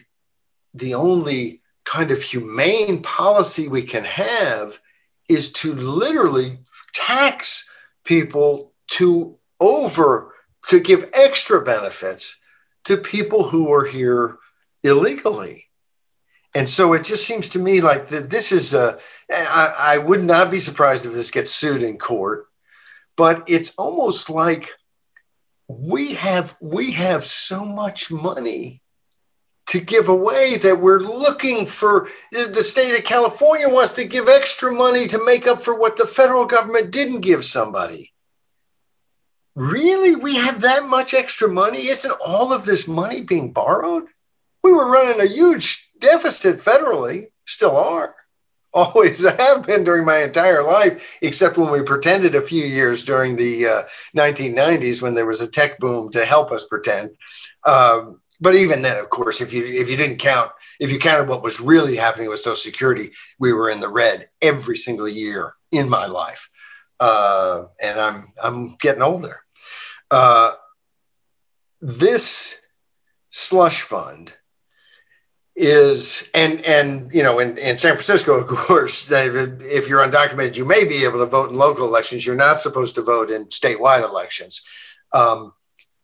the 0.75 0.95
only 0.95 1.63
kind 1.85 2.11
of 2.11 2.23
humane 2.23 3.03
policy 3.03 3.69
we 3.69 3.83
can 3.83 4.05
have 4.05 4.79
is 5.29 5.53
to 5.53 5.73
literally 5.75 6.59
tax 6.93 7.69
people 8.05 8.73
to 8.89 9.39
over 9.61 10.35
to 10.69 10.81
give 10.81 11.11
extra 11.15 11.63
benefits 11.63 12.39
to 12.85 12.97
people 12.97 13.49
who 13.49 13.73
are 13.73 13.85
here 13.85 14.37
illegally. 14.83 15.65
And 16.55 16.69
so 16.69 16.93
it 16.95 17.05
just 17.05 17.27
seems 17.27 17.51
to 17.51 17.59
me 17.59 17.81
like 17.81 18.09
that 18.09 18.31
this 18.31 18.51
is 18.51 18.75
a, 18.75 18.99
I, 19.31 19.75
I 19.79 19.99
would 19.99 20.25
not 20.25 20.51
be 20.51 20.61
surprised 20.61 21.05
if 21.05 21.13
this 21.13 21.31
gets 21.31 21.51
sued 21.51 21.83
in 21.83 21.99
court, 21.99 22.47
but 23.17 23.45
it's 23.47 23.75
almost 23.77 24.31
like 24.31 24.71
we 25.69 26.15
have 26.15 26.57
we 26.61 26.93
have 26.93 27.25
so 27.25 27.65
much 27.65 28.11
money 28.11 28.83
to 29.67 29.81
give 29.81 30.09
away 30.09 30.57
that 30.59 30.81
we're 30.81 31.01
looking 31.01 31.67
for 31.67 32.09
the 32.31 32.63
state 32.63 32.97
of 32.97 33.05
California 33.05 33.69
wants 33.69 33.95
to 33.95 34.05
give 34.05 34.29
extra 34.29 34.73
money 34.73 35.09
to 35.09 35.25
make 35.25 35.47
up 35.47 35.61
for 35.61 35.79
what 35.79 35.97
the 35.97 36.07
federal 36.07 36.47
government 36.47 36.93
didn't 36.93 37.21
give 37.21 37.45
somebody. 37.45 38.13
Really? 39.57 40.15
We 40.15 40.37
have 40.37 40.61
that 40.61 40.87
much 40.87 41.15
extra 41.15 41.49
money? 41.49 41.89
Isn't 41.89 42.15
all 42.25 42.53
of 42.53 42.65
this 42.65 42.87
money 42.87 43.23
being 43.23 43.53
borrowed? 43.53 44.05
We 44.63 44.73
were 44.73 44.91
running 44.91 45.21
a 45.21 45.27
huge 45.27 45.91
deficit 45.99 46.59
federally, 46.59 47.29
still 47.47 47.77
are. 47.77 48.16
Always 48.77 49.25
have 49.25 49.67
been 49.67 49.85
during 49.85 50.05
my 50.05 50.19
entire 50.19 50.63
life, 50.63 51.19
except 51.23 51.57
when 51.57 51.71
we 51.71 51.83
pretended 51.83 52.35
a 52.35 52.43
few 52.43 52.65
years 52.65 53.05
during 53.05 53.37
the 53.37 53.67
uh, 53.67 53.83
1990s 54.15 55.01
when 55.01 55.15
there 55.15 55.27
was 55.27 55.41
a 55.41 55.49
tech 55.49 55.79
boom 55.79 56.11
to 56.11 56.27
help 56.27 56.53
us 56.53 56.67
pretend. 56.67 57.11
Um, 57.65 58.21
but 58.41 58.55
even 58.55 58.83
then, 58.83 58.99
of 58.99 59.09
course, 59.09 59.41
if 59.41 59.53
you 59.53 59.65
if 59.65 59.89
you 59.89 59.97
didn't 59.97 60.19
count, 60.19 60.51
if 60.79 60.93
you 60.93 60.99
counted 60.99 61.29
what 61.29 61.43
was 61.43 61.61
really 61.61 61.97
happening 61.97 62.29
with 62.29 62.41
Social 62.41 62.57
Security, 62.57 63.13
we 63.39 63.53
were 63.53 63.71
in 63.71 63.81
the 63.81 63.89
red 63.89 64.29
every 64.43 64.77
single 64.77 65.09
year 65.09 65.55
in 65.73 65.89
my 65.89 66.07
life, 66.07 66.51
uh, 67.01 67.65
and 67.81 67.99
I'm 67.99 68.33
I'm 68.43 68.77
getting 68.77 69.03
older. 69.03 69.41
Uh, 70.11 70.53
this 71.81 72.57
slush 73.31 73.83
fund 73.83 74.33
is 75.57 76.29
and 76.35 76.61
and 76.67 77.13
you 77.15 77.23
know 77.23 77.39
in, 77.39 77.57
in 77.57 77.79
san 77.79 77.93
francisco 77.93 78.35
of 78.35 78.47
course 78.47 79.11
if 79.11 79.89
you're 79.89 80.07
undocumented 80.07 80.55
you 80.55 80.67
may 80.67 80.85
be 80.85 81.03
able 81.03 81.19
to 81.19 81.27
vote 81.27 81.51
in 81.51 81.57
local 81.57 81.87
elections. 81.87 82.27
You're 82.27 82.37
not 82.37 82.61
supposed 82.61 82.95
to 82.97 83.03
vote 83.03 83.31
in 83.31 83.47
statewide 83.47 84.05
elections. 84.05 84.63
Um, 85.13 85.55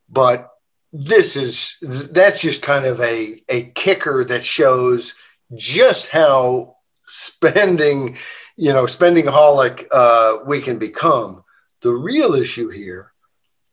but 0.09 0.51
this 0.93 1.37
is 1.37 1.77
that's 1.81 2.41
just 2.41 2.63
kind 2.63 2.85
of 2.85 3.01
a 3.01 3.43
a 3.49 3.65
kicker 3.71 4.25
that 4.25 4.45
shows 4.45 5.15
just 5.55 6.11
how 6.11 6.77
spending 7.07 8.17
you 8.57 8.73
know 8.73 8.87
spending 8.87 9.25
holic 9.25 9.87
uh, 9.91 10.39
we 10.47 10.61
can 10.61 10.79
become. 10.79 11.45
The 11.81 11.93
real 11.93 12.35
issue 12.35 12.69
here 12.69 13.13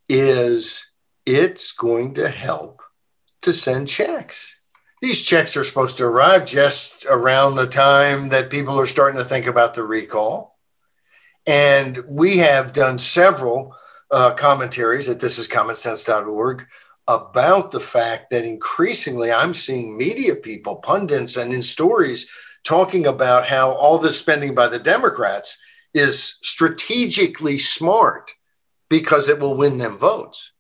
is 0.08 0.86
it's 1.26 1.72
going 1.74 2.16
to 2.16 2.28
help 2.30 2.82
to 3.42 3.54
send 3.54 3.88
checks 3.88 4.59
these 5.02 5.22
checks 5.22 5.56
are 5.56 5.64
supposed 5.64 5.98
to 5.98 6.06
arrive 6.06 6.46
just 6.46 7.06
around 7.10 7.56
the 7.56 7.68
time 7.68 8.30
that 8.30 8.50
people 8.50 8.80
are 8.80 8.86
starting 8.86 9.20
to 9.20 9.26
think 9.26 9.46
about 9.46 9.74
the 9.74 9.84
recall 9.84 10.58
and 11.46 11.98
we 12.08 12.38
have 12.38 12.74
done 12.74 13.00
several 13.00 13.76
uh, 14.12 14.34
commentaries 14.36 15.10
at 15.10 15.20
thisiscommonsense.org 15.20 16.68
about 17.08 17.72
the 17.72 17.80
fact 17.80 18.30
that 18.30 18.46
increasingly 18.46 19.32
I'm 19.32 19.56
seeing 19.56 19.98
media 19.98 20.36
people, 20.36 20.76
pundits, 20.76 21.38
and 21.38 21.52
in 21.52 21.64
stories 21.64 22.30
talking 22.64 23.08
about 23.08 23.48
how 23.48 23.72
all 23.72 23.98
this 23.98 24.20
spending 24.20 24.54
by 24.54 24.68
the 24.68 24.78
Democrats 24.78 25.58
is 25.94 26.38
strategically 26.44 27.58
smart 27.58 28.32
because 28.90 29.28
it 29.28 29.40
will 29.40 29.56
win 29.56 29.80
them 29.80 29.98
votes. 29.98 30.52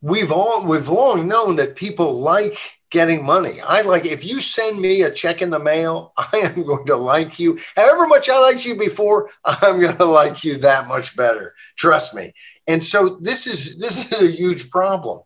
We've 0.00 0.32
all 0.32 0.66
we've 0.66 0.88
long 0.88 1.28
known 1.28 1.56
that 1.56 1.76
people 1.76 2.18
like 2.18 2.75
getting 2.90 3.24
money. 3.24 3.60
I 3.60 3.82
like 3.82 4.06
if 4.06 4.24
you 4.24 4.40
send 4.40 4.80
me 4.80 5.02
a 5.02 5.10
check 5.10 5.42
in 5.42 5.50
the 5.50 5.58
mail, 5.58 6.12
I 6.16 6.38
am 6.38 6.64
going 6.64 6.86
to 6.86 6.96
like 6.96 7.38
you. 7.38 7.58
However 7.74 8.06
much 8.06 8.28
I 8.28 8.38
liked 8.38 8.64
you 8.64 8.76
before, 8.76 9.30
I'm 9.44 9.80
going 9.80 9.96
to 9.96 10.04
like 10.04 10.44
you 10.44 10.58
that 10.58 10.88
much 10.88 11.16
better. 11.16 11.54
Trust 11.76 12.14
me. 12.14 12.32
And 12.66 12.84
so 12.84 13.18
this 13.20 13.46
is 13.46 13.78
this 13.78 14.12
is 14.12 14.20
a 14.20 14.30
huge 14.30 14.70
problem 14.70 15.22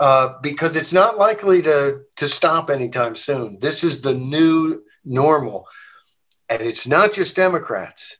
uh, 0.00 0.34
because 0.42 0.76
it's 0.76 0.92
not 0.92 1.18
likely 1.18 1.62
to 1.62 2.02
to 2.16 2.28
stop 2.28 2.70
anytime 2.70 3.16
soon. 3.16 3.58
This 3.60 3.84
is 3.84 4.00
the 4.00 4.14
new 4.14 4.82
normal, 5.04 5.66
and 6.48 6.62
it's 6.62 6.86
not 6.86 7.12
just 7.12 7.36
Democrats. 7.36 8.18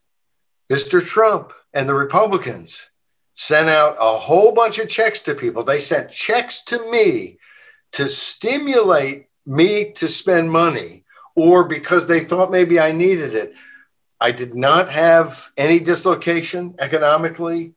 Mr. 0.70 1.04
Trump 1.04 1.52
and 1.72 1.88
the 1.88 1.94
Republicans 1.94 2.90
sent 3.34 3.68
out 3.68 3.96
a 4.00 4.18
whole 4.18 4.50
bunch 4.50 4.78
of 4.78 4.88
checks 4.88 5.20
to 5.22 5.34
people. 5.34 5.62
They 5.62 5.78
sent 5.78 6.10
checks 6.10 6.64
to 6.64 6.90
me 6.90 7.38
to 7.92 8.08
stimulate 8.08 9.28
me 9.44 9.92
to 9.92 10.08
spend 10.08 10.50
money, 10.50 11.04
or 11.34 11.68
because 11.68 12.06
they 12.06 12.24
thought 12.24 12.50
maybe 12.50 12.80
I 12.80 12.92
needed 12.92 13.34
it. 13.34 13.54
I 14.20 14.32
did 14.32 14.54
not 14.54 14.90
have 14.90 15.50
any 15.56 15.78
dislocation 15.78 16.74
economically. 16.78 17.74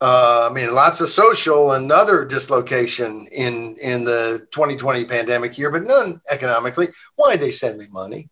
Uh, 0.00 0.48
I 0.48 0.54
mean, 0.54 0.74
lots 0.74 1.00
of 1.00 1.08
social 1.08 1.72
and 1.72 1.90
other 1.90 2.24
dislocation 2.24 3.26
in 3.32 3.76
in 3.80 4.04
the 4.04 4.46
2020 4.52 5.04
pandemic 5.06 5.58
year, 5.58 5.70
but 5.70 5.84
none 5.84 6.20
economically. 6.30 6.88
Why 7.16 7.36
they 7.36 7.50
send 7.50 7.78
me 7.78 7.86
money? 7.90 8.28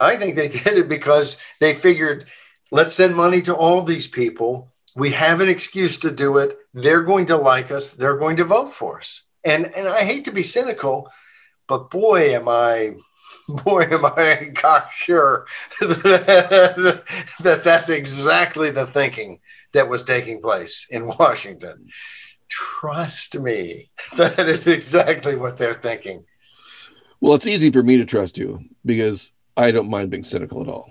I 0.00 0.16
think 0.16 0.34
they 0.34 0.48
did 0.64 0.78
it 0.78 0.88
because 0.88 1.36
they 1.60 1.74
figured, 1.74 2.26
let's 2.70 2.94
send 2.94 3.14
money 3.14 3.42
to 3.42 3.54
all 3.54 3.82
these 3.82 4.08
people. 4.08 4.72
We 4.96 5.10
have 5.10 5.40
an 5.40 5.48
excuse 5.48 5.98
to 6.00 6.10
do 6.10 6.38
it. 6.38 6.58
They're 6.72 7.02
going 7.02 7.26
to 7.26 7.36
like 7.36 7.70
us. 7.70 7.92
They're 7.92 8.16
going 8.16 8.38
to 8.38 8.44
vote 8.44 8.72
for 8.72 8.98
us. 9.00 9.22
And 9.44 9.66
and 9.76 9.88
I 9.88 10.04
hate 10.04 10.26
to 10.26 10.32
be 10.32 10.42
cynical, 10.42 11.10
but 11.66 11.90
boy, 11.90 12.34
am 12.34 12.48
I 12.48 12.94
boy, 13.64 13.82
am 13.90 14.04
I 14.04 14.50
cocksure 14.54 15.46
that, 15.80 17.02
that 17.40 17.64
that's 17.64 17.88
exactly 17.88 18.70
the 18.70 18.86
thinking 18.86 19.40
that 19.72 19.88
was 19.88 20.04
taking 20.04 20.40
place 20.40 20.86
in 20.90 21.06
Washington. 21.06 21.88
Trust 22.48 23.38
me, 23.38 23.90
that 24.16 24.48
is 24.48 24.66
exactly 24.66 25.36
what 25.36 25.56
they're 25.56 25.74
thinking. 25.74 26.24
Well, 27.20 27.34
it's 27.34 27.46
easy 27.46 27.70
for 27.70 27.82
me 27.82 27.98
to 27.98 28.04
trust 28.04 28.38
you 28.38 28.60
because 28.84 29.30
I 29.56 29.70
don't 29.70 29.90
mind 29.90 30.10
being 30.10 30.24
cynical 30.24 30.62
at 30.62 30.68
all. 30.68 30.90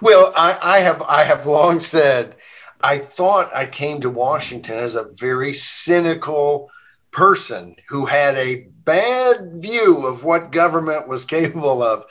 well, 0.00 0.32
I, 0.36 0.58
I 0.62 0.78
have 0.78 1.02
I 1.02 1.24
have 1.24 1.46
long 1.46 1.80
said 1.80 2.36
I 2.82 2.98
thought 2.98 3.54
I 3.54 3.66
came 3.66 4.00
to 4.00 4.10
Washington 4.10 4.78
as 4.78 4.94
a 4.94 5.08
very 5.14 5.52
cynical 5.54 6.70
person 7.10 7.76
who 7.88 8.06
had 8.06 8.36
a 8.36 8.66
bad 8.84 9.62
view 9.62 10.06
of 10.06 10.24
what 10.24 10.52
government 10.52 11.08
was 11.08 11.24
capable 11.26 11.82
of. 11.82 12.04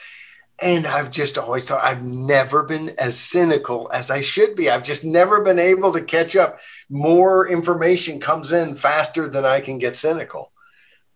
And 0.61 0.86
I've 0.86 1.09
just 1.09 1.38
always 1.38 1.67
thought 1.67 1.84
I've 1.86 2.03
never 2.03 2.63
been 2.63 2.89
as 2.99 3.17
cynical 3.17 3.89
as 3.93 4.11
I 4.11 4.20
should 4.20 4.57
be. 4.57 4.70
I've 4.70 4.84
just 4.84 5.05
never 5.05 5.41
been 5.41 5.57
able 5.57 5.93
to 5.93 6.01
catch 6.01 6.36
up. 6.36 6.59
More 6.89 7.47
information 7.47 8.20
comes 8.20 8.51
in 8.51 8.76
faster 8.76 9.30
than 9.30 9.45
I 9.45 9.61
can 9.61 9.78
get 9.78 9.95
cynical. 9.95 10.51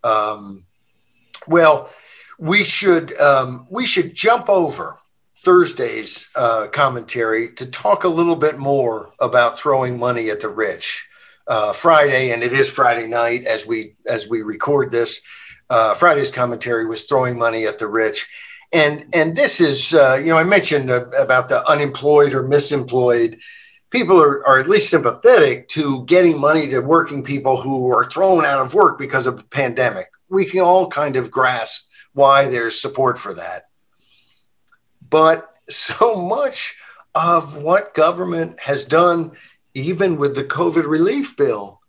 Um, 0.01 0.65
well, 1.45 1.89
we 2.39 2.63
should 2.63 3.19
um, 3.19 3.67
we 3.69 3.85
should 3.85 4.13
jump 4.13 4.49
over 4.49 4.97
Thursday's 5.43 6.29
uh, 6.35 6.67
commentary 6.67 7.53
to 7.55 7.65
talk 7.65 8.03
a 8.03 8.09
little 8.09 8.35
bit 8.35 8.57
more 8.57 9.13
about 9.19 9.57
throwing 9.57 9.99
money 9.99 10.29
at 10.29 10.41
the 10.41 10.49
rich. 10.49 11.07
Uh, 11.45 11.73
Friday, 11.73 12.31
and 12.31 12.41
it 12.41 12.53
is 12.53 12.69
Friday 12.69 13.05
night 13.05 13.43
as 13.43 13.67
we 13.67 13.95
as 14.07 14.29
we 14.29 14.41
record 14.41 14.91
this. 14.91 15.21
Uh, 15.69 15.93
Friday's 15.93 16.31
commentary 16.31 16.85
was 16.85 17.03
throwing 17.03 17.37
money 17.37 17.65
at 17.65 17.79
the 17.79 17.87
rich 17.87 18.27
and 18.73 19.05
and 19.13 19.35
this 19.35 19.61
is 19.61 19.93
uh, 19.93 20.19
you 20.21 20.29
know 20.29 20.37
I 20.37 20.43
mentioned 20.43 20.89
about 20.89 21.47
the 21.47 21.65
unemployed 21.69 22.33
or 22.33 22.43
misemployed. 22.43 23.39
People 23.91 24.19
are, 24.19 24.45
are 24.47 24.59
at 24.59 24.67
least 24.67 24.89
sympathetic 24.89 25.67
to 25.69 26.03
getting 26.05 26.41
money 26.41 26.67
to 26.69 26.79
working 26.79 27.23
people 27.23 27.61
who 27.61 27.91
are 27.91 28.09
thrown 28.09 28.43
out 28.43 28.65
of 28.65 28.73
work 28.73 28.97
because 28.97 29.27
of 29.27 29.37
the 29.37 29.43
pandemic. 29.43 30.07
We 30.29 30.45
can 30.45 30.61
all 30.61 30.87
kind 30.87 31.15
of 31.15 31.29
grasp 31.29 31.91
why 32.13 32.47
there's 32.47 32.81
support 32.81 33.19
for 33.19 33.35
that. 33.35 33.65
But 35.14 35.59
so 35.70 36.16
much 36.16 36.76
of 37.14 37.57
what 37.57 37.93
government 37.93 38.59
has 38.59 38.84
done, 38.84 39.34
even 39.76 40.18
with 40.18 40.34
the 40.34 40.43
COVID 40.43 40.88
relief 40.88 41.38
bill, 41.38 41.82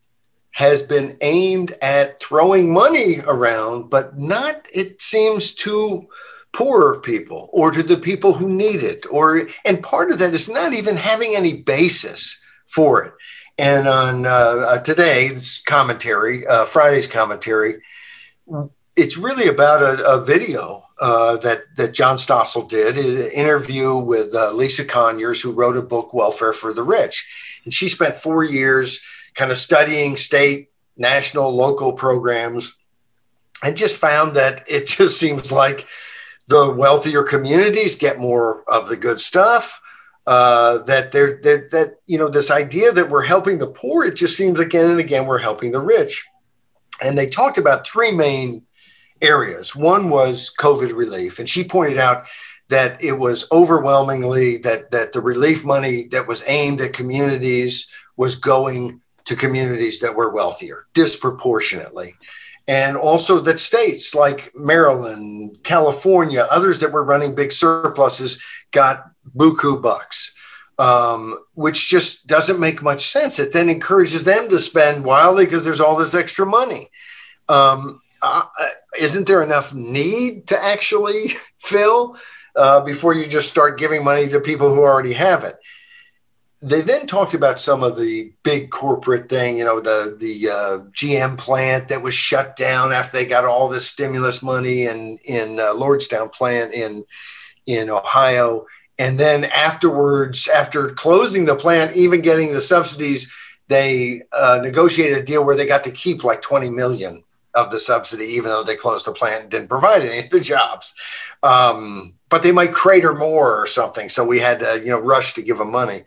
has 0.50 0.82
been 0.82 1.16
aimed 1.22 1.72
at 1.80 2.20
throwing 2.20 2.70
money 2.70 3.20
around, 3.26 3.88
but 3.88 4.18
not, 4.18 4.68
it 4.74 5.00
seems, 5.00 5.54
to 5.54 6.06
poorer 6.52 7.00
people 7.00 7.48
or 7.54 7.70
to 7.70 7.82
the 7.82 7.96
people 7.96 8.34
who 8.34 8.46
need 8.46 8.82
it 8.82 9.06
or 9.10 9.48
and 9.64 9.82
part 9.82 10.12
of 10.12 10.18
that 10.18 10.34
is 10.34 10.48
not 10.50 10.74
even 10.74 10.94
having 10.94 11.34
any 11.34 11.62
basis 11.62 12.42
for 12.66 13.04
it. 13.04 13.14
And 13.56 13.88
on 13.88 14.26
uh, 14.26 14.28
uh, 14.28 14.78
today's 14.80 15.62
commentary 15.66 16.46
uh, 16.46 16.66
friday's 16.66 17.08
commentary 17.08 17.82
it's 18.94 19.16
really 19.16 19.48
about 19.48 19.82
a, 19.82 20.08
a 20.08 20.24
video 20.24 20.83
uh, 21.00 21.36
that 21.38 21.62
that 21.76 21.92
John 21.92 22.16
Stossel 22.16 22.68
did 22.68 22.96
an 22.98 23.30
interview 23.32 23.96
with 23.96 24.34
uh, 24.34 24.52
Lisa 24.52 24.84
Conyers, 24.84 25.40
who 25.40 25.52
wrote 25.52 25.76
a 25.76 25.82
book, 25.82 26.14
Welfare 26.14 26.52
for 26.52 26.72
the 26.72 26.82
Rich, 26.82 27.26
and 27.64 27.72
she 27.72 27.88
spent 27.88 28.14
four 28.14 28.44
years 28.44 29.00
kind 29.34 29.50
of 29.50 29.58
studying 29.58 30.16
state, 30.16 30.68
national, 30.96 31.54
local 31.54 31.92
programs 31.92 32.76
and 33.64 33.76
just 33.76 33.96
found 33.96 34.36
that 34.36 34.62
it 34.68 34.86
just 34.98 35.18
seems 35.18 35.50
like 35.50 35.86
the 36.46 36.70
wealthier 36.70 37.22
communities 37.22 37.96
get 37.96 38.18
more 38.18 38.62
of 38.68 38.88
the 38.88 38.96
good 38.96 39.18
stuff. 39.18 39.80
Uh, 40.26 40.78
that 40.84 41.12
they're 41.12 41.38
that, 41.42 41.70
that 41.70 41.96
you 42.06 42.16
know 42.16 42.28
this 42.28 42.50
idea 42.50 42.90
that 42.90 43.10
we're 43.10 43.22
helping 43.22 43.58
the 43.58 43.66
poor, 43.66 44.04
it 44.04 44.14
just 44.14 44.36
seems 44.36 44.58
again 44.58 44.90
and 44.90 45.00
again 45.00 45.26
we're 45.26 45.38
helping 45.38 45.70
the 45.70 45.80
rich. 45.80 46.26
And 47.02 47.18
they 47.18 47.26
talked 47.26 47.58
about 47.58 47.86
three 47.86 48.10
main 48.10 48.64
areas. 49.24 49.74
One 49.74 50.10
was 50.10 50.52
COVID 50.58 50.94
relief, 50.94 51.38
and 51.38 51.48
she 51.48 51.64
pointed 51.64 51.98
out 51.98 52.26
that 52.68 53.02
it 53.02 53.12
was 53.12 53.46
overwhelmingly 53.50 54.58
that 54.58 54.90
that 54.90 55.12
the 55.12 55.20
relief 55.20 55.64
money 55.64 56.08
that 56.12 56.26
was 56.26 56.44
aimed 56.46 56.80
at 56.80 56.92
communities 56.92 57.88
was 58.16 58.34
going 58.34 59.00
to 59.24 59.36
communities 59.36 60.00
that 60.00 60.14
were 60.14 60.32
wealthier 60.32 60.86
disproportionately 60.92 62.14
and 62.66 62.96
also 62.96 63.40
that 63.40 63.58
states 63.58 64.14
like 64.14 64.50
Maryland, 64.54 65.58
California, 65.62 66.46
others 66.50 66.80
that 66.80 66.92
were 66.92 67.04
running 67.04 67.34
big 67.34 67.52
surpluses 67.52 68.42
got 68.70 69.10
buku 69.36 69.80
bucks, 69.82 70.34
um, 70.78 71.36
which 71.52 71.88
just 71.88 72.26
doesn't 72.26 72.60
make 72.60 72.82
much 72.82 73.06
sense. 73.06 73.38
It 73.38 73.52
then 73.52 73.68
encourages 73.68 74.24
them 74.24 74.48
to 74.48 74.58
spend 74.58 75.04
wildly 75.04 75.44
because 75.44 75.64
there's 75.64 75.80
all 75.80 75.96
this 75.96 76.14
extra 76.14 76.46
money. 76.46 76.90
Um, 77.50 78.00
uh, 78.22 78.42
isn't 78.98 79.26
there 79.26 79.42
enough 79.42 79.74
need 79.74 80.46
to 80.48 80.62
actually 80.62 81.28
fill 81.58 82.16
uh, 82.56 82.80
before 82.80 83.14
you 83.14 83.26
just 83.26 83.48
start 83.48 83.78
giving 83.78 84.04
money 84.04 84.28
to 84.28 84.40
people 84.40 84.74
who 84.74 84.80
already 84.80 85.12
have 85.12 85.44
it? 85.44 85.56
they 86.64 86.80
then 86.80 87.06
talked 87.06 87.34
about 87.34 87.60
some 87.60 87.82
of 87.82 87.98
the 87.98 88.32
big 88.42 88.70
corporate 88.70 89.28
thing, 89.28 89.58
you 89.58 89.64
know, 89.64 89.80
the 89.80 90.16
the 90.18 90.48
uh, 90.48 90.78
GM 90.92 91.36
plant 91.36 91.88
that 91.88 92.02
was 92.02 92.14
shut 92.14 92.56
down 92.56 92.90
after 92.90 93.18
they 93.18 93.26
got 93.26 93.44
all 93.44 93.68
this 93.68 93.86
stimulus 93.86 94.42
money 94.42 94.86
in 94.86 95.18
in 95.26 95.60
uh, 95.60 95.74
Lordstown 95.74 96.32
plant 96.32 96.72
in 96.72 97.04
in 97.66 97.90
Ohio, 97.90 98.64
and 98.98 99.20
then 99.20 99.44
afterwards, 99.44 100.48
after 100.48 100.88
closing 100.88 101.44
the 101.44 101.54
plant, 101.54 101.96
even 101.96 102.22
getting 102.22 102.54
the 102.54 102.62
subsidies, 102.62 103.30
they 103.68 104.22
uh, 104.32 104.60
negotiated 104.62 105.18
a 105.18 105.22
deal 105.22 105.44
where 105.44 105.56
they 105.56 105.66
got 105.66 105.84
to 105.84 105.90
keep 105.90 106.24
like 106.24 106.40
twenty 106.40 106.70
million 106.70 107.23
of 107.54 107.70
the 107.70 107.80
subsidy, 107.80 108.26
even 108.26 108.50
though 108.50 108.64
they 108.64 108.76
closed 108.76 109.06
the 109.06 109.12
plant 109.12 109.42
and 109.42 109.50
didn't 109.50 109.68
provide 109.68 110.02
any 110.02 110.24
of 110.24 110.30
the 110.30 110.40
jobs. 110.40 110.94
Um, 111.42 112.14
but 112.28 112.42
they 112.42 112.52
might 112.52 112.72
crater 112.72 113.14
more 113.14 113.60
or 113.60 113.66
something, 113.66 114.08
so 114.08 114.24
we 114.24 114.40
had 114.40 114.60
to 114.60 114.80
you 114.80 114.90
know 114.90 115.00
rush 115.00 115.34
to 115.34 115.42
give 115.42 115.58
them 115.58 115.70
money. 115.70 116.04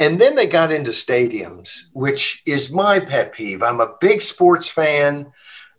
And 0.00 0.20
then 0.20 0.36
they 0.36 0.46
got 0.46 0.70
into 0.70 0.92
stadiums, 0.92 1.88
which 1.92 2.42
is 2.46 2.70
my 2.70 3.00
pet 3.00 3.32
peeve. 3.32 3.62
I'm 3.62 3.80
a 3.80 3.96
big 4.00 4.22
sports 4.22 4.68
fan. 4.68 5.32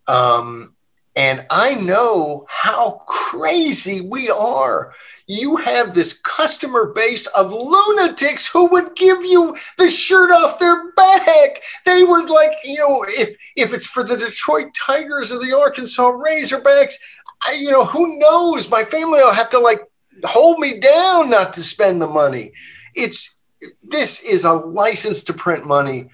Um, 0.07 0.75
and 1.15 1.45
I 1.49 1.75
know 1.75 2.45
how 2.47 3.03
crazy 3.07 4.01
we 4.01 4.29
are. 4.29 4.93
You 5.31 5.57
have 5.57 5.93
this 5.93 6.19
customer 6.23 6.87
base 6.87 7.27
of 7.27 7.53
lunatics 7.53 8.47
who 8.47 8.65
would 8.71 8.95
give 8.95 9.23
you 9.23 9.55
the 9.77 9.87
shirt 9.87 10.31
off 10.31 10.57
their 10.57 10.91
back. 10.93 11.61
They 11.85 12.03
would 12.03 12.31
like, 12.31 12.53
you 12.63 12.79
know, 12.79 13.05
if 13.09 13.37
if 13.55 13.71
it's 13.71 13.85
for 13.85 14.03
the 14.03 14.17
Detroit 14.17 14.73
Tigers 14.73 15.31
or 15.31 15.37
the 15.37 15.55
Arkansas 15.55 16.13
Razorbacks, 16.13 16.95
I, 17.43 17.59
you 17.61 17.69
know, 17.69 17.85
who 17.85 18.17
knows? 18.17 18.71
My 18.71 18.83
family 18.83 19.19
will 19.19 19.31
have 19.31 19.51
to 19.51 19.59
like 19.59 19.81
hold 20.23 20.57
me 20.57 20.79
down 20.79 21.29
not 21.29 21.53
to 21.53 21.61
spend 21.61 22.01
the 22.01 22.07
money. 22.07 22.51
It's 22.95 23.37
this 23.83 24.23
is 24.23 24.45
a 24.45 24.53
license 24.53 25.23
to 25.25 25.33
print 25.33 25.63
money, 25.63 26.09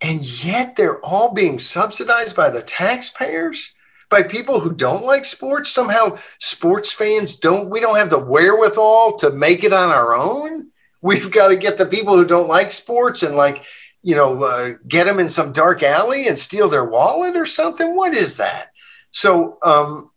and 0.00 0.24
yet 0.42 0.74
they're 0.74 1.04
all 1.04 1.34
being 1.34 1.58
subsidized 1.58 2.34
by 2.34 2.48
the 2.48 2.62
taxpayers, 2.62 3.74
by 4.10 4.22
people 4.22 4.60
who 4.60 4.72
don't 4.74 5.04
like 5.04 5.24
sports. 5.24 5.70
Somehow, 5.70 6.18
sports 6.38 6.92
fans 6.92 7.36
don't, 7.36 7.70
we 7.70 7.80
don't 7.80 7.96
have 7.96 8.10
the 8.10 8.18
wherewithal 8.18 9.18
to 9.18 9.30
make 9.30 9.64
it 9.64 9.72
on 9.72 9.90
our 9.90 10.14
own. 10.14 10.70
We've 11.00 11.30
got 11.30 11.48
to 11.48 11.56
get 11.56 11.78
the 11.78 11.86
people 11.86 12.16
who 12.16 12.26
don't 12.26 12.48
like 12.48 12.72
sports 12.72 13.22
and 13.22 13.36
like, 13.36 13.64
you 14.02 14.16
know, 14.16 14.42
uh, 14.42 14.70
get 14.86 15.04
them 15.04 15.18
in 15.18 15.28
some 15.28 15.52
dark 15.52 15.82
alley 15.82 16.28
and 16.28 16.38
steal 16.38 16.68
their 16.68 16.84
wallet 16.84 17.36
or 17.36 17.46
something. 17.46 17.94
What 17.94 18.14
is 18.14 18.36
that? 18.38 18.68
So, 19.10 19.58
um, 19.62 20.10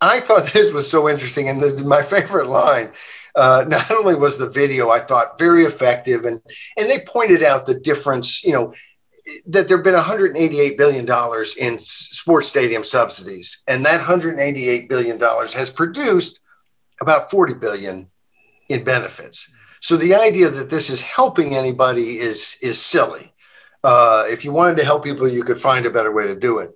I 0.00 0.20
thought 0.20 0.46
this 0.52 0.72
was 0.72 0.90
so 0.90 1.08
interesting. 1.08 1.48
And 1.48 1.62
the, 1.62 1.84
my 1.84 2.02
favorite 2.02 2.48
line 2.48 2.92
uh, 3.34 3.64
not 3.66 3.90
only 3.90 4.14
was 4.14 4.38
the 4.38 4.48
video 4.48 4.90
I 4.90 5.00
thought 5.00 5.38
very 5.38 5.64
effective, 5.64 6.24
and 6.24 6.40
and 6.76 6.90
they 6.90 7.00
pointed 7.00 7.42
out 7.42 7.66
the 7.66 7.78
difference, 7.78 8.44
you 8.44 8.52
know, 8.52 8.74
that 9.46 9.68
there've 9.68 9.84
been 9.84 9.94
188 9.94 10.76
billion 10.76 11.04
dollars 11.04 11.56
in 11.56 11.78
sports 11.78 12.48
stadium 12.48 12.84
subsidies, 12.84 13.62
and 13.66 13.84
that 13.84 13.98
188 13.98 14.88
billion 14.88 15.18
dollars 15.18 15.54
has 15.54 15.70
produced 15.70 16.40
about 17.00 17.30
40 17.30 17.54
billion 17.54 18.10
in 18.68 18.84
benefits. 18.84 19.50
So 19.80 19.96
the 19.96 20.14
idea 20.14 20.48
that 20.48 20.70
this 20.70 20.90
is 20.90 21.00
helping 21.00 21.54
anybody 21.54 22.18
is 22.18 22.56
is 22.62 22.80
silly. 22.80 23.32
Uh, 23.84 24.24
if 24.28 24.44
you 24.44 24.52
wanted 24.52 24.76
to 24.76 24.84
help 24.84 25.04
people, 25.04 25.26
you 25.26 25.42
could 25.42 25.60
find 25.60 25.86
a 25.86 25.90
better 25.90 26.12
way 26.12 26.28
to 26.28 26.36
do 26.38 26.58
it. 26.58 26.70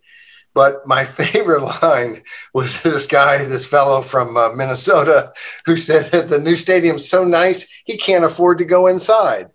But 0.55 0.87
my 0.87 1.05
favorite 1.21 1.63
line 1.83 2.23
was 2.53 2.83
this 2.83 3.07
guy, 3.07 3.45
this 3.45 3.67
fellow 3.67 4.03
from 4.03 4.37
uh, 4.37 4.51
Minnesota, 4.55 5.33
who 5.67 5.77
said 5.77 6.11
that 6.11 6.29
the 6.29 6.41
new 6.41 6.57
stadium's 6.57 7.09
so 7.09 7.25
nice 7.25 7.83
he 7.85 7.97
can't 7.97 8.25
afford 8.25 8.59
to 8.59 8.65
go 8.65 8.87
inside. 8.87 9.51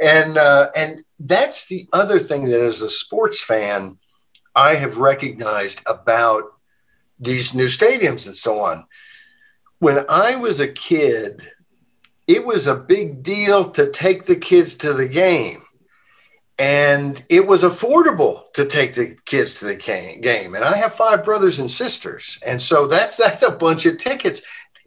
And 0.00 0.36
uh, 0.36 0.66
and 0.76 1.04
that's 1.24 1.66
the 1.66 1.88
other 1.92 2.18
thing 2.18 2.50
that, 2.50 2.60
as 2.60 2.82
a 2.82 2.90
sports 2.90 3.40
fan, 3.40 3.98
I 4.54 4.74
have 4.74 4.98
recognized 4.98 5.82
about 5.86 6.44
these 7.18 7.54
new 7.54 7.66
stadiums 7.66 8.26
and 8.26 8.34
so 8.34 8.60
on. 8.60 8.84
When 9.78 10.04
I 10.08 10.36
was 10.36 10.60
a 10.60 10.68
kid, 10.68 11.42
it 12.26 12.44
was 12.44 12.66
a 12.66 12.74
big 12.74 13.22
deal 13.22 13.70
to 13.70 13.90
take 13.90 14.24
the 14.24 14.36
kids 14.36 14.74
to 14.76 14.92
the 14.92 15.08
game. 15.08 15.62
And 16.58 17.24
it 17.28 17.46
was 17.46 17.62
affordable 17.62 18.52
to 18.52 18.66
take 18.66 18.94
the 18.94 19.16
kids 19.24 19.58
to 19.60 19.66
the 19.66 19.74
game. 19.74 20.54
And 20.54 20.64
i 20.64 20.76
have 20.76 20.94
five 20.94 21.24
brothers 21.24 21.58
and 21.58 21.70
sisters. 21.70 22.38
And 22.46 22.60
so 22.60 22.86
that's 22.86 23.16
that's 23.22 23.42
a 23.42 23.50
bunch 23.50 23.86
of 23.86 23.98
tickets 23.98 24.42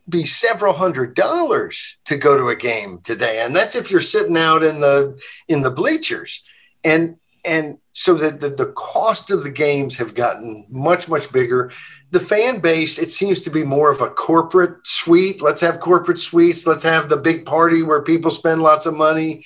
be 0.08 0.26
several 0.26 0.74
hundred 0.74 1.16
dollars 1.16 1.97
to 2.06 2.18
go 2.18 2.38
to 2.38 2.49
a 2.49 2.56
game 2.56 3.01
today. 3.03 3.41
And 3.43 3.56
that's 3.56 3.76
if 3.76 3.89
you're 3.89 4.01
sitting 4.01 4.38
out 4.38 4.64
in 4.64 4.82
the 4.82 5.20
in 5.47 5.62
the 5.62 5.72
bleachers. 5.72 6.43
And 6.84 7.18
and 7.43 7.78
so 7.93 8.16
the, 8.16 8.32
the, 8.32 8.49
the 8.49 8.72
cost 8.74 9.32
of 9.32 9.43
the 9.43 9.51
games 9.51 9.95
have 9.97 10.14
gotten 10.14 10.66
much 10.70 11.08
much 11.08 11.32
bigger. 11.32 11.72
The 12.12 12.20
fan 12.20 12.60
base 12.60 12.99
it 12.99 13.12
seems 13.12 13.41
to 13.43 13.49
be 13.49 13.64
more 13.64 13.91
of 13.91 14.01
a 14.01 14.10
corporate 14.10 14.86
suite. 14.86 15.41
Let's 15.41 15.62
have 15.62 15.80
corporate 15.80 16.20
suites. 16.20 16.68
Let's 16.68 16.84
have 16.84 17.10
the 17.10 17.18
big 17.18 17.45
party 17.45 17.82
where 17.82 18.03
people 18.03 18.32
spend 18.32 18.62
lots 18.62 18.86
of 18.86 18.93
money. 18.93 19.45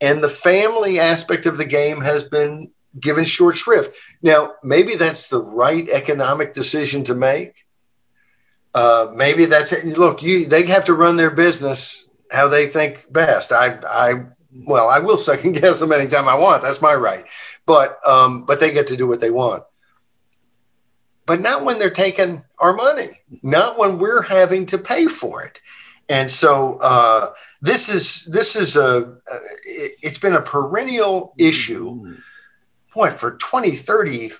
And 0.00 0.22
the 0.22 0.28
family 0.28 0.98
aspect 0.98 1.46
of 1.46 1.58
the 1.58 1.64
game 1.64 2.00
has 2.00 2.24
been 2.24 2.72
given 2.98 3.24
short 3.24 3.56
shrift. 3.56 3.94
Now, 4.22 4.54
maybe 4.64 4.96
that's 4.96 5.28
the 5.28 5.42
right 5.42 5.88
economic 5.88 6.54
decision 6.54 7.04
to 7.04 7.14
make. 7.14 7.64
Uh, 8.74 9.08
maybe 9.14 9.46
that's 9.46 9.72
it. 9.72 9.84
Look, 9.98 10.22
you 10.22 10.46
they 10.46 10.66
have 10.66 10.84
to 10.86 10.94
run 10.94 11.16
their 11.16 11.30
business 11.30 12.08
how 12.30 12.48
they 12.48 12.66
think 12.66 13.12
best. 13.12 13.52
I, 13.52 13.78
I, 13.88 14.12
well, 14.66 14.88
I 14.88 15.00
will 15.00 15.18
second 15.30 15.52
guess 15.52 15.80
them 15.80 15.92
anytime 15.92 16.28
I 16.28 16.34
want. 16.34 16.62
That's 16.62 16.82
my 16.82 16.94
right. 16.94 17.24
But, 17.66 17.98
um, 18.06 18.44
but 18.44 18.60
they 18.60 18.72
get 18.72 18.86
to 18.88 18.96
do 18.96 19.06
what 19.06 19.20
they 19.20 19.30
want. 19.30 19.64
But 21.26 21.40
not 21.40 21.64
when 21.64 21.78
they're 21.78 21.90
taking 21.90 22.44
our 22.58 22.72
money. 22.72 23.20
Not 23.42 23.78
when 23.78 23.98
we're 23.98 24.22
having 24.22 24.66
to 24.66 24.78
pay 24.78 25.06
for 25.06 25.44
it. 25.44 25.60
And 26.08 26.28
so, 26.28 26.78
uh, 26.78 27.32
this 27.62 27.88
is 27.90 28.24
this 28.24 28.56
is 28.56 28.76
a 28.76 29.18
it's 29.66 30.18
been 30.18 30.34
a 30.34 30.40
perennial 30.40 31.34
issue 31.36 32.16
what 32.94 33.12
for 33.12 33.36
20 33.36 33.72
30 33.72 34.32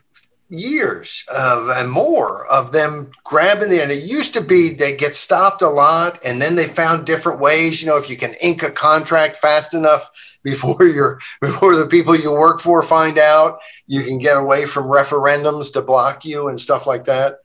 years 0.51 1.25
of 1.33 1.69
and 1.69 1.91
more 1.91 2.47
of 2.49 2.73
them 2.73 3.11
grabbing 3.25 3.73
it 3.73 3.81
and 3.81 3.93
it 3.93 4.03
used 4.03 4.35
to 4.35 4.41
be 4.41 4.75
they 4.75 4.97
get 4.97 5.15
stopped 5.15 5.63
a 5.63 5.69
lot 5.69 6.19
and 6.25 6.43
then 6.43 6.57
they 6.57 6.67
found 6.67 7.07
different 7.07 7.41
ways 7.41 7.81
you 7.81 7.89
know 7.89 7.97
if 7.97 8.11
you 8.11 8.17
can 8.17 8.35
ink 8.43 8.63
a 8.63 8.71
contract 8.71 9.37
fast 9.37 9.75
enough 9.75 10.11
before 10.43 10.85
your 10.85 11.21
before 11.41 11.77
the 11.77 11.87
people 11.87 12.17
you 12.17 12.33
work 12.33 12.61
for 12.61 12.83
find 12.83 13.19
out 13.19 13.61
you 13.87 14.03
can 14.03 14.19
get 14.19 14.37
away 14.37 14.65
from 14.67 14.85
referendums 14.85 15.73
to 15.73 15.83
block 15.83 16.25
you 16.25 16.49
and 16.49 16.61
stuff 16.61 16.87
like 16.87 17.05
that 17.05 17.41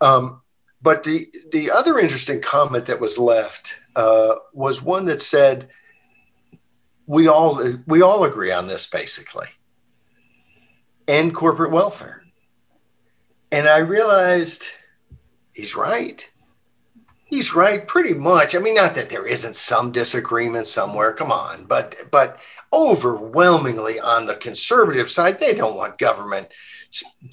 um, 0.00 0.40
but 0.80 1.02
the 1.02 1.26
the 1.50 1.70
other 1.70 1.98
interesting 1.98 2.40
comment 2.40 2.86
that 2.86 3.00
was 3.00 3.18
left 3.18 3.76
uh, 3.96 4.36
was 4.52 4.82
one 4.82 5.06
that 5.06 5.20
said, 5.20 5.68
"We 7.06 7.26
all 7.26 7.60
we 7.86 8.02
all 8.02 8.24
agree 8.24 8.52
on 8.52 8.66
this 8.68 8.86
basically." 8.86 9.48
End 11.08 11.34
corporate 11.34 11.72
welfare, 11.72 12.22
and 13.50 13.68
I 13.68 13.78
realized 13.78 14.66
he's 15.52 15.74
right. 15.74 16.28
He's 17.24 17.54
right, 17.54 17.86
pretty 17.86 18.14
much. 18.14 18.54
I 18.54 18.58
mean, 18.58 18.74
not 18.74 18.94
that 18.94 19.10
there 19.10 19.26
isn't 19.26 19.56
some 19.56 19.92
disagreement 19.92 20.66
somewhere. 20.66 21.12
Come 21.12 21.30
on, 21.30 21.66
but 21.66 22.10
but 22.10 22.38
overwhelmingly 22.72 24.00
on 24.00 24.26
the 24.26 24.36
conservative 24.36 25.10
side, 25.10 25.38
they 25.38 25.54
don't 25.54 25.76
want 25.76 25.98
government 25.98 26.48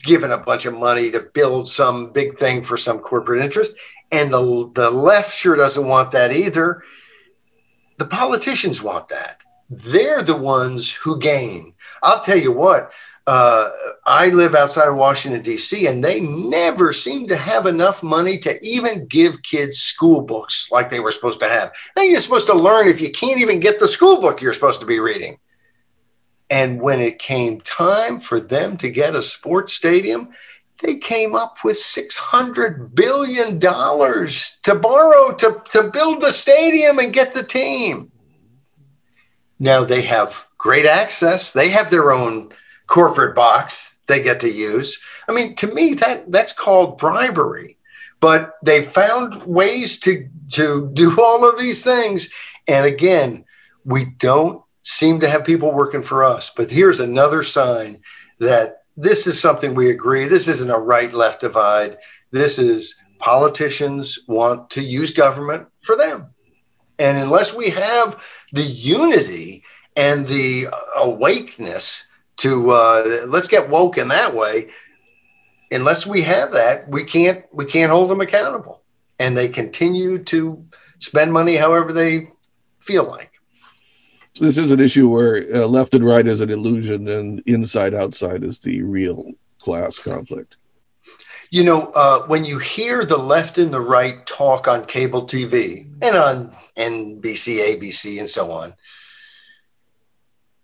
giving 0.03 0.31
a 0.31 0.37
bunch 0.37 0.65
of 0.65 0.77
money 0.77 1.11
to 1.11 1.29
build 1.33 1.67
some 1.67 2.11
big 2.11 2.37
thing 2.37 2.63
for 2.63 2.77
some 2.77 2.99
corporate 2.99 3.43
interest. 3.43 3.75
And 4.11 4.31
the, 4.31 4.71
the 4.73 4.89
left 4.89 5.33
sure 5.33 5.55
doesn't 5.55 5.87
want 5.87 6.11
that 6.11 6.31
either. 6.31 6.83
The 7.97 8.05
politicians 8.05 8.81
want 8.81 9.09
that. 9.09 9.41
They're 9.69 10.21
the 10.21 10.35
ones 10.35 10.93
who 10.93 11.19
gain. 11.19 11.73
I'll 12.03 12.21
tell 12.21 12.37
you 12.37 12.51
what, 12.51 12.91
uh, 13.27 13.69
I 14.05 14.29
live 14.29 14.53
outside 14.53 14.87
of 14.87 14.95
Washington, 14.95 15.41
D.C., 15.41 15.87
and 15.87 16.03
they 16.03 16.21
never 16.21 16.93
seem 16.93 17.27
to 17.27 17.35
have 17.35 17.65
enough 17.65 18.03
money 18.03 18.37
to 18.39 18.63
even 18.63 19.07
give 19.07 19.41
kids 19.41 19.79
school 19.79 20.21
books 20.21 20.69
like 20.71 20.91
they 20.91 20.99
were 20.99 21.11
supposed 21.11 21.39
to 21.39 21.49
have. 21.49 21.73
Now 21.95 22.03
you're 22.03 22.19
supposed 22.19 22.47
to 22.47 22.53
learn 22.53 22.87
if 22.87 23.01
you 23.01 23.11
can't 23.11 23.39
even 23.39 23.59
get 23.59 23.79
the 23.79 23.87
school 23.87 24.21
book 24.21 24.41
you're 24.41 24.53
supposed 24.53 24.79
to 24.81 24.85
be 24.85 24.99
reading. 24.99 25.39
And 26.51 26.79
when 26.79 26.99
it 26.99 27.17
came 27.17 27.61
time 27.61 28.19
for 28.19 28.39
them 28.39 28.77
to 28.77 28.91
get 28.91 29.15
a 29.15 29.23
sports 29.23 29.73
stadium, 29.73 30.29
they 30.83 30.97
came 30.97 31.35
up 31.35 31.63
with 31.63 31.77
$600 31.77 32.93
billion 32.93 33.59
to 33.59 34.75
borrow 34.79 35.33
to, 35.33 35.63
to 35.71 35.89
build 35.89 36.21
the 36.21 36.31
stadium 36.31 36.99
and 36.99 37.11
get 37.13 37.33
the 37.33 37.43
team. 37.43 38.11
Now 39.57 39.83
they 39.83 40.03
have 40.03 40.47
great 40.59 40.85
access, 40.85 41.53
they 41.53 41.69
have 41.69 41.89
their 41.89 42.11
own 42.11 42.51
corporate 42.87 43.35
box 43.35 43.99
they 44.07 44.21
get 44.21 44.39
to 44.41 44.51
use. 44.51 45.01
I 45.27 45.33
mean, 45.33 45.55
to 45.55 45.73
me, 45.73 45.95
that 45.95 46.31
that's 46.31 46.53
called 46.53 46.97
bribery. 46.97 47.77
But 48.19 48.53
they 48.63 48.83
found 48.83 49.43
ways 49.43 49.99
to 50.01 50.29
to 50.53 50.89
do 50.93 51.15
all 51.21 51.47
of 51.47 51.59
these 51.59 51.83
things. 51.83 52.29
And 52.67 52.85
again, 52.85 53.45
we 53.83 54.05
don't 54.05 54.63
seem 54.83 55.19
to 55.19 55.29
have 55.29 55.45
people 55.45 55.71
working 55.71 56.03
for 56.03 56.23
us. 56.23 56.51
But 56.55 56.71
here's 56.71 56.99
another 56.99 57.43
sign 57.43 58.01
that 58.39 58.83
this 58.97 59.27
is 59.27 59.39
something 59.39 59.73
we 59.73 59.89
agree. 59.89 60.27
This 60.27 60.47
isn't 60.47 60.69
a 60.69 60.79
right 60.79 61.13
left 61.13 61.41
divide. 61.41 61.97
This 62.31 62.59
is 62.59 62.95
politicians 63.19 64.19
want 64.27 64.69
to 64.71 64.83
use 64.83 65.11
government 65.11 65.67
for 65.81 65.95
them. 65.95 66.33
And 66.99 67.17
unless 67.17 67.53
we 67.53 67.69
have 67.71 68.23
the 68.53 68.63
unity 68.63 69.63
and 69.97 70.27
the 70.27 70.67
awakeness 70.95 72.07
to 72.37 72.71
uh, 72.71 73.25
let's 73.27 73.47
get 73.47 73.69
woke 73.69 73.97
in 73.97 74.09
that 74.09 74.33
way. 74.33 74.69
Unless 75.71 76.05
we 76.05 76.21
have 76.23 76.51
that, 76.51 76.89
we 76.89 77.03
can't 77.03 77.43
we 77.53 77.65
can't 77.65 77.91
hold 77.91 78.09
them 78.09 78.21
accountable, 78.21 78.81
and 79.19 79.35
they 79.35 79.49
continue 79.49 80.23
to 80.25 80.65
spend 80.99 81.33
money 81.33 81.55
however 81.55 81.91
they 81.91 82.29
feel 82.79 83.05
like. 83.05 83.31
This 84.39 84.57
is 84.57 84.71
an 84.71 84.81
issue 84.81 85.07
where 85.07 85.45
uh, 85.53 85.65
left 85.65 85.95
and 85.95 86.05
right 86.05 86.27
is 86.27 86.41
an 86.41 86.49
illusion, 86.49 87.07
and 87.07 87.41
inside 87.45 87.93
outside 87.93 88.43
is 88.43 88.59
the 88.59 88.81
real 88.83 89.31
class 89.59 89.97
conflict. 89.97 90.57
You 91.51 91.63
know, 91.63 91.91
uh, 91.95 92.21
when 92.27 92.43
you 92.43 92.59
hear 92.59 93.05
the 93.05 93.17
left 93.17 93.57
and 93.57 93.71
the 93.71 93.79
right 93.79 94.25
talk 94.25 94.67
on 94.67 94.85
cable 94.85 95.25
TV 95.25 95.87
and 96.01 96.15
on 96.17 96.55
NBC, 96.75 97.77
ABC, 97.77 98.19
and 98.19 98.27
so 98.27 98.51
on, 98.51 98.73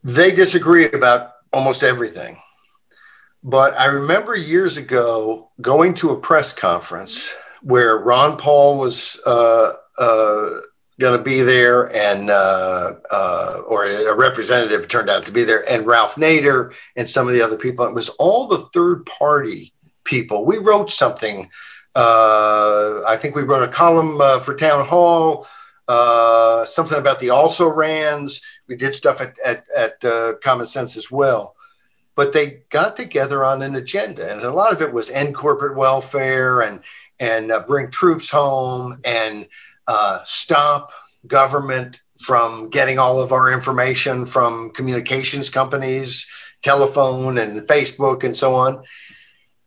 they 0.04 0.32
disagree 0.32 0.86
about 0.92 1.32
almost 1.54 1.84
everything. 1.84 2.38
But 3.43 3.78
I 3.80 3.86
remember 3.86 4.36
years 4.36 4.78
ago 4.78 5.49
going 5.60 5.95
to 5.95 6.12
a 6.12 6.20
press 6.20 6.54
conference 6.54 7.34
where 7.62 7.97
Ron 7.97 8.38
Paul 8.38 8.78
was 8.78 9.20
uh, 9.26 9.74
uh, 9.97 10.49
going 10.99 11.18
to 11.18 11.24
be 11.24 11.41
there, 11.41 11.95
and 11.95 12.30
uh, 12.30 12.93
uh, 13.10 13.62
or 13.68 13.86
a 13.86 14.16
representative 14.16 14.88
turned 14.88 15.10
out 15.10 15.26
to 15.26 15.32
be 15.32 15.43
there, 15.43 15.68
and 15.70 15.88
Ralph 15.88 16.16
Nader 16.16 16.74
and 16.95 17.10
some 17.10 17.28
of 17.28 17.34
the 17.34 17.41
other 17.41 17.58
people. 17.58 17.86
It 17.86 17.95
was 17.95 18.10
all 18.10 18.47
the 18.47 18.70
third 18.74 19.06
party 19.06 19.74
people. 20.04 20.45
We 20.45 20.58
wrote 20.58 20.91
something. 20.91 21.49
Uh, 21.95 23.02
I 23.08 23.18
think 23.18 23.36
we 23.36 23.43
wrote 23.43 23.68
a 23.68 23.72
column 23.72 24.22
uh, 24.22 24.39
for 24.39 24.56
Town 24.56 24.86
Hall, 24.86 25.47
something 26.66 26.97
about 26.97 27.20
the 27.20 27.32
also 27.32 27.68
rans 27.68 28.39
we 28.72 28.78
did 28.78 28.94
stuff 28.94 29.20
at, 29.20 29.38
at, 29.46 29.66
at 29.78 30.06
uh, 30.06 30.34
Common 30.42 30.66
Sense 30.66 30.96
as 30.96 31.12
well. 31.12 31.58
But 32.16 32.32
they 32.32 32.64
got 32.70 32.96
together 32.96 33.44
on 33.44 33.62
an 33.62 33.76
agenda, 33.76 34.32
and 34.32 34.42
a 34.42 34.52
lot 34.52 34.72
of 34.72 34.82
it 34.82 34.94
was 34.94 35.10
end 35.10 35.36
corporate 35.36 35.76
welfare 35.76 36.62
and 36.62 36.82
and 37.20 37.52
uh, 37.52 37.60
bring 37.68 37.92
troops 37.92 38.30
home 38.30 39.00
and 39.04 39.48
uh, 39.88 40.20
stop 40.26 40.92
government 41.28 42.02
from 42.20 42.70
getting 42.70 42.98
all 42.98 43.20
of 43.20 43.32
our 43.32 43.52
information 43.52 44.26
from 44.26 44.72
communications 44.72 45.50
companies, 45.50 46.26
telephone 46.64 47.38
and 47.38 47.68
Facebook 47.68 48.24
and 48.24 48.36
so 48.36 48.56
on. 48.56 48.84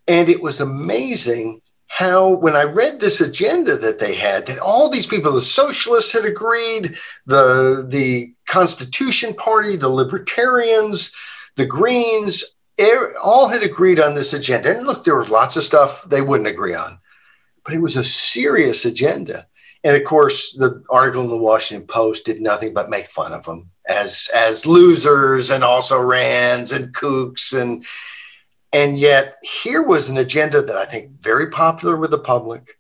And 0.09 0.29
it 0.29 0.43
was 0.43 0.61
amazing 0.61 1.61
how 1.89 2.35
when 2.37 2.57
I 2.57 2.65
read 2.65 2.99
this 2.99 3.21
agenda 3.21 3.77
that 3.77 3.99
they 3.99 4.15
had, 4.15 4.47
that 4.47 4.59
all 4.59 4.89
these 4.89 5.07
people, 5.07 5.33
the 5.33 5.43
socialists 5.43 6.13
had 6.13 6.25
agreed, 6.25 6.97
the 7.27 7.85
the 7.89 8.35
Constitution 8.47 9.35
Party, 9.35 9.77
the 9.77 9.89
Libertarians, 9.89 11.13
the 11.57 11.67
Greens, 11.67 12.45
er, 12.81 13.15
all 13.23 13.49
had 13.49 13.63
agreed 13.63 14.01
on 14.01 14.15
this 14.15 14.33
agenda. 14.33 14.77
And 14.77 14.87
look, 14.87 15.05
there 15.05 15.17
was 15.17 15.31
lots 15.31 15.57
of 15.57 15.63
stuff 15.63 16.03
they 16.05 16.21
wouldn't 16.21 16.49
agree 16.49 16.75
on, 16.75 16.99
but 17.65 17.75
it 17.75 17.83
was 17.83 17.97
a 17.97 18.05
serious 18.05 18.85
agenda. 18.85 19.47
And 19.85 19.97
of 19.97 20.05
course, 20.05 20.55
the 20.55 20.83
article 20.91 21.23
in 21.23 21.29
the 21.29 21.37
Washington 21.37 21.87
Post 21.87 22.25
did 22.25 22.41
nothing 22.41 22.73
but 22.73 22.91
make 22.91 23.11
fun 23.11 23.33
of 23.33 23.45
them 23.45 23.71
as 23.87 24.31
as 24.35 24.67
losers 24.67 25.51
and 25.51 25.63
also 25.63 26.01
rans 26.01 26.73
and 26.73 26.95
kooks 26.95 27.53
and 27.53 27.85
and 28.75 28.99
yet, 28.99 29.39
here 29.41 29.85
was 29.85 30.11
an 30.11 30.19
agenda 30.19 30.61
that 30.61 30.77
I 30.77 30.85
think 30.85 31.21
very 31.21 31.49
popular 31.49 31.97
with 31.97 32.11
the 32.11 32.19
public. 32.19 32.77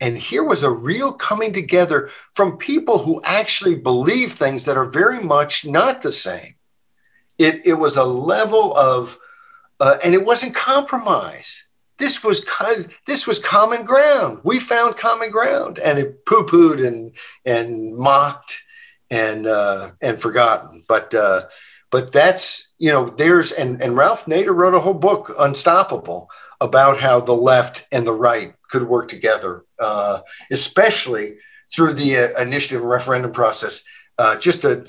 And 0.00 0.16
here 0.16 0.42
was 0.42 0.62
a 0.62 0.70
real 0.70 1.12
coming 1.12 1.52
together 1.52 2.08
from 2.32 2.56
people 2.56 2.96
who 2.96 3.20
actually 3.24 3.74
believe 3.74 4.32
things 4.32 4.64
that 4.64 4.78
are 4.78 4.86
very 4.88 5.20
much 5.20 5.66
not 5.66 6.00
the 6.00 6.12
same. 6.12 6.54
It, 7.36 7.66
it 7.66 7.74
was 7.74 7.98
a 7.98 8.04
level 8.04 8.74
of, 8.74 9.18
uh, 9.78 9.98
and 10.02 10.14
it 10.14 10.24
wasn't 10.24 10.54
compromise. 10.54 11.66
This 11.98 12.24
was 12.24 12.46
this 13.06 13.26
was 13.26 13.38
common 13.38 13.84
ground. 13.84 14.40
We 14.44 14.60
found 14.60 14.96
common 14.96 15.30
ground, 15.30 15.78
and 15.78 15.98
it 15.98 16.24
poo 16.24 16.46
pooed 16.46 16.86
and 16.86 17.12
and 17.44 17.94
mocked 17.94 18.62
and 19.10 19.46
uh, 19.46 19.90
and 20.00 20.22
forgotten. 20.22 20.84
But 20.86 21.12
uh, 21.12 21.48
but 21.90 22.12
that's 22.12 22.67
you 22.78 22.90
know 22.90 23.10
there's 23.10 23.52
and 23.52 23.82
and 23.82 23.96
Ralph 23.96 24.26
Nader 24.26 24.54
wrote 24.54 24.74
a 24.74 24.80
whole 24.80 24.94
book 24.94 25.34
Unstoppable 25.38 26.30
about 26.60 26.98
how 26.98 27.20
the 27.20 27.34
left 27.34 27.86
and 27.92 28.06
the 28.06 28.12
right 28.12 28.54
could 28.68 28.82
work 28.82 29.08
together, 29.08 29.64
uh, 29.78 30.20
especially 30.50 31.36
through 31.74 31.94
the 31.94 32.16
uh, 32.16 32.42
initiative 32.42 32.80
and 32.80 32.90
referendum 32.90 33.32
process. 33.32 33.84
Uh, 34.18 34.36
just 34.36 34.62
to 34.62 34.86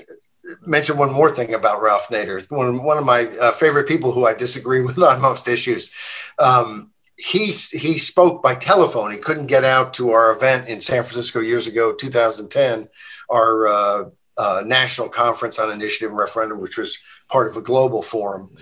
mention 0.66 0.96
one 0.96 1.12
more 1.12 1.30
thing 1.30 1.54
about 1.54 1.82
Ralph 1.82 2.08
Nader, 2.08 2.44
one, 2.50 2.82
one 2.82 2.98
of 2.98 3.04
my 3.04 3.26
uh, 3.26 3.52
favorite 3.52 3.86
people 3.86 4.12
who 4.12 4.26
I 4.26 4.34
disagree 4.34 4.80
with 4.84 4.98
on 4.98 5.20
most 5.20 5.48
issues. 5.48 5.92
Um, 6.38 6.90
he, 7.16 7.46
he 7.46 7.98
spoke 7.98 8.42
by 8.42 8.54
telephone. 8.54 9.12
He 9.12 9.18
couldn't 9.18 9.46
get 9.46 9.62
out 9.62 9.94
to 9.94 10.10
our 10.12 10.34
event 10.34 10.68
in 10.68 10.80
San 10.80 11.02
Francisco 11.02 11.40
years 11.40 11.66
ago, 11.66 11.92
2010, 11.92 12.88
our 13.28 14.10
uh, 14.40 14.62
national 14.64 15.10
conference 15.10 15.58
on 15.58 15.70
initiative 15.70 16.08
and 16.08 16.18
referendum, 16.18 16.60
which 16.60 16.78
was 16.78 16.98
part 17.28 17.46
of 17.46 17.58
a 17.58 17.60
global 17.60 18.02
forum, 18.02 18.56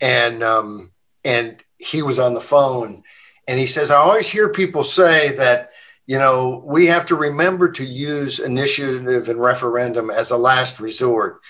and 0.00 0.40
um, 0.44 0.92
and 1.24 1.60
he 1.78 2.00
was 2.00 2.20
on 2.20 2.32
the 2.32 2.40
phone, 2.40 3.02
and 3.48 3.58
he 3.58 3.66
says, 3.66 3.90
I 3.90 3.96
always 3.96 4.28
hear 4.28 4.48
people 4.50 4.84
say 4.84 5.34
that 5.34 5.70
you 6.06 6.16
know 6.16 6.62
we 6.64 6.86
have 6.86 7.06
to 7.06 7.16
remember 7.16 7.72
to 7.72 7.84
use 7.84 8.38
initiative 8.38 9.28
and 9.28 9.40
referendum 9.40 10.10
as 10.10 10.30
a 10.30 10.36
last 10.36 10.78
resort. 10.78 11.40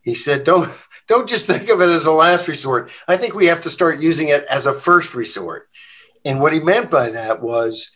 He 0.00 0.14
said, 0.14 0.44
don't 0.44 0.70
don't 1.08 1.28
just 1.28 1.48
think 1.48 1.68
of 1.68 1.80
it 1.80 1.88
as 1.88 2.06
a 2.06 2.12
last 2.12 2.46
resort. 2.46 2.92
I 3.08 3.16
think 3.16 3.34
we 3.34 3.46
have 3.46 3.62
to 3.62 3.70
start 3.70 4.00
using 4.00 4.28
it 4.28 4.44
as 4.44 4.66
a 4.66 4.72
first 4.72 5.12
resort. 5.12 5.68
And 6.24 6.40
what 6.40 6.52
he 6.52 6.60
meant 6.60 6.88
by 6.88 7.10
that 7.10 7.42
was 7.42 7.90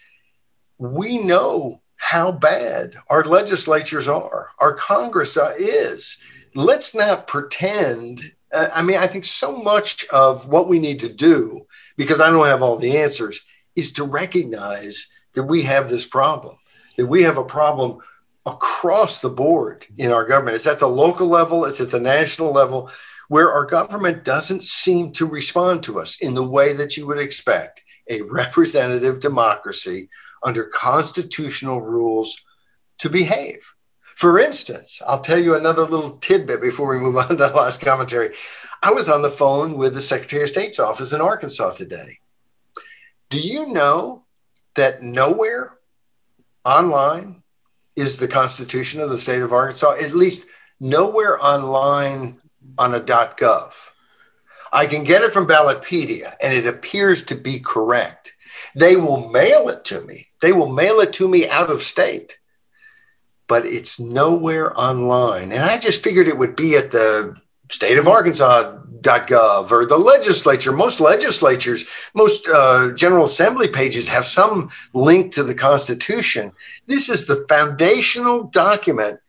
we 0.78 1.18
know 1.24 1.80
how 1.98 2.32
bad 2.32 2.94
our 3.10 3.22
legislatures 3.24 4.08
are, 4.08 4.50
our 4.58 4.74
Congress 4.74 5.36
uh, 5.36 5.52
is. 5.58 6.16
Let's 6.54 6.94
not 6.94 7.26
pretend. 7.26 8.32
Uh, 8.52 8.68
I 8.74 8.82
mean, 8.82 8.96
I 8.96 9.06
think 9.06 9.24
so 9.24 9.62
much 9.62 10.06
of 10.08 10.48
what 10.48 10.68
we 10.68 10.78
need 10.78 11.00
to 11.00 11.12
do, 11.12 11.66
because 11.96 12.20
I 12.20 12.30
don't 12.30 12.46
have 12.46 12.62
all 12.62 12.78
the 12.78 12.96
answers, 12.96 13.44
is 13.76 13.92
to 13.94 14.04
recognize 14.04 15.10
that 15.34 15.42
we 15.42 15.62
have 15.64 15.90
this 15.90 16.06
problem, 16.06 16.56
that 16.96 17.06
we 17.06 17.24
have 17.24 17.36
a 17.36 17.44
problem 17.44 17.98
across 18.46 19.20
the 19.20 19.28
board 19.28 19.84
in 19.98 20.10
our 20.10 20.24
government. 20.24 20.54
It's 20.54 20.66
at 20.66 20.78
the 20.78 20.88
local 20.88 21.26
level, 21.26 21.64
it's 21.64 21.80
at 21.80 21.90
the 21.90 22.00
national 22.00 22.52
level, 22.52 22.90
where 23.28 23.52
our 23.52 23.66
government 23.66 24.24
doesn't 24.24 24.62
seem 24.62 25.12
to 25.12 25.26
respond 25.26 25.82
to 25.82 26.00
us 26.00 26.20
in 26.20 26.34
the 26.34 26.46
way 26.46 26.72
that 26.72 26.96
you 26.96 27.06
would 27.06 27.18
expect 27.18 27.84
a 28.08 28.22
representative 28.22 29.20
democracy 29.20 30.08
under 30.42 30.64
constitutional 30.64 31.80
rules 31.80 32.44
to 32.98 33.08
behave. 33.10 33.74
For 34.14 34.38
instance, 34.38 35.00
I'll 35.06 35.20
tell 35.20 35.38
you 35.38 35.54
another 35.54 35.82
little 35.84 36.18
tidbit 36.18 36.60
before 36.60 36.88
we 36.88 36.98
move 36.98 37.16
on 37.16 37.28
to 37.28 37.36
the 37.36 37.48
last 37.48 37.80
commentary. 37.80 38.34
I 38.82 38.92
was 38.92 39.08
on 39.08 39.22
the 39.22 39.30
phone 39.30 39.76
with 39.76 39.94
the 39.94 40.02
Secretary 40.02 40.42
of 40.42 40.48
State's 40.48 40.80
office 40.80 41.12
in 41.12 41.20
Arkansas 41.20 41.72
today. 41.72 42.18
Do 43.30 43.38
you 43.38 43.72
know 43.72 44.24
that 44.74 45.02
nowhere 45.02 45.78
online 46.64 47.42
is 47.94 48.16
the 48.16 48.28
Constitution 48.28 49.00
of 49.00 49.10
the 49.10 49.18
state 49.18 49.42
of 49.42 49.52
Arkansas? 49.52 49.96
At 50.02 50.14
least 50.14 50.46
nowhere 50.80 51.42
online 51.44 52.40
on 52.78 52.94
a 52.94 53.00
.gov. 53.00 53.72
I 54.72 54.86
can 54.86 55.04
get 55.04 55.22
it 55.22 55.32
from 55.32 55.46
Ballotpedia, 55.46 56.34
and 56.42 56.52
it 56.52 56.66
appears 56.66 57.24
to 57.24 57.34
be 57.34 57.58
correct. 57.58 58.34
They 58.74 58.96
will 58.96 59.28
mail 59.30 59.68
it 59.68 59.84
to 59.86 60.00
me. 60.02 60.27
They 60.40 60.52
will 60.52 60.68
mail 60.72 61.00
it 61.00 61.12
to 61.14 61.28
me 61.28 61.48
out 61.48 61.70
of 61.70 61.82
state, 61.82 62.38
but 63.46 63.66
it's 63.66 63.98
nowhere 63.98 64.78
online. 64.78 65.52
And 65.52 65.62
I 65.62 65.78
just 65.78 66.02
figured 66.02 66.28
it 66.28 66.38
would 66.38 66.56
be 66.56 66.76
at 66.76 66.92
the 66.92 67.36
state 67.70 67.98
of 67.98 68.08
Arkansas.gov 68.08 69.70
or 69.70 69.86
the 69.86 69.98
legislature. 69.98 70.72
Most 70.72 71.00
legislatures, 71.00 71.84
most 72.14 72.48
uh, 72.48 72.92
General 72.94 73.24
Assembly 73.24 73.68
pages 73.68 74.08
have 74.08 74.26
some 74.26 74.70
link 74.94 75.32
to 75.32 75.42
the 75.42 75.54
Constitution. 75.54 76.52
This 76.86 77.08
is 77.08 77.26
the 77.26 77.44
foundational 77.48 78.44
document 78.44 79.20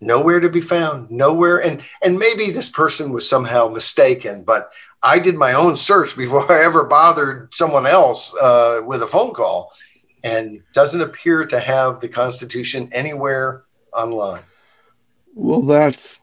nowhere 0.00 0.40
to 0.40 0.50
be 0.50 0.60
found 0.60 1.10
nowhere 1.10 1.58
and 1.64 1.82
and 2.02 2.18
maybe 2.18 2.50
this 2.50 2.68
person 2.68 3.12
was 3.12 3.28
somehow 3.28 3.68
mistaken 3.68 4.42
but 4.44 4.70
i 5.02 5.18
did 5.18 5.36
my 5.36 5.54
own 5.54 5.74
search 5.74 6.16
before 6.16 6.50
i 6.52 6.62
ever 6.62 6.84
bothered 6.84 7.52
someone 7.54 7.86
else 7.86 8.34
uh, 8.36 8.80
with 8.84 9.02
a 9.02 9.06
phone 9.06 9.32
call 9.32 9.72
and 10.26 10.62
doesn't 10.72 11.00
appear 11.00 11.44
to 11.46 11.60
have 11.60 12.00
the 12.00 12.08
constitution 12.08 12.88
anywhere 12.92 13.64
online 13.92 14.42
well 15.34 15.62
that's 15.62 16.20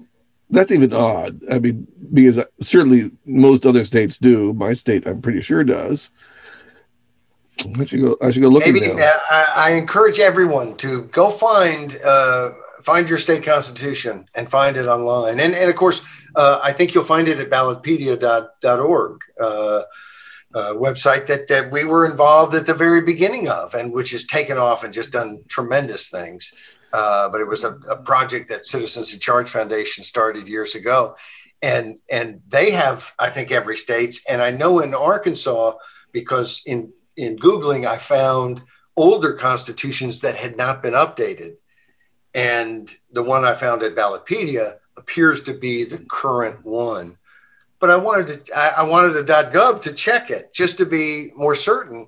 that's 0.49 0.71
even 0.71 0.93
odd 0.93 1.39
i 1.51 1.59
mean 1.59 1.87
because 2.13 2.39
certainly 2.61 3.11
most 3.25 3.65
other 3.65 3.83
states 3.83 4.17
do 4.17 4.53
my 4.53 4.73
state 4.73 5.07
i'm 5.07 5.21
pretty 5.21 5.41
sure 5.41 5.63
does 5.63 6.09
I 7.79 7.85
should 7.85 8.01
go. 8.01 8.17
I 8.19 8.31
should 8.31 8.41
go 8.41 8.49
look. 8.49 8.65
Maybe 8.65 8.91
uh, 8.91 8.97
I, 8.97 9.53
I, 9.55 9.71
encourage 9.73 10.19
everyone 10.19 10.75
to 10.77 11.03
go 11.03 11.29
find 11.29 11.99
uh, 12.03 12.49
find 12.83 13.07
your 13.07 13.17
state 13.17 13.43
constitution 13.43 14.27
and 14.35 14.49
find 14.49 14.75
it 14.75 14.85
online. 14.87 15.39
And, 15.39 15.55
and 15.55 15.69
of 15.69 15.75
course, 15.75 16.01
uh, 16.35 16.59
I 16.63 16.73
think 16.73 16.93
you'll 16.93 17.03
find 17.03 17.27
it 17.27 17.39
at 17.39 17.49
ballotpedia.org, 17.49 19.19
uh, 19.39 19.81
uh, 20.53 20.73
website 20.73 21.27
that, 21.27 21.47
that 21.47 21.71
we 21.71 21.83
were 21.83 22.05
involved 22.05 22.53
at 22.55 22.65
the 22.65 22.73
very 22.73 23.01
beginning 23.01 23.47
of, 23.47 23.73
and 23.73 23.93
which 23.93 24.11
has 24.11 24.25
taken 24.25 24.57
off 24.57 24.83
and 24.83 24.93
just 24.93 25.11
done 25.11 25.43
tremendous 25.47 26.09
things. 26.09 26.53
Uh, 26.91 27.27
but 27.29 27.41
it 27.41 27.47
was 27.47 27.63
a, 27.63 27.71
a, 27.89 27.97
project 27.97 28.49
that 28.49 28.67
Citizens 28.67 29.11
in 29.13 29.19
Charge 29.19 29.49
Foundation 29.49 30.03
started 30.03 30.47
years 30.47 30.75
ago. 30.75 31.15
And, 31.61 31.99
and 32.11 32.41
they 32.47 32.69
have, 32.71 33.13
I 33.17 33.31
think, 33.31 33.51
every 33.51 33.77
state. 33.77 34.21
And 34.29 34.43
I 34.43 34.51
know 34.51 34.79
in 34.79 34.93
Arkansas, 34.93 35.73
because 36.11 36.61
in, 36.67 36.93
in 37.17 37.37
Googling, 37.37 37.87
I 37.87 37.97
found 37.97 38.61
older 38.95 39.33
constitutions 39.33 40.21
that 40.21 40.35
had 40.35 40.55
not 40.55 40.83
been 40.83 40.93
updated 40.93 41.55
and 42.33 42.93
the 43.11 43.23
one 43.23 43.45
I 43.45 43.53
found 43.53 43.83
at 43.83 43.95
Ballotpedia 43.95 44.77
appears 44.97 45.43
to 45.43 45.53
be 45.53 45.83
the 45.83 46.05
current 46.09 46.65
one. 46.65 47.17
But 47.83 47.89
I 47.89 47.97
wanted 47.97 48.45
to 48.45 48.57
I, 48.57 48.75
I 48.77 48.83
wanted 48.89 49.17
a 49.17 49.25
.gov 49.25 49.81
to 49.81 49.91
check 49.91 50.29
it 50.29 50.53
just 50.53 50.77
to 50.77 50.85
be 50.85 51.31
more 51.35 51.53
certain. 51.53 52.07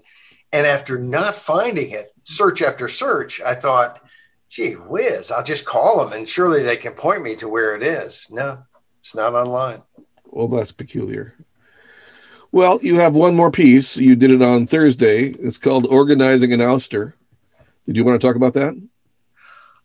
And 0.53 0.65
after 0.65 0.97
not 0.97 1.35
finding 1.35 1.89
it, 1.89 2.13
search 2.23 2.61
after 2.61 2.87
search, 2.87 3.41
I 3.41 3.55
thought, 3.55 3.99
gee 4.47 4.75
whiz, 4.75 5.31
I'll 5.31 5.43
just 5.43 5.65
call 5.65 5.97
them 5.99 6.17
and 6.17 6.29
surely 6.29 6.63
they 6.63 6.77
can 6.77 6.93
point 6.93 7.23
me 7.23 7.35
to 7.35 7.49
where 7.49 7.75
it 7.75 7.83
is. 7.83 8.25
No, 8.31 8.59
it's 9.01 9.15
not 9.15 9.33
online. 9.33 9.83
Well, 10.23 10.47
that's 10.47 10.71
peculiar. 10.71 11.35
Well, 12.53 12.79
you 12.81 12.95
have 12.95 13.13
one 13.13 13.35
more 13.35 13.51
piece. 13.51 13.97
You 13.97 14.15
did 14.15 14.31
it 14.31 14.41
on 14.41 14.67
Thursday. 14.67 15.31
It's 15.31 15.57
called 15.57 15.87
Organizing 15.87 16.53
an 16.53 16.61
Ouster. 16.61 17.11
Did 17.85 17.97
you 17.97 18.05
want 18.05 18.21
to 18.21 18.25
talk 18.25 18.37
about 18.37 18.53
that? 18.53 18.81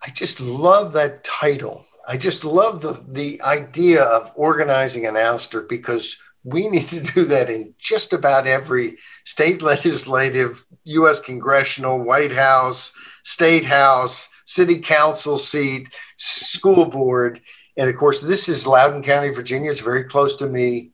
I 0.07 0.11
just 0.11 0.41
love 0.41 0.93
that 0.93 1.25
title. 1.25 1.85
I 2.11 2.17
just 2.17 2.45
love 2.45 2.81
the 2.81 3.01
the 3.07 3.41
idea 3.41 4.03
of 4.03 4.33
organizing 4.35 5.07
an 5.07 5.15
ouster 5.15 5.69
because 5.69 6.21
we 6.43 6.67
need 6.69 6.89
to 6.89 7.01
do 7.01 7.25
that 7.27 7.49
in 7.49 7.73
just 7.79 8.13
about 8.13 8.49
every 8.49 8.99
state 9.25 9.63
legislative, 9.73 10.67
U.S. 10.85 11.21
congressional, 11.21 12.03
White 12.03 12.33
House, 12.33 12.93
state 13.23 13.65
house, 13.65 14.29
city 14.45 14.81
council 14.81 15.39
seat, 15.39 15.89
school 16.17 16.85
board. 16.85 17.41
And 17.77 17.89
of 17.89 17.95
course, 17.95 18.21
this 18.21 18.49
is 18.49 18.67
Loudoun 18.67 19.05
County, 19.05 19.29
Virginia. 19.29 19.71
It's 19.71 19.79
very 19.79 20.03
close 20.03 20.35
to 20.39 20.49
me. 20.49 20.91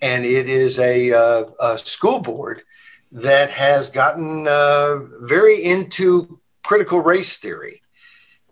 And 0.00 0.24
it 0.24 0.48
is 0.48 0.78
a, 0.78 1.12
uh, 1.12 1.44
a 1.60 1.78
school 1.78 2.20
board 2.20 2.62
that 3.10 3.50
has 3.50 3.90
gotten 3.90 4.46
uh, 4.46 4.98
very 5.22 5.64
into 5.64 6.38
critical 6.62 7.00
race 7.00 7.38
theory 7.38 7.82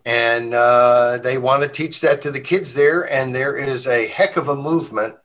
and 0.09 0.55
uh, 0.55 1.19
they 1.19 1.37
want 1.37 1.61
to 1.61 1.69
teach 1.69 2.01
that 2.01 2.23
to 2.23 2.31
the 2.31 2.39
kids 2.39 2.73
there. 2.73 3.01
And 3.13 3.35
there 3.35 3.55
is 3.55 3.85
a 3.85 4.07
heck 4.07 4.37
of 4.37 4.47
a 4.47 4.55
movement 4.55 5.15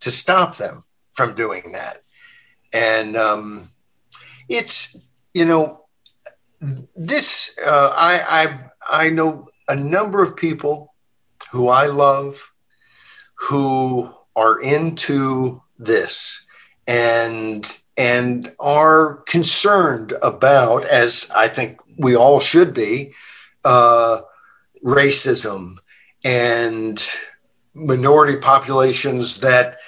to 0.00 0.10
stop 0.10 0.56
them 0.56 0.84
from 1.14 1.34
doing 1.34 1.72
that. 1.72 2.02
And 2.70 3.16
um, 3.16 3.70
it's 4.50 4.98
you 5.32 5.46
know 5.46 5.86
this 6.94 7.56
uh, 7.64 7.90
I 7.96 8.68
I 8.90 9.04
I 9.06 9.08
know 9.08 9.48
a 9.66 9.76
number 9.76 10.22
of 10.22 10.36
people 10.36 10.92
who 11.50 11.68
I 11.68 11.86
love 11.86 12.52
who 13.36 14.12
are 14.36 14.60
into 14.60 15.62
this 15.78 16.44
and 16.86 17.64
and 17.96 18.54
are 18.60 19.22
concerned 19.26 20.12
about 20.20 20.84
as 20.84 21.30
I 21.34 21.48
think 21.48 21.80
we 21.96 22.14
all 22.14 22.40
should 22.40 22.74
be 22.74 23.14
uh, 23.64 24.20
racism 24.84 25.76
and 26.24 27.02
minority 27.74 28.38
populations 28.38 29.38
that 29.38 29.78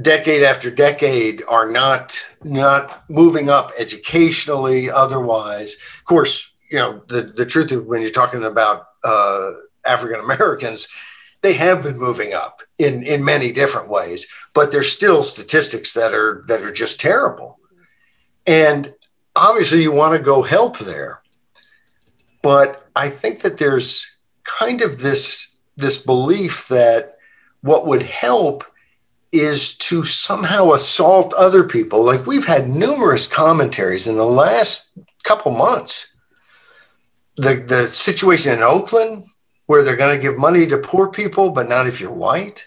decade 0.00 0.42
after 0.42 0.70
decade 0.70 1.42
are 1.48 1.68
not 1.68 2.22
not 2.42 3.04
moving 3.08 3.48
up 3.48 3.72
educationally 3.78 4.90
otherwise. 4.90 5.74
Of 5.98 6.04
course 6.04 6.54
you 6.70 6.78
know 6.78 7.02
the, 7.08 7.32
the 7.36 7.46
truth 7.46 7.72
is 7.72 7.78
when 7.78 8.02
you're 8.02 8.10
talking 8.10 8.44
about 8.44 8.88
uh, 9.04 9.52
african 9.84 10.20
americans 10.20 10.88
they 11.42 11.54
have 11.54 11.82
been 11.82 11.98
moving 11.98 12.32
up 12.32 12.62
in 12.78 13.02
in 13.04 13.24
many 13.24 13.52
different 13.52 13.88
ways 13.88 14.26
but 14.52 14.72
there's 14.72 14.90
still 14.90 15.22
statistics 15.22 15.92
that 15.94 16.12
are 16.12 16.44
that 16.48 16.62
are 16.62 16.72
just 16.72 17.00
terrible. 17.00 17.58
And 18.46 18.94
obviously 19.34 19.82
you 19.82 19.92
want 19.92 20.16
to 20.16 20.22
go 20.22 20.42
help 20.42 20.78
there 20.78 21.22
but 22.42 22.88
i 22.96 23.08
think 23.08 23.40
that 23.42 23.58
there's 23.58 24.15
kind 24.46 24.82
of 24.82 25.00
this 25.00 25.56
this 25.76 25.98
belief 25.98 26.68
that 26.68 27.18
what 27.60 27.86
would 27.86 28.02
help 28.02 28.64
is 29.32 29.76
to 29.76 30.04
somehow 30.04 30.72
assault 30.72 31.34
other 31.34 31.64
people. 31.64 32.02
Like 32.02 32.26
we've 32.26 32.46
had 32.46 32.68
numerous 32.68 33.26
commentaries 33.26 34.06
in 34.06 34.16
the 34.16 34.24
last 34.24 34.96
couple 35.24 35.52
months. 35.52 36.12
The 37.36 37.56
the 37.56 37.86
situation 37.86 38.54
in 38.54 38.62
Oakland 38.62 39.24
where 39.66 39.82
they're 39.82 39.96
going 39.96 40.16
to 40.16 40.22
give 40.22 40.38
money 40.38 40.66
to 40.66 40.78
poor 40.78 41.08
people, 41.08 41.50
but 41.50 41.68
not 41.68 41.86
if 41.86 42.00
you're 42.00 42.12
white. 42.12 42.66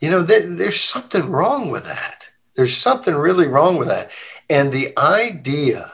You 0.00 0.10
know, 0.10 0.22
there's 0.22 0.80
something 0.80 1.30
wrong 1.30 1.70
with 1.70 1.84
that. 1.84 2.28
There's 2.54 2.76
something 2.76 3.14
really 3.14 3.46
wrong 3.46 3.76
with 3.76 3.88
that. 3.88 4.10
And 4.48 4.72
the 4.72 4.96
idea 4.98 5.92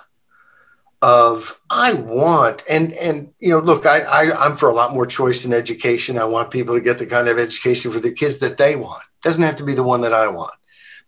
of 1.02 1.60
I 1.68 1.94
want 1.94 2.62
and 2.70 2.92
and 2.92 3.32
you 3.40 3.50
know 3.50 3.58
look 3.58 3.86
I, 3.86 4.02
I 4.02 4.46
I'm 4.46 4.56
for 4.56 4.68
a 4.68 4.74
lot 4.74 4.94
more 4.94 5.04
choice 5.04 5.44
in 5.44 5.52
education. 5.52 6.16
I 6.16 6.24
want 6.24 6.52
people 6.52 6.74
to 6.74 6.80
get 6.80 6.98
the 6.98 7.06
kind 7.06 7.28
of 7.28 7.38
education 7.38 7.90
for 7.90 8.00
their 8.00 8.12
kids 8.12 8.38
that 8.38 8.56
they 8.56 8.76
want. 8.76 9.02
Doesn't 9.22 9.42
have 9.42 9.56
to 9.56 9.64
be 9.64 9.74
the 9.74 9.82
one 9.82 10.02
that 10.02 10.14
I 10.14 10.28
want. 10.28 10.54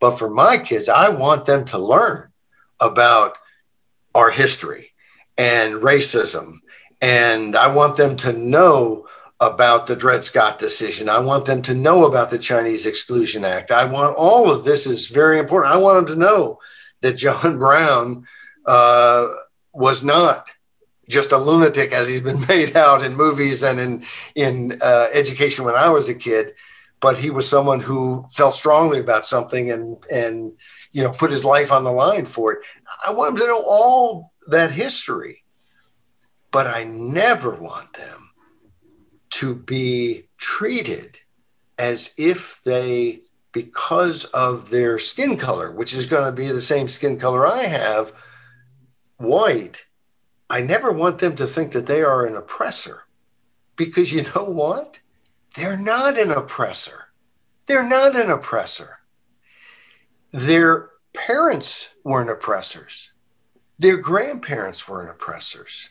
But 0.00 0.18
for 0.18 0.28
my 0.28 0.58
kids, 0.58 0.88
I 0.88 1.10
want 1.10 1.46
them 1.46 1.64
to 1.66 1.78
learn 1.78 2.32
about 2.80 3.36
our 4.14 4.30
history 4.30 4.92
and 5.38 5.74
racism 5.74 6.58
and 7.00 7.56
I 7.56 7.68
want 7.68 7.96
them 7.96 8.16
to 8.18 8.32
know 8.32 9.06
about 9.38 9.86
the 9.86 9.96
Dred 9.96 10.24
Scott 10.24 10.58
decision. 10.58 11.08
I 11.08 11.18
want 11.18 11.44
them 11.44 11.60
to 11.62 11.74
know 11.74 12.06
about 12.06 12.30
the 12.30 12.38
Chinese 12.38 12.86
Exclusion 12.86 13.44
Act. 13.44 13.70
I 13.70 13.84
want 13.84 14.16
all 14.16 14.50
of 14.50 14.64
this 14.64 14.86
is 14.86 15.08
very 15.08 15.38
important. 15.38 15.74
I 15.74 15.78
want 15.78 16.06
them 16.06 16.14
to 16.16 16.20
know 16.20 16.60
that 17.02 17.14
John 17.14 17.58
Brown 17.58 18.26
uh, 18.64 19.28
was 19.74 20.02
not 20.02 20.46
just 21.08 21.32
a 21.32 21.38
lunatic 21.38 21.92
as 21.92 22.08
he's 22.08 22.22
been 22.22 22.44
made 22.48 22.76
out 22.76 23.02
in 23.02 23.16
movies 23.16 23.62
and 23.62 23.78
in 23.78 24.04
in 24.34 24.78
uh, 24.80 25.08
education 25.12 25.64
when 25.64 25.74
I 25.74 25.90
was 25.90 26.08
a 26.08 26.14
kid, 26.14 26.52
but 27.00 27.18
he 27.18 27.30
was 27.30 27.48
someone 27.48 27.80
who 27.80 28.26
felt 28.30 28.54
strongly 28.54 29.00
about 29.00 29.26
something 29.26 29.70
and 29.70 29.98
and 30.10 30.56
you 30.92 31.02
know 31.02 31.12
put 31.12 31.30
his 31.30 31.44
life 31.44 31.72
on 31.72 31.84
the 31.84 31.92
line 31.92 32.26
for 32.26 32.52
it. 32.52 32.60
I 33.06 33.12
want 33.12 33.34
them 33.34 33.40
to 33.42 33.46
know 33.48 33.62
all 33.66 34.32
that 34.46 34.70
history, 34.70 35.44
but 36.50 36.66
I 36.66 36.84
never 36.84 37.54
want 37.54 37.92
them 37.94 38.30
to 39.30 39.54
be 39.54 40.28
treated 40.38 41.18
as 41.78 42.14
if 42.16 42.60
they, 42.64 43.22
because 43.52 44.24
of 44.26 44.70
their 44.70 44.98
skin 44.98 45.36
color, 45.36 45.72
which 45.72 45.92
is 45.92 46.06
going 46.06 46.24
to 46.24 46.32
be 46.32 46.46
the 46.48 46.60
same 46.60 46.86
skin 46.88 47.18
color 47.18 47.46
I 47.46 47.64
have, 47.64 48.12
white, 49.24 49.86
I 50.48 50.60
never 50.60 50.92
want 50.92 51.18
them 51.18 51.36
to 51.36 51.46
think 51.46 51.72
that 51.72 51.86
they 51.86 52.02
are 52.02 52.26
an 52.26 52.36
oppressor. 52.36 53.02
Because 53.76 54.12
you 54.12 54.24
know 54.34 54.44
what? 54.44 55.00
They're 55.56 55.78
not 55.78 56.18
an 56.18 56.30
oppressor. 56.30 57.08
They're 57.66 57.88
not 57.88 58.16
an 58.16 58.30
oppressor. 58.30 58.98
Their 60.32 60.90
parents 61.12 61.88
weren't 62.02 62.30
oppressors. 62.30 63.12
Their 63.78 63.96
grandparents 63.96 64.88
weren't 64.88 65.10
oppressors. 65.10 65.90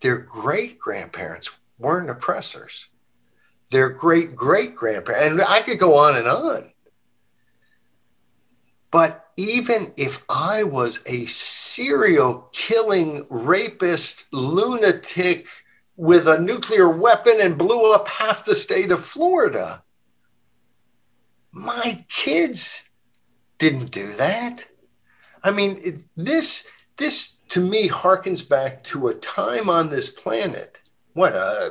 Their 0.00 0.18
great 0.18 0.78
grandparents 0.78 1.50
weren't 1.78 2.10
oppressors. 2.10 2.88
Their 3.70 3.88
great 3.88 4.36
great 4.36 4.74
grandparents, 4.74 5.26
and 5.26 5.42
I 5.42 5.60
could 5.60 5.78
go 5.78 5.96
on 5.96 6.16
and 6.16 6.26
on. 6.26 6.72
But 8.90 9.26
even 9.42 9.92
if 9.96 10.24
I 10.28 10.62
was 10.62 11.00
a 11.04 11.26
serial 11.26 12.48
killing 12.52 13.26
rapist, 13.28 14.26
lunatic 14.30 15.48
with 15.96 16.28
a 16.28 16.40
nuclear 16.40 16.88
weapon 16.88 17.34
and 17.40 17.58
blew 17.58 17.92
up 17.92 18.06
half 18.06 18.44
the 18.44 18.54
state 18.54 18.92
of 18.92 19.04
Florida, 19.04 19.82
my 21.50 22.04
kids 22.08 22.84
didn't 23.58 23.90
do 23.90 24.12
that. 24.12 24.64
I 25.42 25.50
mean, 25.50 26.04
this 26.14 26.68
this 26.96 27.38
to 27.48 27.60
me 27.60 27.88
harkens 27.88 28.48
back 28.48 28.84
to 28.84 29.08
a 29.08 29.14
time 29.14 29.68
on 29.68 29.90
this 29.90 30.08
planet, 30.08 30.80
what, 31.14 31.32
uh, 31.34 31.70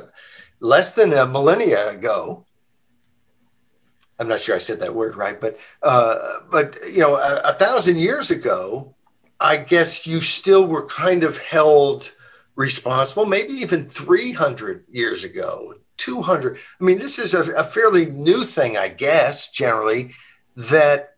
less 0.60 0.92
than 0.92 1.14
a 1.14 1.24
millennia 1.24 1.88
ago. 1.88 2.44
I'm 4.18 4.28
not 4.28 4.40
sure 4.40 4.54
I 4.54 4.58
said 4.58 4.80
that 4.80 4.94
word 4.94 5.16
right, 5.16 5.40
but 5.40 5.58
uh, 5.82 6.40
but 6.50 6.76
you 6.90 7.00
know, 7.00 7.16
a, 7.16 7.40
a 7.44 7.54
thousand 7.54 7.96
years 7.96 8.30
ago, 8.30 8.94
I 9.40 9.56
guess 9.56 10.06
you 10.06 10.20
still 10.20 10.66
were 10.66 10.86
kind 10.86 11.24
of 11.24 11.38
held 11.38 12.12
responsible. 12.54 13.26
Maybe 13.26 13.54
even 13.54 13.88
300 13.88 14.84
years 14.90 15.24
ago, 15.24 15.74
200. 15.96 16.58
I 16.80 16.84
mean, 16.84 16.98
this 16.98 17.18
is 17.18 17.34
a, 17.34 17.50
a 17.52 17.64
fairly 17.64 18.06
new 18.06 18.44
thing, 18.44 18.76
I 18.76 18.88
guess, 18.88 19.50
generally, 19.50 20.14
that 20.56 21.16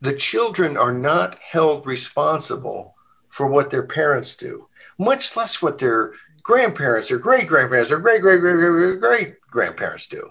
the 0.00 0.12
children 0.12 0.76
are 0.76 0.92
not 0.92 1.38
held 1.38 1.86
responsible 1.86 2.94
for 3.28 3.46
what 3.46 3.70
their 3.70 3.82
parents 3.82 4.36
do, 4.36 4.68
much 4.98 5.36
less 5.36 5.60
what 5.60 5.78
their 5.78 6.12
grandparents 6.42 7.10
or 7.10 7.18
great 7.18 7.48
grandparents 7.48 7.90
or 7.90 7.98
great 7.98 8.20
great 8.20 8.40
great 8.40 8.56
great 8.56 9.00
great 9.00 9.40
grandparents 9.40 10.06
do. 10.06 10.30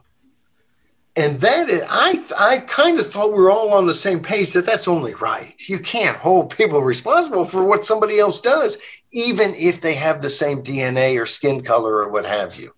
And 1.16 1.40
that 1.42 1.70
is, 1.70 1.84
I 1.88 2.24
I 2.40 2.58
kind 2.60 3.00
of 3.00 3.12
thought 3.12 3.34
we 3.34 3.44
were 3.44 3.52
all 3.52 3.74
on 3.74 3.86
the 3.86 3.94
same 3.94 4.20
page 4.20 4.54
that 4.54 4.66
that's 4.66 4.88
only 4.88 5.14
right. 5.16 5.54
You 5.68 5.78
can't 5.78 6.18
hold 6.18 6.56
people 6.56 6.82
responsible 6.82 7.46
for 7.46 7.64
what 7.64 7.86
somebody 7.86 8.20
else 8.20 8.42
does, 8.42 8.80
even 9.12 9.54
if 9.56 9.80
they 9.80 9.94
have 9.94 10.22
the 10.22 10.30
same 10.30 10.64
DNA 10.64 11.22
or 11.22 11.28
skin 11.28 11.62
color 11.62 11.98
or 11.98 12.10
what 12.10 12.26
have 12.26 12.56
you. 12.56 12.74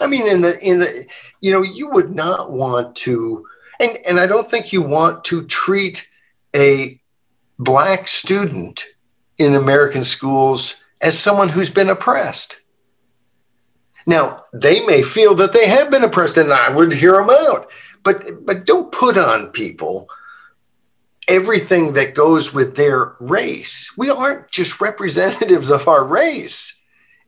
I 0.00 0.06
mean, 0.06 0.28
in 0.28 0.40
the 0.40 0.58
in 0.60 0.80
the 0.80 1.06
you 1.40 1.52
know, 1.52 1.62
you 1.62 1.90
would 1.90 2.14
not 2.14 2.52
want 2.52 2.94
to, 2.96 3.44
and 3.80 3.98
and 4.06 4.20
I 4.20 4.26
don't 4.26 4.48
think 4.48 4.72
you 4.72 4.82
want 4.82 5.24
to 5.24 5.44
treat 5.44 6.08
a 6.54 7.00
black 7.58 8.06
student 8.06 8.84
in 9.38 9.54
American 9.54 10.04
schools 10.04 10.76
as 11.00 11.18
someone 11.18 11.48
who's 11.48 11.70
been 11.70 11.90
oppressed. 11.90 12.60
Now, 14.06 14.44
they 14.52 14.84
may 14.86 15.02
feel 15.02 15.34
that 15.36 15.52
they 15.52 15.66
have 15.66 15.90
been 15.90 16.04
oppressed, 16.04 16.36
and 16.36 16.52
I 16.52 16.70
would 16.70 16.92
hear 16.92 17.12
them 17.12 17.30
out. 17.30 17.70
But, 18.02 18.44
but 18.44 18.66
don't 18.66 18.92
put 18.92 19.16
on 19.16 19.50
people 19.50 20.08
everything 21.26 21.94
that 21.94 22.14
goes 22.14 22.52
with 22.52 22.76
their 22.76 23.16
race. 23.18 23.92
We 23.96 24.10
aren't 24.10 24.50
just 24.50 24.80
representatives 24.80 25.70
of 25.70 25.88
our 25.88 26.04
race. 26.04 26.80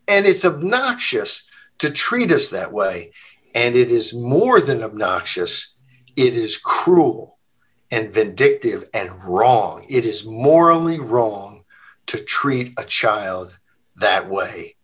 And 0.07 0.27
it's 0.27 0.45
obnoxious 0.45 1.45
to 1.79 1.91
treat 1.91 2.31
us 2.31 2.51
that 2.51 2.73
way. 2.73 3.13
And 3.55 3.75
it 3.75 3.91
is 3.91 4.15
more 4.15 4.61
than 4.61 4.83
obnoxious, 4.83 5.75
it 6.15 6.35
is 6.35 6.59
cruel 6.59 7.39
and 7.91 8.13
vindictive 8.13 8.85
and 8.93 9.23
wrong. 9.25 9.87
It 9.89 10.05
is 10.05 10.25
morally 10.25 11.01
wrong 11.01 11.65
to 12.07 12.19
treat 12.19 12.75
a 12.79 12.85
child 12.85 13.59
that 13.97 14.29
way. 14.29 14.76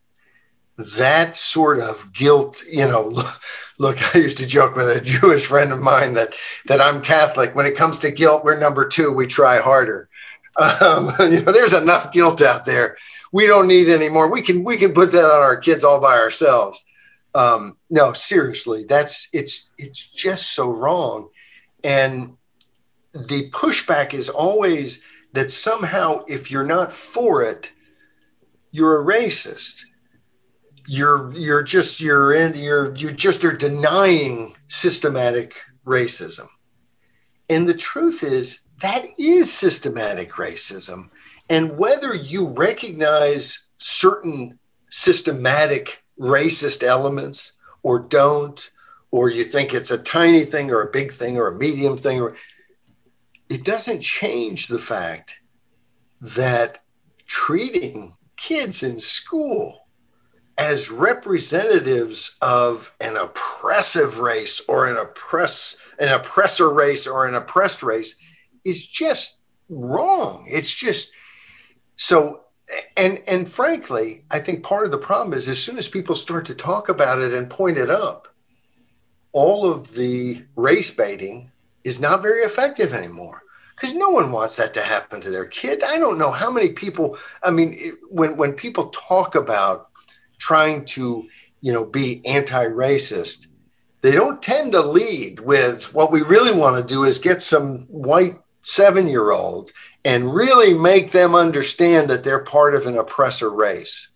That 0.97 1.37
sort 1.37 1.81
of 1.81 2.13
guilt, 2.13 2.63
you 2.71 2.87
know, 2.87 3.23
look, 3.79 4.15
I 4.15 4.19
used 4.19 4.39
to 4.39 4.47
joke 4.47 4.77
with 4.77 4.89
a 4.89 5.01
Jewish 5.01 5.47
friend 5.47 5.73
of 5.73 5.81
mine 5.81 6.15
that 6.15 6.35
that 6.67 6.81
I'm 6.81 7.03
Catholic. 7.03 7.55
When 7.55 7.67
it 7.67 7.77
comes 7.77 7.99
to 8.01 8.11
guilt, 8.11 8.45
we're 8.45 8.59
number 8.59 8.89
two. 8.89 9.13
We 9.13 9.27
try 9.27 9.61
harder. 9.61 10.09
Um, 10.57 11.13
you 11.21 11.43
know, 11.43 11.53
there's 11.53 11.73
enough 11.73 12.13
guilt 12.13 12.43
out 12.43 12.65
there. 12.65 12.97
We 13.33 13.47
don't 13.47 13.69
need 13.69 13.89
any 13.89 14.09
more. 14.09 14.31
We 14.31 14.43
can 14.43 14.65
we 14.65 14.77
can 14.77 14.93
put 14.93 15.13
that 15.13 15.25
on 15.25 15.43
our 15.43 15.57
kids 15.57 15.85
all 15.85 16.01
by 16.01 16.19
ourselves. 16.19 16.85
Um, 17.35 17.79
no, 17.89 18.13
seriously, 18.13 18.85
that's 18.89 19.29
it's 19.33 19.69
it's 19.79 20.09
just 20.09 20.55
so 20.55 20.71
wrong. 20.71 21.31
And 21.83 22.37
the 23.13 23.51
pushback 23.51 24.15
is 24.15 24.29
always 24.29 25.03
that 25.33 25.51
somehow 25.51 26.25
if 26.29 26.51
you're 26.51 26.65
not 26.65 26.93
for 26.93 27.43
it, 27.43 27.73
you're 28.71 29.01
a 29.01 29.05
racist. 29.05 29.85
You're 30.87 31.33
you're 31.33 31.63
just 31.63 32.01
you're 32.01 32.35
in 32.35 32.55
you're 32.55 32.95
you 32.97 33.13
just 33.13 33.45
are 33.45 33.57
denying 33.57 34.55
systematic 34.69 35.55
racism. 35.87 36.49
And 37.49 37.69
the 37.69 37.75
truth 37.75 38.23
is 38.23 38.61
that 38.81 39.05
is 39.19 39.53
systematic 39.53 40.33
racism. 40.33 41.11
And 41.49 41.79
whether 41.79 42.15
you 42.15 42.49
recognize 42.49 43.69
certain 43.79 44.59
systematic 44.91 46.03
racist 46.19 46.83
elements 46.83 47.53
or 47.83 47.99
don't, 47.99 48.71
or 49.11 49.29
you 49.29 49.45
think 49.45 49.75
it's 49.75 49.91
a 49.91 49.99
tiny 49.99 50.45
thing 50.45 50.71
or 50.71 50.83
a 50.83 50.91
big 50.91 51.13
thing 51.13 51.37
or 51.37 51.49
a 51.49 51.59
medium 51.59 51.99
thing, 51.99 52.21
or 52.21 52.37
it 53.49 53.65
doesn't 53.65 54.01
change 54.01 54.69
the 54.69 54.79
fact 54.79 55.41
that 56.21 56.83
treating 57.27 58.17
kids 58.37 58.83
in 58.83 58.99
school 58.99 59.82
as 60.59 60.91
representatives 60.91 62.37
of 62.43 62.95
an 63.01 63.17
oppressive 63.17 64.21
race 64.21 64.61
or 64.69 64.87
an 64.87 64.97
oppress 64.97 65.77
an 65.99 66.09
oppressor 66.09 66.71
race 66.73 67.07
or 67.07 67.27
an 67.27 67.35
oppressed 67.35 67.83
race 67.83 68.17
is 68.65 68.87
just 68.87 69.41
wrong 69.69 70.45
it's 70.49 70.75
just 70.75 71.13
so 71.97 72.43
and 72.97 73.23
and 73.27 73.51
frankly 73.51 74.25
i 74.31 74.39
think 74.39 74.63
part 74.63 74.85
of 74.85 74.91
the 74.91 74.99
problem 74.99 75.37
is 75.37 75.49
as 75.49 75.63
soon 75.63 75.79
as 75.79 75.89
people 75.89 76.15
start 76.15 76.45
to 76.45 76.55
talk 76.55 76.89
about 76.89 77.21
it 77.21 77.33
and 77.33 77.49
point 77.49 77.79
it 77.79 77.91
up 77.91 78.29
all 79.33 79.71
of 79.71 79.95
the 79.95 80.45
race 80.57 80.91
baiting 80.91 81.51
is 81.85 82.01
not 82.01 82.23
very 82.23 82.43
effective 82.43 82.93
anymore 82.93 83.43
because 83.75 83.95
no 83.95 84.11
one 84.11 84.31
wants 84.31 84.57
that 84.57 84.75
to 84.75 84.83
happen 84.83 85.21
to 85.21 85.31
their 85.31 85.47
kid. 85.47 85.83
I 85.83 85.99
don't 85.99 86.19
know 86.19 86.31
how 86.31 86.51
many 86.51 86.71
people. 86.71 87.19
I 87.43 87.51
mean, 87.51 87.97
when 88.09 88.37
when 88.37 88.53
people 88.53 88.91
talk 88.91 89.35
about 89.35 89.92
trying 90.43 90.85
to, 90.85 91.29
you 91.61 91.73
know, 91.73 91.85
be 91.85 92.21
anti-racist, 92.27 93.47
they 94.03 94.11
don't 94.11 94.43
tend 94.43 94.73
to 94.73 94.83
lead 94.83 95.39
with 95.39 95.95
what 95.95 96.11
we 96.11 96.21
really 96.23 96.53
want 96.53 96.77
to 96.77 96.95
do 96.95 97.05
is 97.05 97.19
get 97.19 97.41
some 97.41 97.87
white 97.87 98.37
seven-year-old 98.65 99.71
and 100.05 100.35
really 100.35 100.75
make 100.75 101.13
them 101.13 101.37
understand 101.37 102.11
that 102.11 102.25
they're 102.25 102.45
part 102.45 102.75
of 102.75 102.87
an 102.87 102.99
oppressor 102.99 103.51
race. 103.51 104.09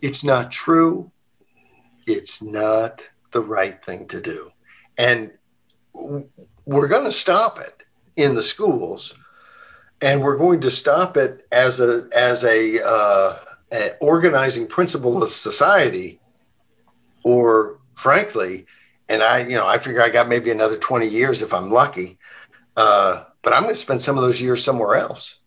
It's 0.00 0.24
not 0.24 0.50
true. 0.50 1.12
It's 2.06 2.42
not 2.42 3.10
the 3.32 3.42
right 3.42 3.84
thing 3.84 4.08
to 4.08 4.20
do, 4.20 4.50
and 4.96 5.30
we're 6.64 6.88
going 6.88 7.04
to 7.04 7.12
stop 7.12 7.60
it 7.60 7.84
in 8.16 8.34
the 8.34 8.42
schools, 8.42 9.14
and 10.00 10.22
we're 10.22 10.36
going 10.36 10.60
to 10.62 10.70
stop 10.70 11.16
it 11.16 11.46
as 11.52 11.80
a 11.80 12.08
as 12.12 12.44
a, 12.44 12.82
uh, 12.84 13.38
organizing 14.00 14.66
principle 14.66 15.22
of 15.22 15.32
society, 15.32 16.20
or 17.24 17.80
frankly, 17.94 18.66
and 19.08 19.22
I 19.22 19.40
you 19.40 19.56
know 19.56 19.66
I 19.66 19.78
figure 19.78 20.02
I 20.02 20.10
got 20.10 20.28
maybe 20.28 20.50
another 20.50 20.76
twenty 20.76 21.08
years 21.08 21.42
if 21.42 21.54
I'm 21.54 21.70
lucky, 21.70 22.18
uh, 22.76 23.24
but 23.42 23.52
I'm 23.52 23.62
going 23.62 23.74
to 23.74 23.80
spend 23.80 24.00
some 24.00 24.18
of 24.18 24.24
those 24.24 24.40
years 24.40 24.62
somewhere 24.62 24.96
else, 24.96 25.40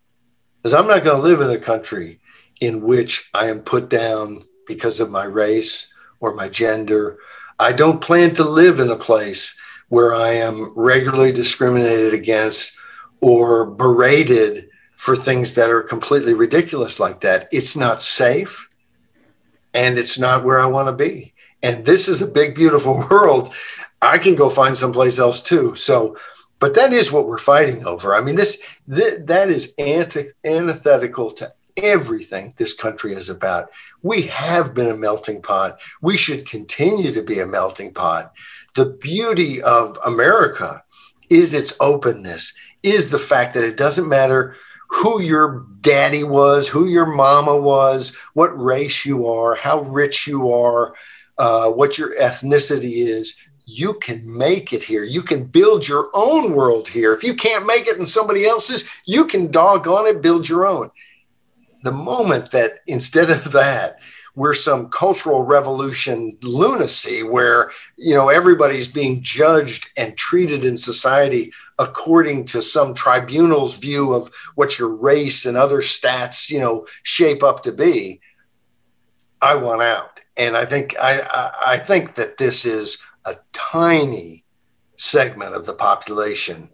because 0.62 0.74
I'm 0.74 0.88
not 0.88 1.04
going 1.04 1.18
to 1.22 1.28
live 1.28 1.42
in 1.42 1.50
a 1.50 1.60
country 1.60 2.20
in 2.62 2.82
which 2.82 3.30
I 3.34 3.48
am 3.48 3.60
put 3.60 3.90
down 3.90 4.46
because 4.68 5.00
of 5.00 5.12
my 5.12 5.26
race 5.26 5.92
or 6.20 6.34
my 6.34 6.50
gender. 6.50 7.20
I 7.60 7.72
don't 7.72 8.02
plan 8.02 8.34
to 8.36 8.44
live 8.44 8.80
in 8.80 8.90
a 8.90 8.96
place 8.96 9.56
where 9.90 10.14
I 10.14 10.32
am 10.32 10.74
regularly 10.76 11.32
discriminated 11.32 12.14
against 12.14 12.76
or 13.22 13.66
berated 13.66 14.70
for 15.06 15.16
things 15.16 15.54
that 15.54 15.70
are 15.70 15.84
completely 15.84 16.34
ridiculous 16.34 17.00
like 17.00 17.22
that. 17.22 17.48
It's 17.52 17.78
not 17.78 18.02
safe 18.02 18.68
and 19.72 20.00
it's 20.00 20.18
not 20.18 20.44
where 20.44 20.60
I 20.60 20.66
want 20.66 20.88
to 20.88 20.94
be. 20.94 21.36
And 21.62 21.86
this 21.86 22.08
is 22.08 22.24
a 22.24 22.28
big, 22.28 22.56
beautiful 22.56 23.06
world. 23.12 23.54
I 24.02 24.18
can 24.18 24.34
go 24.34 24.50
find 24.50 24.76
someplace 24.76 25.20
else 25.20 25.44
too. 25.44 25.76
So, 25.76 26.18
but 26.58 26.74
that 26.74 26.92
is 26.92 27.12
what 27.12 27.28
we're 27.28 27.38
fighting 27.38 27.86
over. 27.86 28.16
I 28.16 28.22
mean, 28.22 28.36
this, 28.36 28.60
th- 28.92 29.20
that 29.26 29.52
is 29.52 29.76
anti- 29.78 30.32
antithetical 30.44 31.30
to 31.34 31.54
everything 31.78 32.56
this 32.58 32.74
country 32.74 33.14
is 33.14 33.30
about. 33.30 33.70
We 34.02 34.24
have 34.24 34.74
been 34.74 34.90
a 34.90 34.98
melting 34.98 35.44
pot. 35.44 35.78
We 36.02 36.18
should 36.18 36.50
continue 36.50 37.12
to 37.12 37.22
be 37.22 37.42
a 37.42 37.46
melting 37.46 37.94
pot. 37.94 38.34
The 38.74 38.86
beauty 38.86 39.62
of 39.62 40.00
America 40.04 40.84
is 41.30 41.54
its 41.54 41.78
openness, 41.80 42.58
is 42.82 43.12
the 43.12 43.20
fact 43.20 43.54
that 43.54 43.64
it 43.64 43.78
doesn't 43.78 44.10
matter 44.10 44.56
who 44.96 45.22
your 45.22 45.66
daddy 45.82 46.24
was, 46.24 46.70
who 46.70 46.86
your 46.86 47.06
mama 47.06 47.56
was, 47.58 48.16
what 48.34 48.58
race 48.60 49.06
you 49.06 49.28
are, 49.28 49.54
how 49.56 49.82
rich 49.82 50.26
you 50.26 50.54
are, 50.54 50.96
uh, 51.38 51.70
what 51.70 51.98
your 51.98 52.16
ethnicity 52.16 53.06
is. 53.06 53.36
You 53.66 53.96
can 53.96 54.22
make 54.38 54.72
it 54.72 54.84
here. 54.84 55.04
You 55.04 55.22
can 55.22 55.46
build 55.46 55.86
your 55.88 56.10
own 56.14 56.54
world 56.54 56.88
here. 56.88 57.14
If 57.14 57.24
you 57.24 57.34
can't 57.34 57.66
make 57.66 57.88
it 57.88 57.98
in 57.98 58.06
somebody 58.06 58.46
else's, 58.46 58.88
you 59.06 59.26
can 59.26 59.52
doggone 59.52 60.08
it, 60.08 60.22
build 60.22 60.48
your 60.48 60.66
own. 60.66 60.92
The 61.84 61.92
moment 61.92 62.52
that 62.52 62.80
instead 62.88 63.30
of 63.30 63.52
that, 63.52 64.00
we're 64.36 64.54
some 64.54 64.90
cultural 64.90 65.44
revolution 65.44 66.38
lunacy 66.44 67.24
where 67.24 67.72
you 67.98 68.14
know 68.14 68.30
everybody's 68.30 68.92
being 68.92 69.22
judged 69.22 69.90
and 69.98 70.18
treated 70.18 70.64
in 70.64 70.78
society 70.78 71.52
according 71.80 72.46
to 72.46 72.62
some 72.62 72.94
tribunal's 72.94 73.78
view 73.78 74.14
of 74.14 74.30
what 74.56 74.78
your 74.78 74.90
race 74.90 75.46
and 75.46 75.58
other 75.58 75.80
stats 75.80 76.50
you 76.50 76.60
know 76.60 76.86
shape 77.04 77.42
up 77.42 77.64
to 77.64 77.72
be. 77.72 78.20
I 79.42 79.56
want 79.56 79.82
out. 79.82 80.20
And 80.38 80.58
i 80.58 80.66
think 80.66 80.96
i 81.00 81.22
i, 81.32 81.74
I 81.74 81.78
think 81.78 82.16
that 82.16 82.38
this 82.38 82.66
is 82.66 82.98
a 83.26 83.36
tiny 83.54 84.44
segment 84.98 85.56
of 85.56 85.66
the 85.66 85.74
population 85.74 86.70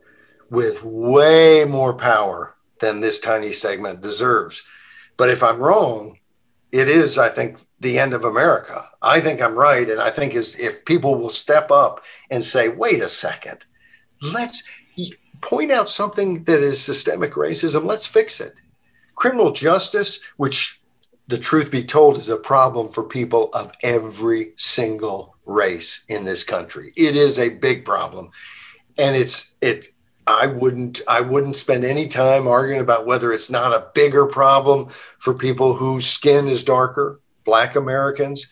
with 0.49 0.83
way 0.83 1.63
more 1.65 1.93
power 1.93 2.55
than 2.79 2.99
this 2.99 3.19
tiny 3.19 3.51
segment 3.51 4.01
deserves. 4.01 4.63
But 5.15 5.29
if 5.29 5.43
i'm 5.43 5.59
wrong 5.59 6.17
it 6.71 6.87
is, 6.87 7.17
I 7.17 7.29
think, 7.29 7.57
the 7.79 7.97
end 7.97 8.13
of 8.13 8.23
America. 8.23 8.87
I 9.01 9.19
think 9.19 9.41
I'm 9.41 9.55
right. 9.55 9.89
And 9.89 9.99
I 9.99 10.09
think 10.11 10.35
is 10.35 10.55
if 10.55 10.85
people 10.85 11.15
will 11.15 11.31
step 11.31 11.71
up 11.71 12.03
and 12.29 12.43
say, 12.43 12.69
wait 12.69 13.01
a 13.01 13.09
second, 13.09 13.65
let's 14.21 14.63
point 15.41 15.71
out 15.71 15.89
something 15.89 16.43
that 16.43 16.59
is 16.59 16.81
systemic 16.81 17.33
racism, 17.33 17.85
let's 17.85 18.05
fix 18.05 18.39
it. 18.39 18.53
Criminal 19.15 19.51
justice, 19.51 20.21
which 20.37 20.79
the 21.27 21.37
truth 21.37 21.71
be 21.71 21.83
told 21.83 22.17
is 22.17 22.29
a 22.29 22.37
problem 22.37 22.89
for 22.89 23.03
people 23.03 23.49
of 23.53 23.71
every 23.81 24.53
single 24.57 25.35
race 25.45 26.03
in 26.07 26.25
this 26.25 26.43
country. 26.43 26.93
It 26.95 27.15
is 27.15 27.39
a 27.39 27.49
big 27.49 27.85
problem. 27.85 28.29
And 28.97 29.15
it's 29.15 29.55
it 29.61 29.87
I 30.27 30.47
wouldn't 30.47 31.01
I 31.07 31.21
wouldn't 31.21 31.55
spend 31.55 31.83
any 31.83 32.07
time 32.07 32.47
arguing 32.47 32.81
about 32.81 33.05
whether 33.05 33.33
it's 33.33 33.49
not 33.49 33.73
a 33.73 33.87
bigger 33.93 34.27
problem 34.27 34.89
for 35.19 35.33
people 35.33 35.73
whose 35.75 36.07
skin 36.07 36.47
is 36.47 36.63
darker, 36.63 37.19
black 37.43 37.75
Americans. 37.75 38.49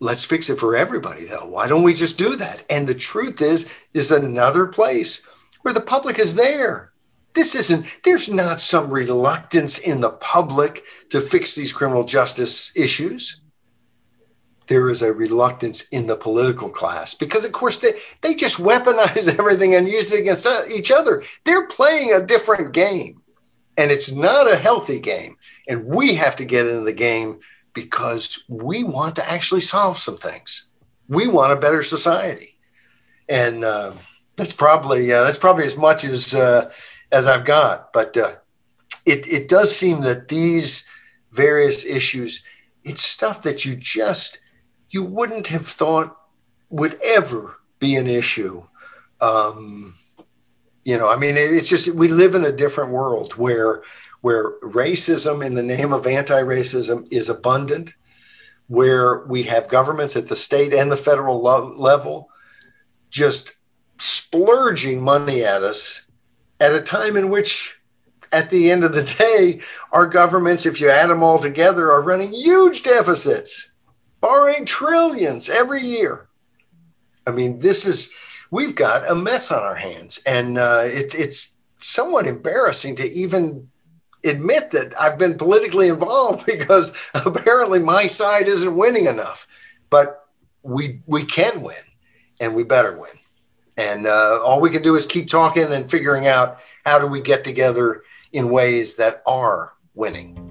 Let's 0.00 0.24
fix 0.24 0.48
it 0.48 0.58
for 0.58 0.76
everybody 0.76 1.24
though. 1.24 1.46
Why 1.46 1.68
don't 1.68 1.82
we 1.82 1.94
just 1.94 2.18
do 2.18 2.36
that? 2.36 2.64
And 2.68 2.88
the 2.88 2.94
truth 2.94 3.40
is 3.40 3.68
is 3.94 4.10
another 4.10 4.66
place 4.66 5.22
where 5.62 5.74
the 5.74 5.80
public 5.80 6.18
is 6.18 6.34
there. 6.34 6.92
This 7.34 7.54
isn't 7.54 7.86
there's 8.04 8.28
not 8.28 8.60
some 8.60 8.90
reluctance 8.90 9.78
in 9.78 10.00
the 10.00 10.10
public 10.10 10.82
to 11.10 11.20
fix 11.20 11.54
these 11.54 11.72
criminal 11.72 12.04
justice 12.04 12.76
issues 12.76 13.40
there 14.70 14.88
is 14.88 15.02
a 15.02 15.12
reluctance 15.12 15.88
in 15.88 16.06
the 16.06 16.14
political 16.14 16.70
class 16.70 17.12
because, 17.12 17.44
of 17.44 17.50
course, 17.50 17.80
they, 17.80 18.00
they 18.20 18.34
just 18.34 18.58
weaponize 18.58 19.28
everything 19.38 19.74
and 19.74 19.88
use 19.88 20.12
it 20.12 20.20
against 20.20 20.46
uh, 20.46 20.62
each 20.72 20.92
other. 20.92 21.24
They're 21.44 21.66
playing 21.66 22.12
a 22.14 22.24
different 22.24 22.72
game, 22.72 23.20
and 23.76 23.90
it's 23.90 24.12
not 24.12 24.50
a 24.50 24.56
healthy 24.56 25.00
game. 25.00 25.34
And 25.68 25.86
we 25.86 26.14
have 26.14 26.36
to 26.36 26.44
get 26.44 26.66
into 26.66 26.82
the 26.82 26.92
game 26.92 27.40
because 27.74 28.44
we 28.48 28.84
want 28.84 29.16
to 29.16 29.28
actually 29.28 29.60
solve 29.62 29.98
some 29.98 30.18
things. 30.18 30.68
We 31.08 31.26
want 31.26 31.52
a 31.52 31.60
better 31.60 31.82
society, 31.82 32.56
and 33.28 33.64
uh, 33.64 33.92
that's 34.36 34.52
probably 34.52 35.12
uh, 35.12 35.24
that's 35.24 35.38
probably 35.38 35.66
as 35.66 35.76
much 35.76 36.04
as 36.04 36.32
uh, 36.32 36.70
as 37.10 37.26
I've 37.26 37.44
got. 37.44 37.92
But 37.92 38.16
uh, 38.16 38.36
it 39.04 39.26
it 39.26 39.48
does 39.48 39.74
seem 39.74 40.02
that 40.02 40.28
these 40.28 40.88
various 41.32 41.84
issues, 41.84 42.44
it's 42.84 43.04
stuff 43.04 43.42
that 43.42 43.64
you 43.64 43.74
just 43.74 44.38
you 44.90 45.04
wouldn't 45.04 45.46
have 45.48 45.66
thought 45.66 46.16
would 46.68 46.98
ever 47.02 47.56
be 47.78 47.96
an 47.96 48.06
issue. 48.06 48.62
Um, 49.20 49.94
you 50.84 50.98
know, 50.98 51.10
I 51.10 51.16
mean, 51.16 51.36
it, 51.36 51.52
it's 51.52 51.68
just 51.68 51.88
we 51.88 52.08
live 52.08 52.34
in 52.34 52.44
a 52.44 52.52
different 52.52 52.92
world 52.92 53.34
where 53.34 53.82
where 54.20 54.58
racism 54.60 55.44
in 55.44 55.54
the 55.54 55.62
name 55.62 55.94
of 55.94 56.06
anti-racism 56.06 57.10
is 57.10 57.30
abundant, 57.30 57.94
where 58.68 59.24
we 59.26 59.44
have 59.44 59.68
governments 59.68 60.14
at 60.14 60.28
the 60.28 60.36
state 60.36 60.74
and 60.74 60.92
the 60.92 60.96
federal 60.96 61.40
lo- 61.40 61.74
level 61.76 62.28
just 63.10 63.52
splurging 63.98 65.02
money 65.02 65.42
at 65.42 65.62
us 65.62 66.06
at 66.60 66.74
a 66.74 66.80
time 66.80 67.16
in 67.16 67.30
which 67.30 67.80
at 68.32 68.50
the 68.50 68.70
end 68.70 68.84
of 68.84 68.94
the 68.94 69.02
day 69.18 69.60
our 69.92 70.06
governments 70.06 70.64
if 70.64 70.80
you 70.80 70.88
add 70.88 71.10
them 71.10 71.22
all 71.22 71.38
together 71.38 71.90
are 71.90 72.02
running 72.02 72.32
huge 72.32 72.82
deficits 72.82 73.69
borrowing 74.20 74.64
trillions 74.64 75.48
every 75.48 75.82
year. 75.82 76.28
I 77.26 77.32
mean, 77.32 77.58
this 77.58 77.86
is, 77.86 78.10
we've 78.50 78.74
got 78.74 79.08
a 79.10 79.14
mess 79.14 79.50
on 79.50 79.62
our 79.62 79.76
hands. 79.76 80.20
And 80.26 80.58
uh, 80.58 80.82
it, 80.84 81.14
it's 81.14 81.56
somewhat 81.78 82.26
embarrassing 82.26 82.96
to 82.96 83.10
even 83.10 83.68
admit 84.24 84.70
that 84.72 84.92
I've 85.00 85.18
been 85.18 85.38
politically 85.38 85.88
involved 85.88 86.46
because 86.46 86.92
apparently 87.14 87.78
my 87.78 88.06
side 88.06 88.48
isn't 88.48 88.76
winning 88.76 89.06
enough. 89.06 89.46
But 89.88 90.24
we, 90.62 91.00
we 91.06 91.24
can 91.24 91.62
win 91.62 91.76
and 92.38 92.54
we 92.54 92.64
better 92.64 92.96
win. 92.96 93.10
And 93.76 94.06
uh, 94.06 94.40
all 94.44 94.60
we 94.60 94.70
can 94.70 94.82
do 94.82 94.96
is 94.96 95.06
keep 95.06 95.28
talking 95.28 95.72
and 95.72 95.90
figuring 95.90 96.26
out 96.26 96.58
how 96.84 96.98
do 96.98 97.06
we 97.06 97.20
get 97.20 97.44
together 97.44 98.02
in 98.32 98.50
ways 98.50 98.96
that 98.96 99.22
are 99.26 99.72
winning. 99.94 100.49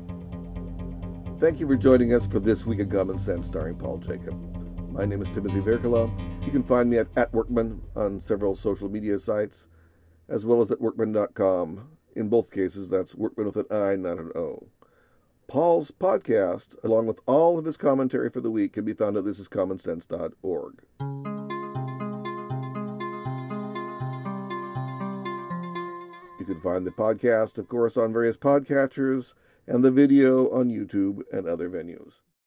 Thank 1.39 1.61
you 1.61 1.67
for 1.67 1.77
joining 1.77 2.13
us 2.13 2.27
for 2.27 2.41
this 2.41 2.65
week 2.65 2.81
of 2.81 2.89
Common 2.89 3.17
Sense 3.17 3.47
starring 3.47 3.77
Paul 3.77 3.99
Jacob. 3.99 4.37
My 4.91 5.05
name 5.05 5.21
is 5.21 5.31
Timothy 5.31 5.61
Virkkala. 5.61 6.11
You 6.45 6.51
can 6.51 6.63
find 6.63 6.89
me 6.89 6.97
at, 6.97 7.07
at 7.15 7.31
Wirkman 7.31 7.79
on 7.95 8.19
several 8.19 8.57
social 8.57 8.89
media 8.89 9.17
sites, 9.17 9.63
as 10.27 10.45
well 10.45 10.61
as 10.61 10.69
at 10.69 10.79
wirkman.com. 10.79 11.91
In 12.17 12.27
both 12.27 12.51
cases, 12.51 12.89
that's 12.89 13.15
Wirkman 13.15 13.45
with 13.45 13.55
an 13.55 13.67
I, 13.71 13.95
not 13.95 14.19
an 14.19 14.33
O. 14.35 14.67
Paul's 15.47 15.91
podcast, 15.91 16.75
along 16.83 17.07
with 17.07 17.21
all 17.25 17.57
of 17.57 17.63
his 17.63 17.77
commentary 17.77 18.29
for 18.29 18.41
the 18.41 18.51
week, 18.51 18.73
can 18.73 18.83
be 18.83 18.91
found 18.91 19.15
at 19.15 19.23
thisiscommonsense.org. 19.23 20.83
You 26.37 26.45
can 26.45 26.59
find 26.59 26.85
the 26.85 26.91
podcast, 26.91 27.57
of 27.57 27.69
course, 27.69 27.95
on 27.95 28.11
various 28.11 28.35
podcatchers 28.35 29.35
and 29.69 29.85
the 29.85 29.91
video 29.91 30.49
on 30.49 30.67
YouTube 30.69 31.21
and 31.31 31.47
other 31.47 31.69
venues. 31.69 32.13